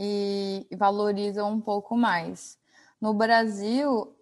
e 0.05 0.77
valorizam 0.77 1.53
um 1.53 1.61
pouco 1.61 1.97
mais. 1.97 2.59
No 3.01 3.15
Brasil, 3.15 4.17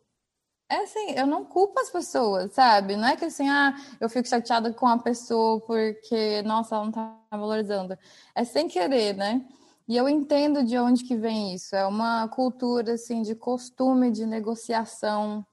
é 0.68 0.76
assim, 0.84 1.12
eu 1.16 1.26
não 1.26 1.44
culpo 1.44 1.80
as 1.80 1.90
pessoas, 1.90 2.52
sabe? 2.52 2.96
Não 2.96 3.08
é 3.08 3.16
que 3.16 3.24
assim, 3.24 3.48
ah, 3.48 3.74
eu 4.00 4.08
fico 4.08 4.28
chateada 4.28 4.72
com 4.72 4.86
a 4.86 4.98
pessoa 4.98 5.60
porque, 5.62 6.42
nossa, 6.42 6.74
ela 6.76 6.84
não 6.84 6.92
tá 6.92 7.18
valorizando. 7.30 7.98
É 8.34 8.44
sem 8.44 8.68
querer, 8.68 9.14
né? 9.16 9.44
E 9.88 9.96
eu 9.96 10.08
entendo 10.08 10.62
de 10.62 10.78
onde 10.78 11.04
que 11.04 11.16
vem 11.16 11.54
isso. 11.54 11.74
É 11.74 11.86
uma 11.86 12.28
cultura 12.28 12.94
assim 12.94 13.22
de 13.22 13.34
costume 13.34 14.10
de 14.10 14.26
negociação, 14.26 15.44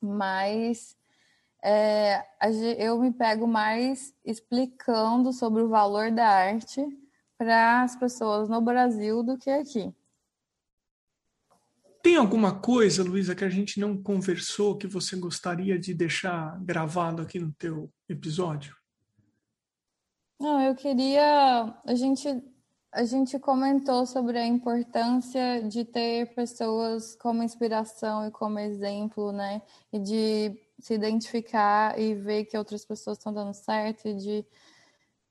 mas 0.00 0.96
é, 1.62 2.22
eu 2.78 2.98
me 2.98 3.12
pego 3.12 3.46
mais 3.46 4.14
explicando 4.24 5.32
sobre 5.32 5.62
o 5.62 5.68
valor 5.68 6.10
da 6.10 6.26
arte 6.28 6.86
para 7.36 7.82
as 7.82 7.96
pessoas 7.96 8.48
no 8.48 8.60
Brasil 8.60 9.22
do 9.22 9.36
que 9.36 9.50
aqui. 9.50 9.92
Tem 12.02 12.16
alguma 12.16 12.60
coisa, 12.60 13.02
Luísa, 13.02 13.34
que 13.34 13.44
a 13.44 13.48
gente 13.48 13.80
não 13.80 13.96
conversou 13.96 14.76
que 14.76 14.86
você 14.86 15.16
gostaria 15.16 15.78
de 15.78 15.94
deixar 15.94 16.58
gravado 16.62 17.22
aqui 17.22 17.38
no 17.38 17.50
teu 17.52 17.90
episódio? 18.08 18.76
Não, 20.38 20.60
eu 20.60 20.74
queria 20.74 21.74
a 21.86 21.94
gente 21.94 22.28
a 22.92 23.04
gente 23.04 23.38
comentou 23.40 24.06
sobre 24.06 24.38
a 24.38 24.46
importância 24.46 25.62
de 25.68 25.84
ter 25.84 26.32
pessoas 26.34 27.16
como 27.16 27.42
inspiração 27.42 28.28
e 28.28 28.30
como 28.30 28.58
exemplo, 28.60 29.32
né? 29.32 29.62
E 29.92 29.98
de 29.98 30.56
se 30.78 30.94
identificar 30.94 31.98
e 31.98 32.14
ver 32.14 32.44
que 32.44 32.56
outras 32.56 32.84
pessoas 32.84 33.18
estão 33.18 33.32
dando 33.32 33.52
certo 33.52 34.06
e 34.06 34.14
de, 34.14 34.46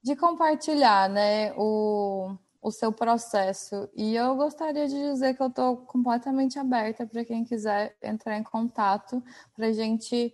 de 0.04 0.16
compartilhar, 0.16 1.10
né? 1.10 1.54
O, 1.56 2.36
o 2.62 2.72
seu 2.72 2.92
processo. 2.92 3.90
E 3.96 4.16
eu 4.16 4.36
gostaria 4.36 4.88
de 4.88 4.96
dizer 4.96 5.36
que 5.36 5.42
eu 5.42 5.48
estou 5.48 5.78
completamente 5.78 6.60
aberta 6.60 7.08
para 7.08 7.24
quem 7.24 7.44
quiser 7.44 7.96
entrar 8.02 8.38
em 8.38 8.44
contato, 8.44 9.24
para 9.56 9.68
a 9.68 9.72
gente 9.74 10.34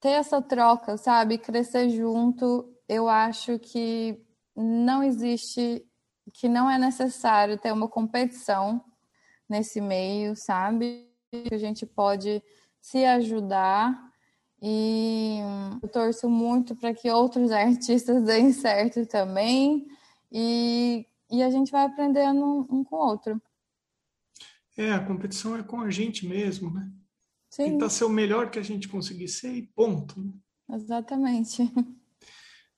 ter 0.00 0.10
essa 0.10 0.40
troca, 0.40 0.96
sabe? 0.96 1.38
Crescer 1.38 1.88
junto. 1.90 2.72
Eu 2.88 3.08
acho 3.08 3.58
que 3.58 4.20
não 4.54 5.02
existe 5.02 5.86
que 6.32 6.48
não 6.48 6.70
é 6.70 6.78
necessário 6.78 7.58
ter 7.58 7.72
uma 7.72 7.88
competição 7.88 8.84
nesse 9.48 9.80
meio, 9.80 10.36
sabe? 10.36 11.08
Que 11.30 11.54
a 11.54 11.58
gente 11.58 11.84
pode 11.84 12.42
se 12.80 13.04
ajudar 13.04 14.11
e 14.62 15.38
eu 15.82 15.88
torço 15.88 16.30
muito 16.30 16.76
para 16.76 16.94
que 16.94 17.10
outros 17.10 17.50
artistas 17.50 18.22
deem 18.22 18.52
certo 18.52 19.04
também 19.06 19.88
e, 20.30 21.04
e 21.28 21.42
a 21.42 21.50
gente 21.50 21.72
vai 21.72 21.84
aprendendo 21.84 22.66
um, 22.70 22.84
com 22.84 22.96
o 22.96 23.08
outro. 23.08 23.42
É, 24.76 24.92
a 24.92 25.04
competição 25.04 25.56
é 25.56 25.62
com 25.64 25.80
a 25.80 25.90
gente 25.90 26.26
mesmo, 26.26 26.72
né? 26.72 26.90
Sim. 27.50 27.72
Tentar 27.72 27.90
ser 27.90 28.04
o 28.04 28.08
melhor 28.08 28.50
que 28.50 28.58
a 28.58 28.62
gente 28.62 28.88
conseguir 28.88 29.28
ser 29.28 29.52
e 29.52 29.62
ponto. 29.62 30.18
Né? 30.22 30.32
Exatamente. 30.70 31.70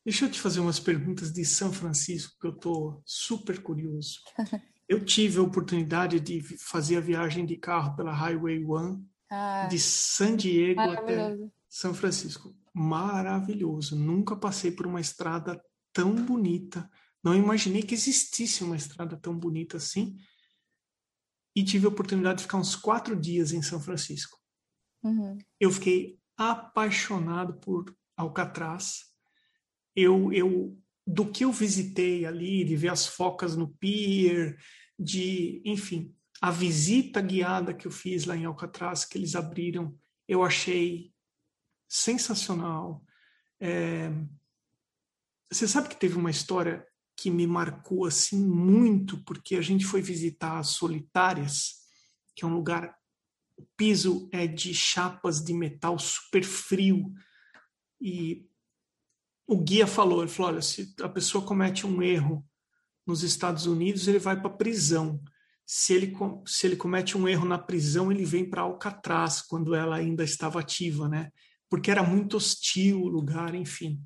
Deixa 0.04 0.24
eu 0.24 0.30
te 0.30 0.40
fazer 0.40 0.60
umas 0.60 0.80
perguntas 0.80 1.32
de 1.32 1.44
São 1.44 1.72
Francisco, 1.72 2.34
que 2.40 2.46
eu 2.46 2.50
estou 2.50 3.02
super 3.04 3.62
curioso. 3.62 4.20
Eu 4.86 5.02
tive 5.02 5.38
a 5.38 5.42
oportunidade 5.42 6.20
de 6.20 6.42
fazer 6.58 6.98
a 6.98 7.00
viagem 7.00 7.46
de 7.46 7.56
carro 7.56 7.96
pela 7.96 8.12
Highway 8.12 8.62
One, 8.66 9.02
ah, 9.30 9.66
de 9.66 9.78
San 9.78 10.36
Diego 10.36 10.78
até 10.78 11.34
São 11.74 11.92
Francisco. 11.92 12.56
Maravilhoso. 12.72 13.96
Nunca 13.96 14.36
passei 14.36 14.70
por 14.70 14.86
uma 14.86 15.00
estrada 15.00 15.60
tão 15.92 16.14
bonita. 16.14 16.88
Não 17.20 17.34
imaginei 17.34 17.82
que 17.82 17.94
existisse 17.94 18.62
uma 18.62 18.76
estrada 18.76 19.16
tão 19.16 19.36
bonita 19.36 19.78
assim. 19.78 20.16
E 21.56 21.64
tive 21.64 21.86
a 21.86 21.88
oportunidade 21.88 22.38
de 22.38 22.42
ficar 22.44 22.58
uns 22.58 22.76
quatro 22.76 23.18
dias 23.18 23.50
em 23.50 23.60
São 23.60 23.80
Francisco. 23.80 24.38
Uhum. 25.02 25.36
Eu 25.58 25.72
fiquei 25.72 26.16
apaixonado 26.36 27.54
por 27.58 27.92
Alcatraz 28.16 29.12
eu, 29.96 30.32
eu 30.32 30.78
do 31.04 31.26
que 31.26 31.44
eu 31.44 31.50
visitei 31.50 32.24
ali, 32.24 32.64
de 32.64 32.76
ver 32.76 32.90
as 32.90 33.04
focas 33.04 33.56
no 33.56 33.68
pier, 33.68 34.56
de, 34.96 35.60
enfim, 35.64 36.14
a 36.40 36.52
visita 36.52 37.20
guiada 37.20 37.74
que 37.74 37.86
eu 37.86 37.90
fiz 37.90 38.26
lá 38.26 38.36
em 38.36 38.44
Alcatraz, 38.44 39.04
que 39.04 39.18
eles 39.18 39.34
abriram, 39.34 39.98
eu 40.28 40.42
achei 40.44 41.13
sensacional. 41.88 43.04
É... 43.60 44.10
Você 45.50 45.68
sabe 45.68 45.88
que 45.88 45.96
teve 45.96 46.16
uma 46.16 46.30
história 46.30 46.86
que 47.16 47.30
me 47.30 47.46
marcou 47.46 48.06
assim 48.06 48.44
muito, 48.44 49.22
porque 49.24 49.56
a 49.56 49.62
gente 49.62 49.84
foi 49.84 50.02
visitar 50.02 50.58
as 50.58 50.68
Solitárias, 50.68 51.84
que 52.34 52.44
é 52.44 52.48
um 52.48 52.54
lugar, 52.54 52.96
o 53.56 53.64
piso 53.76 54.28
é 54.32 54.46
de 54.46 54.74
chapas 54.74 55.42
de 55.42 55.54
metal 55.54 55.98
super 55.98 56.42
frio, 56.42 57.14
e 58.00 58.48
o 59.46 59.56
guia 59.56 59.86
falou, 59.86 60.22
ele 60.22 60.30
falou, 60.30 60.52
olha, 60.52 60.62
se 60.62 60.94
a 61.00 61.08
pessoa 61.08 61.44
comete 61.44 61.86
um 61.86 62.02
erro 62.02 62.44
nos 63.06 63.22
Estados 63.22 63.66
Unidos, 63.66 64.08
ele 64.08 64.18
vai 64.18 64.40
para 64.40 64.50
prisão. 64.50 65.22
Se 65.66 65.94
ele, 65.94 66.12
se 66.46 66.66
ele 66.66 66.76
comete 66.76 67.16
um 67.16 67.28
erro 67.28 67.46
na 67.46 67.58
prisão, 67.58 68.10
ele 68.10 68.24
vem 68.24 68.48
para 68.48 68.62
Alcatraz, 68.62 69.40
quando 69.40 69.74
ela 69.74 69.96
ainda 69.96 70.24
estava 70.24 70.60
ativa, 70.60 71.08
né? 71.08 71.30
Porque 71.74 71.90
era 71.90 72.04
muito 72.04 72.36
hostil 72.36 73.02
o 73.02 73.08
lugar, 73.08 73.52
enfim. 73.52 74.00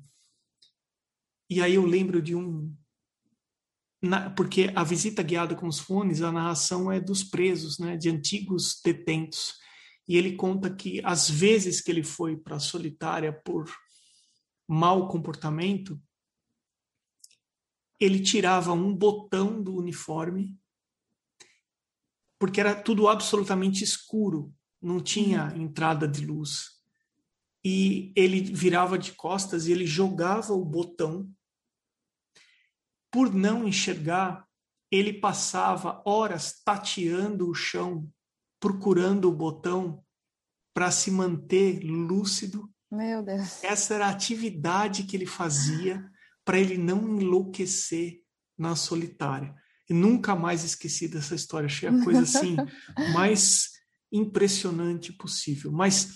E 1.47 1.61
aí 1.61 1.75
eu 1.75 1.85
lembro 1.85 2.19
de 2.19 2.33
um... 2.33 2.75
Na, 4.01 4.31
porque 4.31 4.71
a 4.75 4.83
visita 4.83 5.21
guiada 5.21 5.55
com 5.55 5.67
os 5.67 5.77
fones, 5.77 6.23
a 6.23 6.31
narração 6.31 6.91
é 6.91 6.99
dos 6.99 7.23
presos, 7.23 7.77
né? 7.77 7.95
De 7.95 8.09
antigos 8.09 8.81
detentos. 8.83 9.53
E 10.07 10.17
ele 10.17 10.35
conta 10.35 10.75
que 10.75 10.99
as 11.05 11.29
vezes 11.29 11.79
que 11.79 11.91
ele 11.91 12.03
foi 12.03 12.35
para 12.35 12.55
a 12.55 12.59
solitária 12.59 13.31
por 13.31 13.71
mau 14.67 15.07
comportamento, 15.07 16.01
ele 17.99 18.19
tirava 18.19 18.73
um 18.73 18.95
botão 18.95 19.61
do 19.61 19.75
uniforme, 19.75 20.59
porque 22.39 22.59
era 22.59 22.73
tudo 22.73 23.07
absolutamente 23.07 23.83
escuro, 23.83 24.51
não 24.81 24.99
tinha 24.99 25.53
uhum. 25.53 25.61
entrada 25.61 26.07
de 26.07 26.25
luz. 26.25 26.78
E 27.63 28.13
ele 28.15 28.41
virava 28.41 28.97
de 28.97 29.11
costas 29.13 29.67
e 29.67 29.71
ele 29.71 29.85
jogava 29.85 30.53
o 30.53 30.63
botão. 30.63 31.29
Por 33.11 33.33
não 33.33 33.67
enxergar, 33.67 34.47
ele 34.91 35.13
passava 35.13 36.01
horas 36.05 36.61
tateando 36.63 37.49
o 37.49 37.53
chão, 37.53 38.09
procurando 38.59 39.29
o 39.29 39.35
botão 39.35 40.03
para 40.73 40.91
se 40.91 41.11
manter 41.11 41.83
lúcido 41.83 42.69
meu 42.91 43.21
Deus. 43.21 43.63
Essa 43.63 43.95
era 43.95 44.07
a 44.07 44.09
atividade 44.09 45.03
que 45.03 45.15
ele 45.15 45.27
fazia 45.27 46.03
para 46.43 46.59
ele 46.59 46.77
não 46.77 47.19
enlouquecer 47.19 48.21
na 48.57 48.75
solitária. 48.75 49.55
E 49.87 49.93
nunca 49.93 50.35
mais 50.35 50.63
esqueci 50.63 51.07
dessa 51.07 51.35
história. 51.35 51.67
Achei 51.67 51.87
a 51.87 52.03
coisa 52.03 52.21
assim 52.21 52.55
mais 53.13 53.69
impressionante 54.11 55.13
possível. 55.13 55.71
Mas 55.71 56.15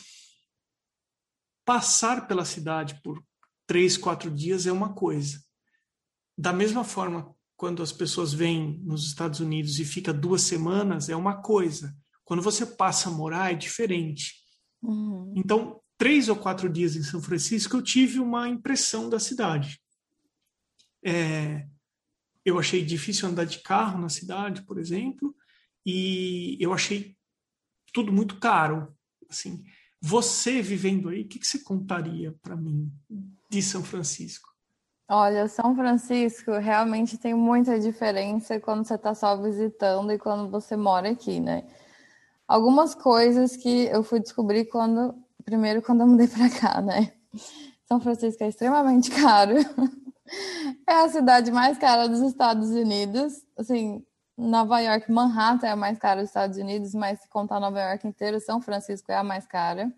passar 1.66 2.28
pela 2.28 2.46
cidade 2.46 3.00
por 3.02 3.24
três, 3.66 3.98
quatro 3.98 4.30
dias 4.30 4.66
é 4.68 4.72
uma 4.72 4.94
coisa. 4.94 5.44
Da 6.38 6.52
mesma 6.52 6.84
forma, 6.84 7.34
quando 7.56 7.82
as 7.82 7.92
pessoas 7.92 8.34
vêm 8.34 8.80
nos 8.84 9.06
Estados 9.06 9.40
Unidos 9.40 9.80
e 9.80 9.86
fica 9.86 10.14
duas 10.14 10.42
semanas, 10.42 11.10
é 11.10 11.16
uma 11.16 11.42
coisa. 11.42 11.96
Quando 12.26 12.42
você 12.42 12.66
passa 12.66 13.10
a 13.10 13.12
morar, 13.12 13.52
é 13.52 13.56
diferente. 13.56 14.34
Uhum. 14.82 15.34
Então, 15.36 15.82
três 15.98 16.28
ou 16.28 16.36
quatro 16.36 16.70
dias 16.70 16.96
em 16.96 17.04
São 17.04 17.22
Francisco, 17.22 17.78
eu 17.78 17.82
tive 17.82 18.20
uma 18.20 18.50
impressão 18.50 19.10
da 19.10 19.20
cidade. 19.20 19.80
É, 21.06 21.68
eu 22.46 22.60
achei 22.60 22.84
difícil 22.84 23.28
andar 23.28 23.46
de 23.46 23.60
carro 23.60 24.00
na 24.00 24.10
cidade, 24.10 24.64
por 24.64 24.78
exemplo, 24.78 25.36
e 25.86 26.58
eu 26.60 26.74
achei 26.74 27.16
tudo 27.94 28.12
muito 28.12 28.40
caro. 28.40 28.94
Assim, 29.30 29.64
você 30.06 30.62
vivendo 30.62 31.08
aí, 31.08 31.22
o 31.22 31.28
que, 31.30 31.40
que 31.40 31.48
você 31.48 31.60
contaria 31.60 32.36
para 32.42 32.58
mim 32.58 32.92
de 33.50 33.62
São 33.62 33.82
Francisco? 33.82 34.50
Olha, 35.10 35.48
São 35.48 35.74
Francisco 35.74 36.52
realmente 36.52 37.18
tem 37.18 37.34
muita 37.34 37.80
diferença 37.80 38.60
quando 38.60 38.86
você 38.86 38.96
está 38.96 39.16
só 39.16 39.42
visitando 39.42 40.12
e 40.12 40.20
quando 40.20 40.52
você 40.52 40.76
mora 40.76 41.10
aqui, 41.10 41.40
né? 41.40 41.64
Algumas 42.46 42.94
coisas 42.94 43.56
que 43.56 43.86
eu 43.86 44.04
fui 44.04 44.20
descobrir 44.20 44.66
quando 44.66 45.16
primeiro 45.46 45.82
quando 45.82 46.02
eu 46.02 46.08
mudei 46.08 46.28
para 46.28 46.50
cá, 46.50 46.82
né? 46.82 47.14
São 47.88 48.02
Francisco 48.02 48.44
é 48.44 48.50
extremamente 48.50 49.10
caro. 49.16 49.54
é 50.86 50.96
a 50.96 51.08
cidade 51.08 51.50
mais 51.50 51.78
cara 51.78 52.08
dos 52.08 52.20
Estados 52.20 52.72
Unidos. 52.72 53.34
Assim, 53.58 54.04
Nova 54.38 54.80
York, 54.80 55.12
Manhattan 55.12 55.68
é 55.68 55.72
a 55.72 55.76
mais 55.76 56.00
cara 56.00 56.22
dos 56.22 56.30
Estados 56.30 56.58
Unidos, 56.58 56.94
mas 56.96 57.20
se 57.20 57.30
contar 57.30 57.60
Nova 57.60 57.80
York 57.80 58.08
inteira, 58.08 58.40
São 58.40 58.60
Francisco 58.62 59.12
é 59.12 59.16
a 59.16 59.24
mais 59.24 59.46
cara. 59.46 59.92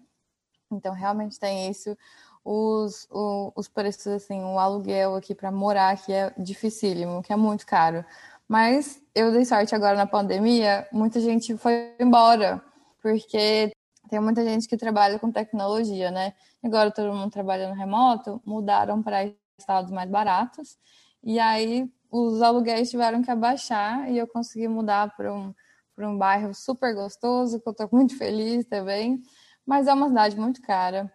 Então, 0.72 0.94
realmente 0.94 1.40
tem 1.40 1.70
isso. 1.70 1.98
Os, 2.44 3.08
o, 3.10 3.52
os 3.56 3.68
preços, 3.68 4.08
assim, 4.08 4.44
o 4.44 4.60
aluguel 4.60 5.16
aqui 5.16 5.34
para 5.34 5.52
morar 5.52 5.92
aqui 5.92 6.12
é 6.14 6.34
dificílimo, 6.38 7.24
que 7.24 7.34
é 7.34 7.36
muito 7.36 7.66
caro. 7.66 8.06
Mas 8.48 9.02
eu 9.16 9.32
dei 9.32 9.46
sorte 9.46 9.74
agora 9.74 9.96
na 9.96 10.06
pandemia, 10.06 10.88
muita 10.92 11.20
gente 11.20 11.58
foi 11.58 11.96
embora, 12.00 12.62
porque 13.02 13.72
tem 14.10 14.20
muita 14.20 14.44
gente 14.44 14.68
que 14.68 14.78
trabalha 14.78 15.18
com 15.18 15.32
tecnologia, 15.32 16.12
né? 16.12 16.34
Agora 16.64 16.92
todo 16.92 17.14
mundo 17.14 17.32
trabalhando 17.32 17.74
remoto, 17.74 18.42
mudaram 18.46 19.02
para 19.02 19.32
estados 19.58 19.92
mais 19.92 20.10
baratos. 20.10 20.78
E 21.26 21.40
aí 21.40 21.92
os 22.12 22.42
aluguéis 22.42 22.90
tiveram 22.92 23.22
que 23.24 23.32
abaixar 23.32 24.10
e 24.12 24.18
eu 24.18 24.28
consegui 24.28 24.68
mudar 24.68 25.16
para 25.16 25.34
um, 25.34 25.54
um 25.98 26.18
bairro 26.18 26.54
super 26.54 26.94
gostoso, 26.94 27.60
que 27.60 27.68
eu 27.68 27.72
estou 27.72 27.90
muito 27.92 28.18
feliz 28.18 28.66
também. 28.66 29.22
Mas 29.66 29.88
é 29.88 29.94
uma 29.94 30.08
cidade 30.08 30.40
muito 30.40 30.62
cara. 30.62 31.12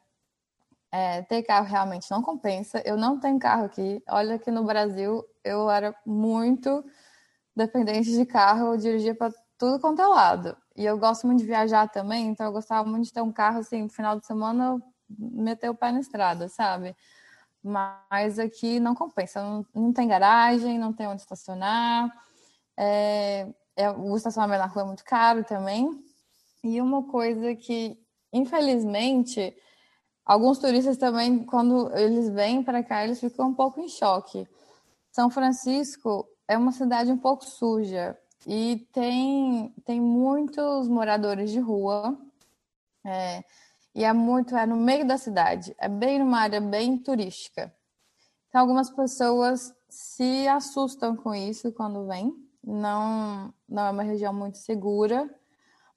É, 0.93 1.23
ter 1.23 1.43
carro 1.45 1.67
realmente 1.67 2.11
não 2.11 2.21
compensa. 2.23 2.83
Eu 2.85 2.97
não 2.97 3.21
tenho 3.21 3.39
carro 3.39 3.65
aqui. 3.67 4.03
Olha 4.09 4.39
que 4.39 4.51
no 4.51 4.65
Brasil 4.65 5.25
eu 5.45 5.71
era 5.71 5.95
muito 6.05 6.85
dependente 7.57 8.11
de 8.13 8.27
carro, 8.27 8.75
eu 8.75 8.77
dirigia 8.77 9.15
para 9.15 9.33
tudo 9.59 9.79
quanto 9.81 10.03
é 10.03 10.07
lado. 10.07 10.57
E 10.77 10.85
eu 10.85 10.99
gosto 10.99 11.27
muito 11.27 11.41
de 11.41 11.47
viajar 11.47 11.89
também, 11.89 12.29
então 12.29 12.47
eu 12.47 12.53
gostava 12.53 12.89
muito 12.89 13.05
de 13.05 13.13
ter 13.13 13.23
um 13.23 13.33
carro 13.33 13.59
assim, 13.59 13.83
no 13.83 13.89
final 13.91 14.19
de 14.19 14.27
semana 14.27 14.65
eu 14.67 14.83
meter 15.09 15.69
o 15.71 15.75
pé 15.75 15.93
na 15.93 16.01
estrada, 16.01 16.49
sabe? 16.49 16.97
Mas 17.63 18.39
aqui 18.39 18.81
não 18.81 18.95
compensa, 18.95 19.43
não, 19.43 19.67
não 19.75 19.93
tem 19.93 20.09
garagem, 20.09 20.79
não 20.79 20.93
tem 20.93 21.07
onde 21.07 21.21
estacionar, 21.21 22.11
é, 22.77 23.47
é, 23.77 23.91
o 23.91 24.17
estacionamento 24.17 24.61
na 24.61 24.67
rua 24.67 24.83
é 24.83 24.87
muito 24.87 25.05
caro 25.05 25.45
também. 25.45 26.03
E 26.65 26.81
uma 26.81 27.03
coisa 27.05 27.55
que, 27.55 27.99
infelizmente, 28.33 29.55
alguns 30.25 30.59
turistas 30.59 30.97
também, 30.97 31.45
quando 31.45 31.95
eles 31.97 32.29
vêm 32.31 32.63
para 32.63 32.83
cá, 32.83 33.05
eles 33.05 33.21
ficam 33.21 33.49
um 33.49 33.55
pouco 33.55 33.81
em 33.81 33.89
choque. 33.89 34.47
São 35.13 35.31
Francisco 35.31 36.27
é 36.49 36.57
uma 36.57 36.73
cidade 36.73 37.11
um 37.11 37.19
pouco 37.19 37.45
suja 37.45 38.17
e 38.47 38.87
tem, 38.93 39.75
tem 39.85 40.01
muitos 40.01 40.89
moradores 40.89 41.51
de 41.51 41.61
rua. 41.61 42.17
É, 43.05 43.45
e 43.95 44.05
é 44.05 44.13
muito, 44.13 44.57
é 44.57 44.67
no 44.67 44.77
meio 44.77 45.07
da 45.07 45.19
cidade, 45.19 45.75
é 45.79 45.89
bem 45.89 46.19
numa 46.19 46.41
área 46.41 46.61
bem 46.61 46.97
turística. 46.99 47.75
Então, 48.49 48.63
algumas 48.63 48.91
pessoas 48.91 49.75
se 49.89 50.47
assustam 50.49 51.17
com 51.17 51.35
isso 51.35 51.73
quando 51.73 52.07
vêm. 52.07 52.35
Não, 52.63 53.53
não 53.69 53.87
é 53.87 53.91
uma 53.91 54.03
região 54.03 54.33
muito 54.35 54.59
segura, 54.59 55.29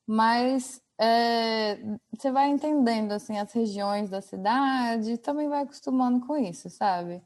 mas 0.07 0.81
é, 0.97 1.77
você 2.11 2.31
vai 2.31 2.49
entendendo 2.49 3.11
assim 3.11 3.37
as 3.37 3.51
regiões 3.51 4.09
da 4.09 4.21
cidade, 4.21 5.17
também 5.17 5.49
vai 5.49 5.63
acostumando 5.63 6.25
com 6.25 6.37
isso, 6.37 6.69
sabe? 6.69 7.21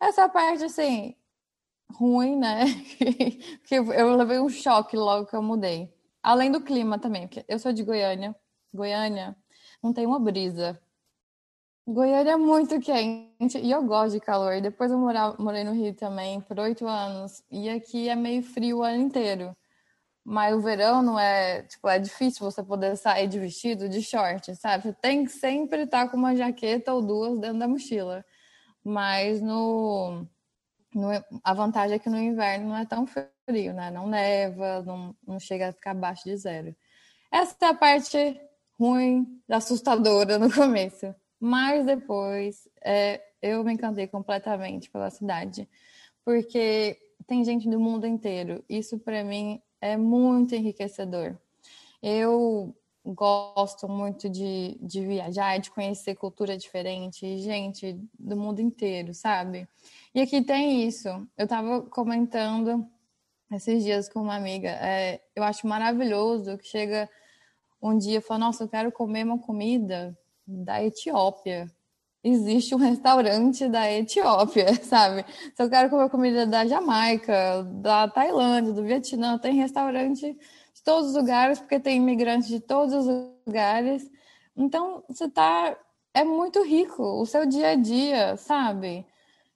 Essa 0.00 0.28
parte 0.28 0.64
assim 0.64 1.16
ruim, 1.92 2.36
né? 2.36 2.64
que 3.66 3.74
eu 3.76 4.16
levei 4.16 4.38
um 4.38 4.48
choque 4.48 4.96
logo 4.96 5.26
que 5.26 5.36
eu 5.36 5.42
mudei. 5.42 5.92
Além 6.22 6.50
do 6.50 6.60
clima 6.60 6.98
também, 6.98 7.26
porque 7.26 7.44
eu 7.48 7.58
sou 7.58 7.72
de 7.72 7.82
Goiânia. 7.82 8.34
Goiânia 8.72 9.36
não 9.82 9.92
tem 9.92 10.06
uma 10.06 10.20
brisa. 10.20 10.80
Goiânia 11.86 12.32
é 12.32 12.36
muito 12.36 12.78
quente 12.80 13.58
e 13.58 13.70
eu 13.70 13.82
gosto 13.82 14.12
de 14.12 14.20
calor. 14.20 14.60
Depois 14.60 14.90
eu 14.90 14.98
morar, 14.98 15.38
morei 15.38 15.64
no 15.64 15.72
Rio 15.72 15.94
também 15.94 16.40
por 16.40 16.58
oito 16.60 16.86
anos 16.86 17.42
e 17.50 17.68
aqui 17.68 18.08
é 18.08 18.14
meio 18.14 18.42
frio 18.42 18.78
o 18.78 18.82
ano 18.82 19.02
inteiro. 19.02 19.56
Mas 20.24 20.54
o 20.54 20.60
verão 20.60 21.02
não 21.02 21.18
é, 21.18 21.62
tipo, 21.64 21.88
é 21.88 21.98
difícil 21.98 22.48
você 22.48 22.62
poder 22.62 22.96
sair 22.96 23.26
de 23.26 23.40
vestido, 23.40 23.88
de 23.88 24.00
short, 24.02 24.54
sabe? 24.56 24.84
Você 24.84 24.92
tem 24.92 25.24
que 25.24 25.32
sempre 25.32 25.82
estar 25.82 26.08
com 26.08 26.16
uma 26.16 26.36
jaqueta 26.36 26.94
ou 26.94 27.02
duas 27.02 27.40
dentro 27.40 27.58
da 27.58 27.66
mochila. 27.66 28.24
Mas 28.84 29.40
no 29.42 30.26
no, 30.94 31.08
a 31.42 31.54
vantagem 31.54 31.96
é 31.96 31.98
que 31.98 32.10
no 32.10 32.18
inverno 32.18 32.68
não 32.68 32.76
é 32.76 32.84
tão 32.84 33.06
frio, 33.06 33.72
né? 33.72 33.90
Não 33.90 34.06
neva, 34.06 34.82
não, 34.82 35.16
não 35.26 35.40
chega 35.40 35.68
a 35.68 35.72
ficar 35.72 35.92
abaixo 35.92 36.24
de 36.24 36.36
zero. 36.36 36.74
Essa 37.30 37.56
é 37.62 37.66
a 37.66 37.74
parte 37.74 38.40
ruim, 38.82 39.40
assustadora 39.48 40.38
no 40.38 40.50
começo. 40.52 41.14
Mas 41.38 41.86
depois 41.86 42.68
é, 42.84 43.22
eu 43.40 43.62
me 43.62 43.72
encantei 43.72 44.08
completamente 44.08 44.90
pela 44.90 45.10
cidade. 45.10 45.68
Porque 46.24 46.98
tem 47.26 47.44
gente 47.44 47.68
do 47.68 47.78
mundo 47.78 48.06
inteiro. 48.06 48.64
Isso 48.68 48.98
para 48.98 49.22
mim 49.22 49.60
é 49.80 49.96
muito 49.96 50.54
enriquecedor. 50.54 51.36
Eu 52.02 52.74
gosto 53.04 53.88
muito 53.88 54.28
de, 54.28 54.78
de 54.80 55.04
viajar, 55.04 55.58
de 55.58 55.70
conhecer 55.70 56.14
cultura 56.14 56.56
diferente, 56.56 57.38
gente 57.38 57.98
do 58.18 58.36
mundo 58.36 58.60
inteiro, 58.60 59.12
sabe? 59.12 59.68
E 60.14 60.20
aqui 60.20 60.42
tem 60.42 60.86
isso. 60.86 61.08
Eu 61.36 61.44
estava 61.44 61.82
comentando 61.82 62.86
esses 63.52 63.82
dias 63.84 64.08
com 64.08 64.20
uma 64.20 64.36
amiga. 64.36 64.70
É, 64.70 65.20
eu 65.34 65.42
acho 65.42 65.66
maravilhoso 65.66 66.56
que 66.58 66.66
chega 66.66 67.08
um 67.82 67.98
dia 67.98 68.22
fala: 68.22 68.40
Nossa, 68.40 68.64
eu 68.64 68.68
quero 68.68 68.92
comer 68.92 69.24
uma 69.24 69.38
comida 69.38 70.16
da 70.46 70.82
Etiópia. 70.82 71.70
Existe 72.24 72.74
um 72.74 72.78
restaurante 72.78 73.68
da 73.68 73.90
Etiópia, 73.90 74.72
sabe? 74.84 75.24
Se 75.56 75.62
eu 75.62 75.68
quero 75.68 75.90
comer 75.90 76.08
comida 76.08 76.46
da 76.46 76.64
Jamaica, 76.64 77.64
da 77.64 78.06
Tailândia, 78.08 78.72
do 78.72 78.84
Vietnã, 78.84 79.38
tem 79.38 79.54
restaurante 79.54 80.32
de 80.32 80.82
todos 80.84 81.10
os 81.10 81.16
lugares, 81.16 81.58
porque 81.58 81.80
tem 81.80 81.96
imigrantes 81.96 82.48
de 82.48 82.60
todos 82.60 82.94
os 82.94 83.06
lugares. 83.46 84.08
Então, 84.56 85.02
você 85.08 85.28
tá. 85.28 85.76
É 86.14 86.24
muito 86.24 86.62
rico 86.62 87.02
o 87.02 87.24
seu 87.24 87.46
dia 87.46 87.70
a 87.70 87.74
dia, 87.74 88.36
sabe? 88.36 89.06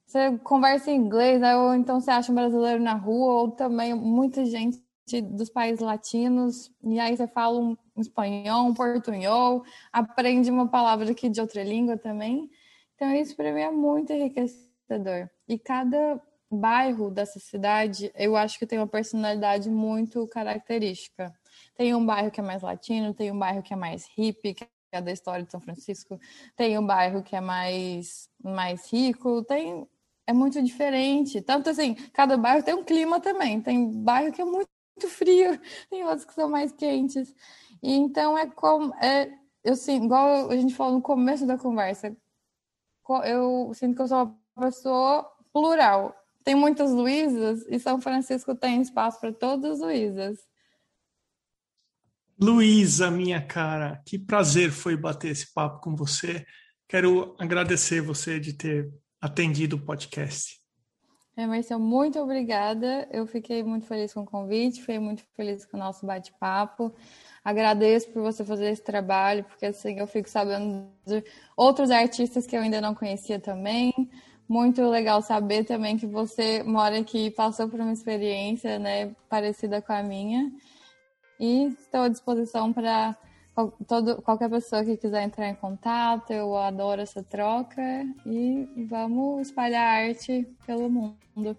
Você 0.06 0.38
conversa 0.38 0.90
em 0.90 0.96
inglês, 0.96 1.42
ou 1.42 1.74
então 1.74 2.00
você 2.00 2.10
acha 2.10 2.32
um 2.32 2.34
brasileiro 2.34 2.82
na 2.82 2.94
rua, 2.94 3.42
ou 3.42 3.50
também 3.50 3.94
muita 3.94 4.44
gente 4.44 4.86
dos 5.22 5.48
países 5.48 5.80
latinos, 5.80 6.70
e 6.82 6.98
aí 6.98 7.16
você 7.16 7.26
fala 7.28 7.59
um 7.59 7.76
espanhol, 7.96 8.66
um 8.66 8.74
portunhol, 8.74 9.64
aprende 9.92 10.50
uma 10.50 10.68
palavra 10.68 11.11
aqui 11.11 11.28
de 11.28 11.40
outra 11.40 11.62
língua 11.62 11.96
também. 11.96 12.50
Então, 12.94 13.14
isso 13.14 13.36
para 13.36 13.52
mim 13.52 13.61
é 13.61 13.70
muito 13.70 14.12
enriquecedor. 14.12 15.28
E 15.48 15.59
cada 15.59 16.20
bairro 16.50 17.11
dessa 17.11 17.38
cidade, 17.38 18.11
eu 18.14 18.36
acho 18.36 18.59
que 18.59 18.66
tem 18.66 18.78
uma 18.78 18.86
personalidade 18.86 19.70
muito 19.70 20.26
característica. 20.28 21.32
Tem 21.76 21.94
um 21.94 22.04
bairro 22.04 22.30
que 22.30 22.40
é 22.40 22.44
mais 22.44 22.62
latino, 22.62 23.14
tem 23.14 23.30
um 23.30 23.38
bairro 23.38 23.62
que 23.62 23.72
é 23.72 23.76
mais 23.76 24.07
hippie, 24.16 24.54
que 24.54 24.66
é 24.92 25.00
da 25.00 25.12
história 25.12 25.44
de 25.44 25.50
São 25.50 25.61
Francisco, 25.61 26.18
tem 26.57 26.78
um 26.78 26.86
bairro 26.86 27.22
que 27.22 27.36
é 27.36 27.40
mais, 27.40 28.30
mais 28.42 28.90
rico, 28.90 29.42
tem 29.44 29.86
é 30.26 30.32
muito 30.32 30.61
diferente. 30.62 31.40
Tanto 31.40 31.70
assim, 31.70 31.94
cada 32.12 32.36
bairro 32.36 32.62
tem 32.62 32.74
um 32.74 32.82
clima 32.82 33.20
também. 33.20 33.61
Tem 33.61 33.88
bairro 34.02 34.32
que 34.32 34.42
é 34.42 34.44
muito, 34.44 34.68
muito 34.97 35.09
frio, 35.09 35.61
tem 35.90 36.05
outros 36.05 36.24
que 36.24 36.34
são 36.34 36.49
mais 36.49 36.72
quentes. 36.72 37.34
E 37.82 37.92
então 37.92 38.36
é 38.36 38.47
como. 38.49 38.94
É, 38.97 39.30
eu 39.62 39.76
sinto, 39.76 40.07
igual 40.07 40.51
a 40.51 40.57
gente 40.57 40.74
falou 40.74 40.94
no 40.94 41.03
começo 41.03 41.47
da 41.47 41.59
conversa, 41.59 42.16
eu 43.24 43.72
sinto 43.74 43.94
que 43.94 44.03
eu 44.03 44.09
sou 44.09 44.36
uma 44.57 44.66
pessoa 44.66 45.30
plural. 45.53 46.14
Tem 46.42 46.55
muitas 46.55 46.92
Luísas 46.92 47.64
e 47.68 47.78
São 47.78 48.01
Francisco 48.01 48.55
tem 48.55 48.80
espaço 48.80 49.20
para 49.20 49.32
todas 49.32 49.72
as 49.72 49.80
Luísas. 49.80 50.38
Luísa, 52.40 53.11
minha 53.11 53.44
cara, 53.44 54.03
que 54.07 54.18
prazer 54.18 54.70
foi 54.70 54.97
bater 54.97 55.30
esse 55.30 55.53
papo 55.53 55.80
com 55.80 55.97
você. 55.97 56.47
Quero 56.88 57.34
agradecer 57.38 58.01
você 58.01 58.38
de 58.38 58.53
ter 58.53 58.92
atendido 59.20 59.76
o 59.76 59.84
podcast. 59.84 60.61
É, 61.39 61.47
Marcelo, 61.47 61.82
muito 61.82 62.18
obrigada. 62.18 63.07
Eu 63.12 63.26
fiquei 63.26 63.62
muito 63.62 63.87
feliz 63.87 64.14
com 64.14 64.22
o 64.22 64.26
convite, 64.26 64.80
fiquei 64.80 64.99
muito 64.99 65.22
feliz 65.37 65.66
com 65.66 65.76
o 65.76 65.80
nosso 65.80 66.07
bate-papo. 66.07 66.91
Agradeço 67.45 68.09
por 68.09 68.22
você 68.22 68.43
fazer 68.43 68.70
esse 68.70 68.82
trabalho, 68.82 69.45
porque 69.45 69.66
assim 69.66 69.99
eu 69.99 70.07
fico 70.07 70.30
sabendo 70.30 70.89
de 71.05 71.22
outros 71.55 71.91
artistas 71.91 72.47
que 72.47 72.57
eu 72.57 72.62
ainda 72.62 72.80
não 72.80 72.95
conhecia 72.95 73.39
também. 73.39 73.93
Muito 74.49 74.82
legal 74.89 75.20
saber 75.20 75.64
também 75.64 75.99
que 75.99 76.07
você 76.07 76.62
mora 76.62 76.99
aqui 76.99 77.26
e 77.26 77.30
passou 77.30 77.68
por 77.68 77.80
uma 77.80 77.93
experiência 77.93 78.78
né, 78.78 79.14
parecida 79.28 79.82
com 79.82 79.93
a 79.93 80.03
minha. 80.03 80.51
E 81.39 81.66
estou 81.66 82.01
à 82.01 82.09
disposição 82.09 82.72
para 82.72 83.14
todo, 83.86 84.20
qualquer 84.22 84.50
pessoa 84.50 84.84
que 84.84 84.96
quiser 84.96 85.22
entrar 85.22 85.48
em 85.48 85.54
contato, 85.54 86.32
eu 86.32 86.57
adoro 86.57 87.00
essa 87.00 87.22
troca 87.22 87.82
e 88.26 88.68
vamos 88.88 89.48
espalhar 89.48 90.04
arte 90.04 90.46
pelo 90.66 90.90
mundo. 90.90 91.57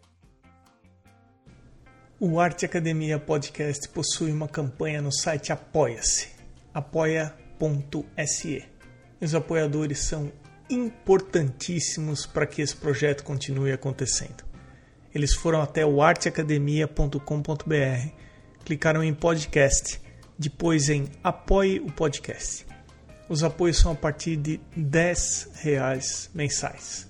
O 2.20 2.40
Arte 2.40 2.66
Academia 2.66 3.20
Podcast 3.20 3.88
possui 3.90 4.32
uma 4.32 4.48
campanha 4.48 5.02
no 5.02 5.12
site 5.12 5.52
Apoia-se, 5.52 6.30
apoia.se. 6.74 8.66
Os 9.22 9.36
apoiadores 9.36 10.00
são 10.00 10.32
importantíssimos 10.70 12.26
para 12.26 12.46
que 12.46 12.62
esse 12.62 12.76
projeto 12.76 13.24
continue 13.24 13.72
acontecendo. 13.72 14.44
Eles 15.14 15.34
foram 15.34 15.62
até 15.62 15.86
o 15.86 16.02
arteacademia.com.br, 16.02 18.12
clicaram 18.66 19.04
em 19.04 19.14
podcast, 19.14 20.02
depois 20.38 20.90
em 20.90 21.08
apoie 21.24 21.80
o 21.80 21.92
podcast. 21.92 22.66
Os 23.30 23.44
apoios 23.44 23.78
são 23.78 23.92
a 23.92 23.96
partir 23.96 24.38
de 24.38 24.60
R$ 24.76 25.14
reais 25.62 26.30
mensais. 26.34 27.08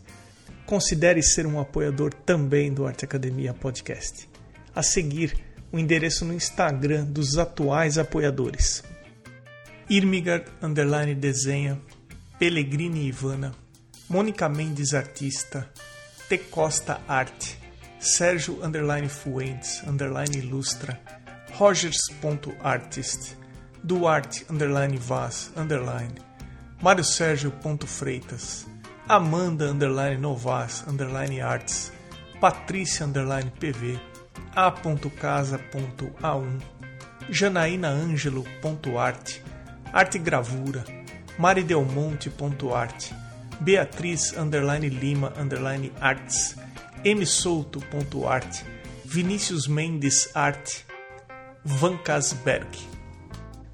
Considere 0.65 1.21
ser 1.21 1.45
um 1.45 1.59
apoiador 1.59 2.13
também 2.13 2.73
do 2.73 2.85
Arte 2.87 3.05
Academia 3.05 3.53
Podcast. 3.53 4.27
A 4.75 4.81
seguir, 4.81 5.37
o 5.71 5.77
endereço 5.77 6.25
no 6.25 6.33
Instagram 6.33 7.05
dos 7.05 7.37
atuais 7.37 7.97
apoiadores. 7.97 8.83
Irmigard 9.89 10.45
Underline 10.61 11.15
Desenha, 11.15 11.79
Pellegrini 12.39 13.07
Ivana, 13.07 13.53
Mônica 14.09 14.49
Mendes 14.49 14.93
Artista, 14.93 15.69
T 16.27 16.37
Costa 16.37 16.99
Arte, 17.07 17.57
Sérgio 17.99 18.63
Underline 18.63 19.07
Fuentes 19.07 19.81
Underline 19.87 20.37
Ilustra, 20.37 20.99
Rogers.artist, 21.59 23.35
Duarte 23.83 24.45
Underline 24.47 24.97
Vaz 24.97 25.51
Underline, 25.55 26.13
Mário 26.79 27.03
Sérgio 27.03 27.51
Freitas, 27.87 28.67
Amanda 29.09 29.71
Underline 29.71 30.21
Novas 30.21 30.83
Underline 30.87 31.41
Arts, 31.41 31.91
Patrícia 32.39 33.07
Underline 33.07 33.51
PV, 33.59 33.99
A.casa.a1, 34.55 36.61
Janaína 37.31 37.89
Ângelo.arte, 37.89 39.41
Arte 39.91 40.19
Gravura, 40.19 40.83
maridelmonte.arte, 41.39 43.15
Beatriz 43.59 44.37
underline 44.37 44.89
Lima 44.89 45.33
underline 45.35 45.91
Arts, 45.99 46.55
msouto.arte, 47.03 48.63
Vinícius 49.05 49.67
Mendes 49.67 50.29
Arte, 50.35 50.86
Van 51.69 51.97
Casberg. 51.97 52.77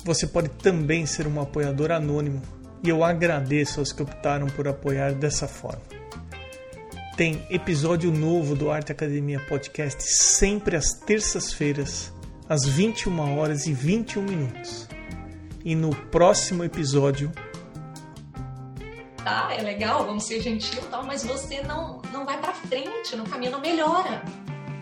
Você 0.04 0.26
pode 0.26 0.50
também 0.50 1.06
ser 1.06 1.28
um 1.28 1.40
apoiador 1.40 1.92
anônimo 1.92 2.42
e 2.84 2.90
eu 2.90 3.04
agradeço 3.04 3.80
aos 3.80 3.92
que 3.92 4.02
optaram 4.02 4.48
por 4.48 4.68
apoiar 4.68 5.14
dessa 5.14 5.48
forma. 5.48 5.84
Tem 7.16 7.46
episódio 7.52 8.12
novo 8.12 8.56
do 8.56 8.72
Arte 8.72 8.92
Academia 8.92 9.40
Podcast 9.48 10.02
sempre 10.02 10.76
às 10.76 10.94
terças-feiras, 10.94 12.12
às 12.50 12.66
21 12.66 13.38
horas 13.38 13.68
e 13.68 13.74
21 13.74 14.24
minutos 14.24 14.90
e 15.64 15.76
no 15.76 15.96
próximo 15.96 16.64
episódio. 16.64 17.32
Tá, 19.24 19.54
é 19.56 19.62
legal, 19.62 20.04
vamos 20.04 20.24
ser 20.24 20.42
gentil 20.42 20.82
tal, 20.90 21.06
mas 21.06 21.24
você 21.24 21.62
não, 21.62 22.02
não 22.12 22.26
vai 22.26 22.42
para 22.42 22.54
frente, 22.54 23.16
no 23.16 23.24
caminho 23.26 23.52
não 23.52 23.62
melhora. 23.62 24.24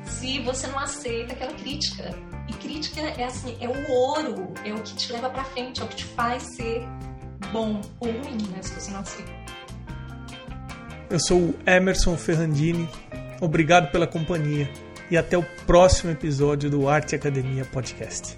Se 0.05 0.39
você 0.39 0.65
não 0.67 0.79
aceita 0.79 1.33
aquela 1.33 1.53
crítica. 1.53 2.30
Crítica 2.61 3.01
é 3.01 3.23
assim, 3.23 3.57
é 3.59 3.67
o 3.67 3.91
ouro, 3.91 4.53
é 4.63 4.71
o 4.71 4.81
que 4.81 4.95
te 4.95 5.11
leva 5.11 5.29
para 5.29 5.43
frente, 5.43 5.81
é 5.81 5.83
o 5.83 5.87
que 5.87 5.95
te 5.95 6.05
faz 6.05 6.43
ser 6.55 6.83
bom 7.51 7.81
ou 7.99 8.11
ruim, 8.11 8.37
né, 8.51 8.61
se 8.61 8.79
você 8.79 8.91
não. 8.91 9.03
Eu 11.09 11.19
sou 11.19 11.39
o 11.39 11.55
Emerson 11.65 12.15
Ferrandini. 12.15 12.87
Obrigado 13.41 13.91
pela 13.91 14.05
companhia 14.05 14.69
e 15.09 15.17
até 15.17 15.37
o 15.37 15.43
próximo 15.65 16.11
episódio 16.11 16.69
do 16.69 16.87
Arte 16.87 17.15
Academia 17.15 17.65
Podcast. 17.65 18.37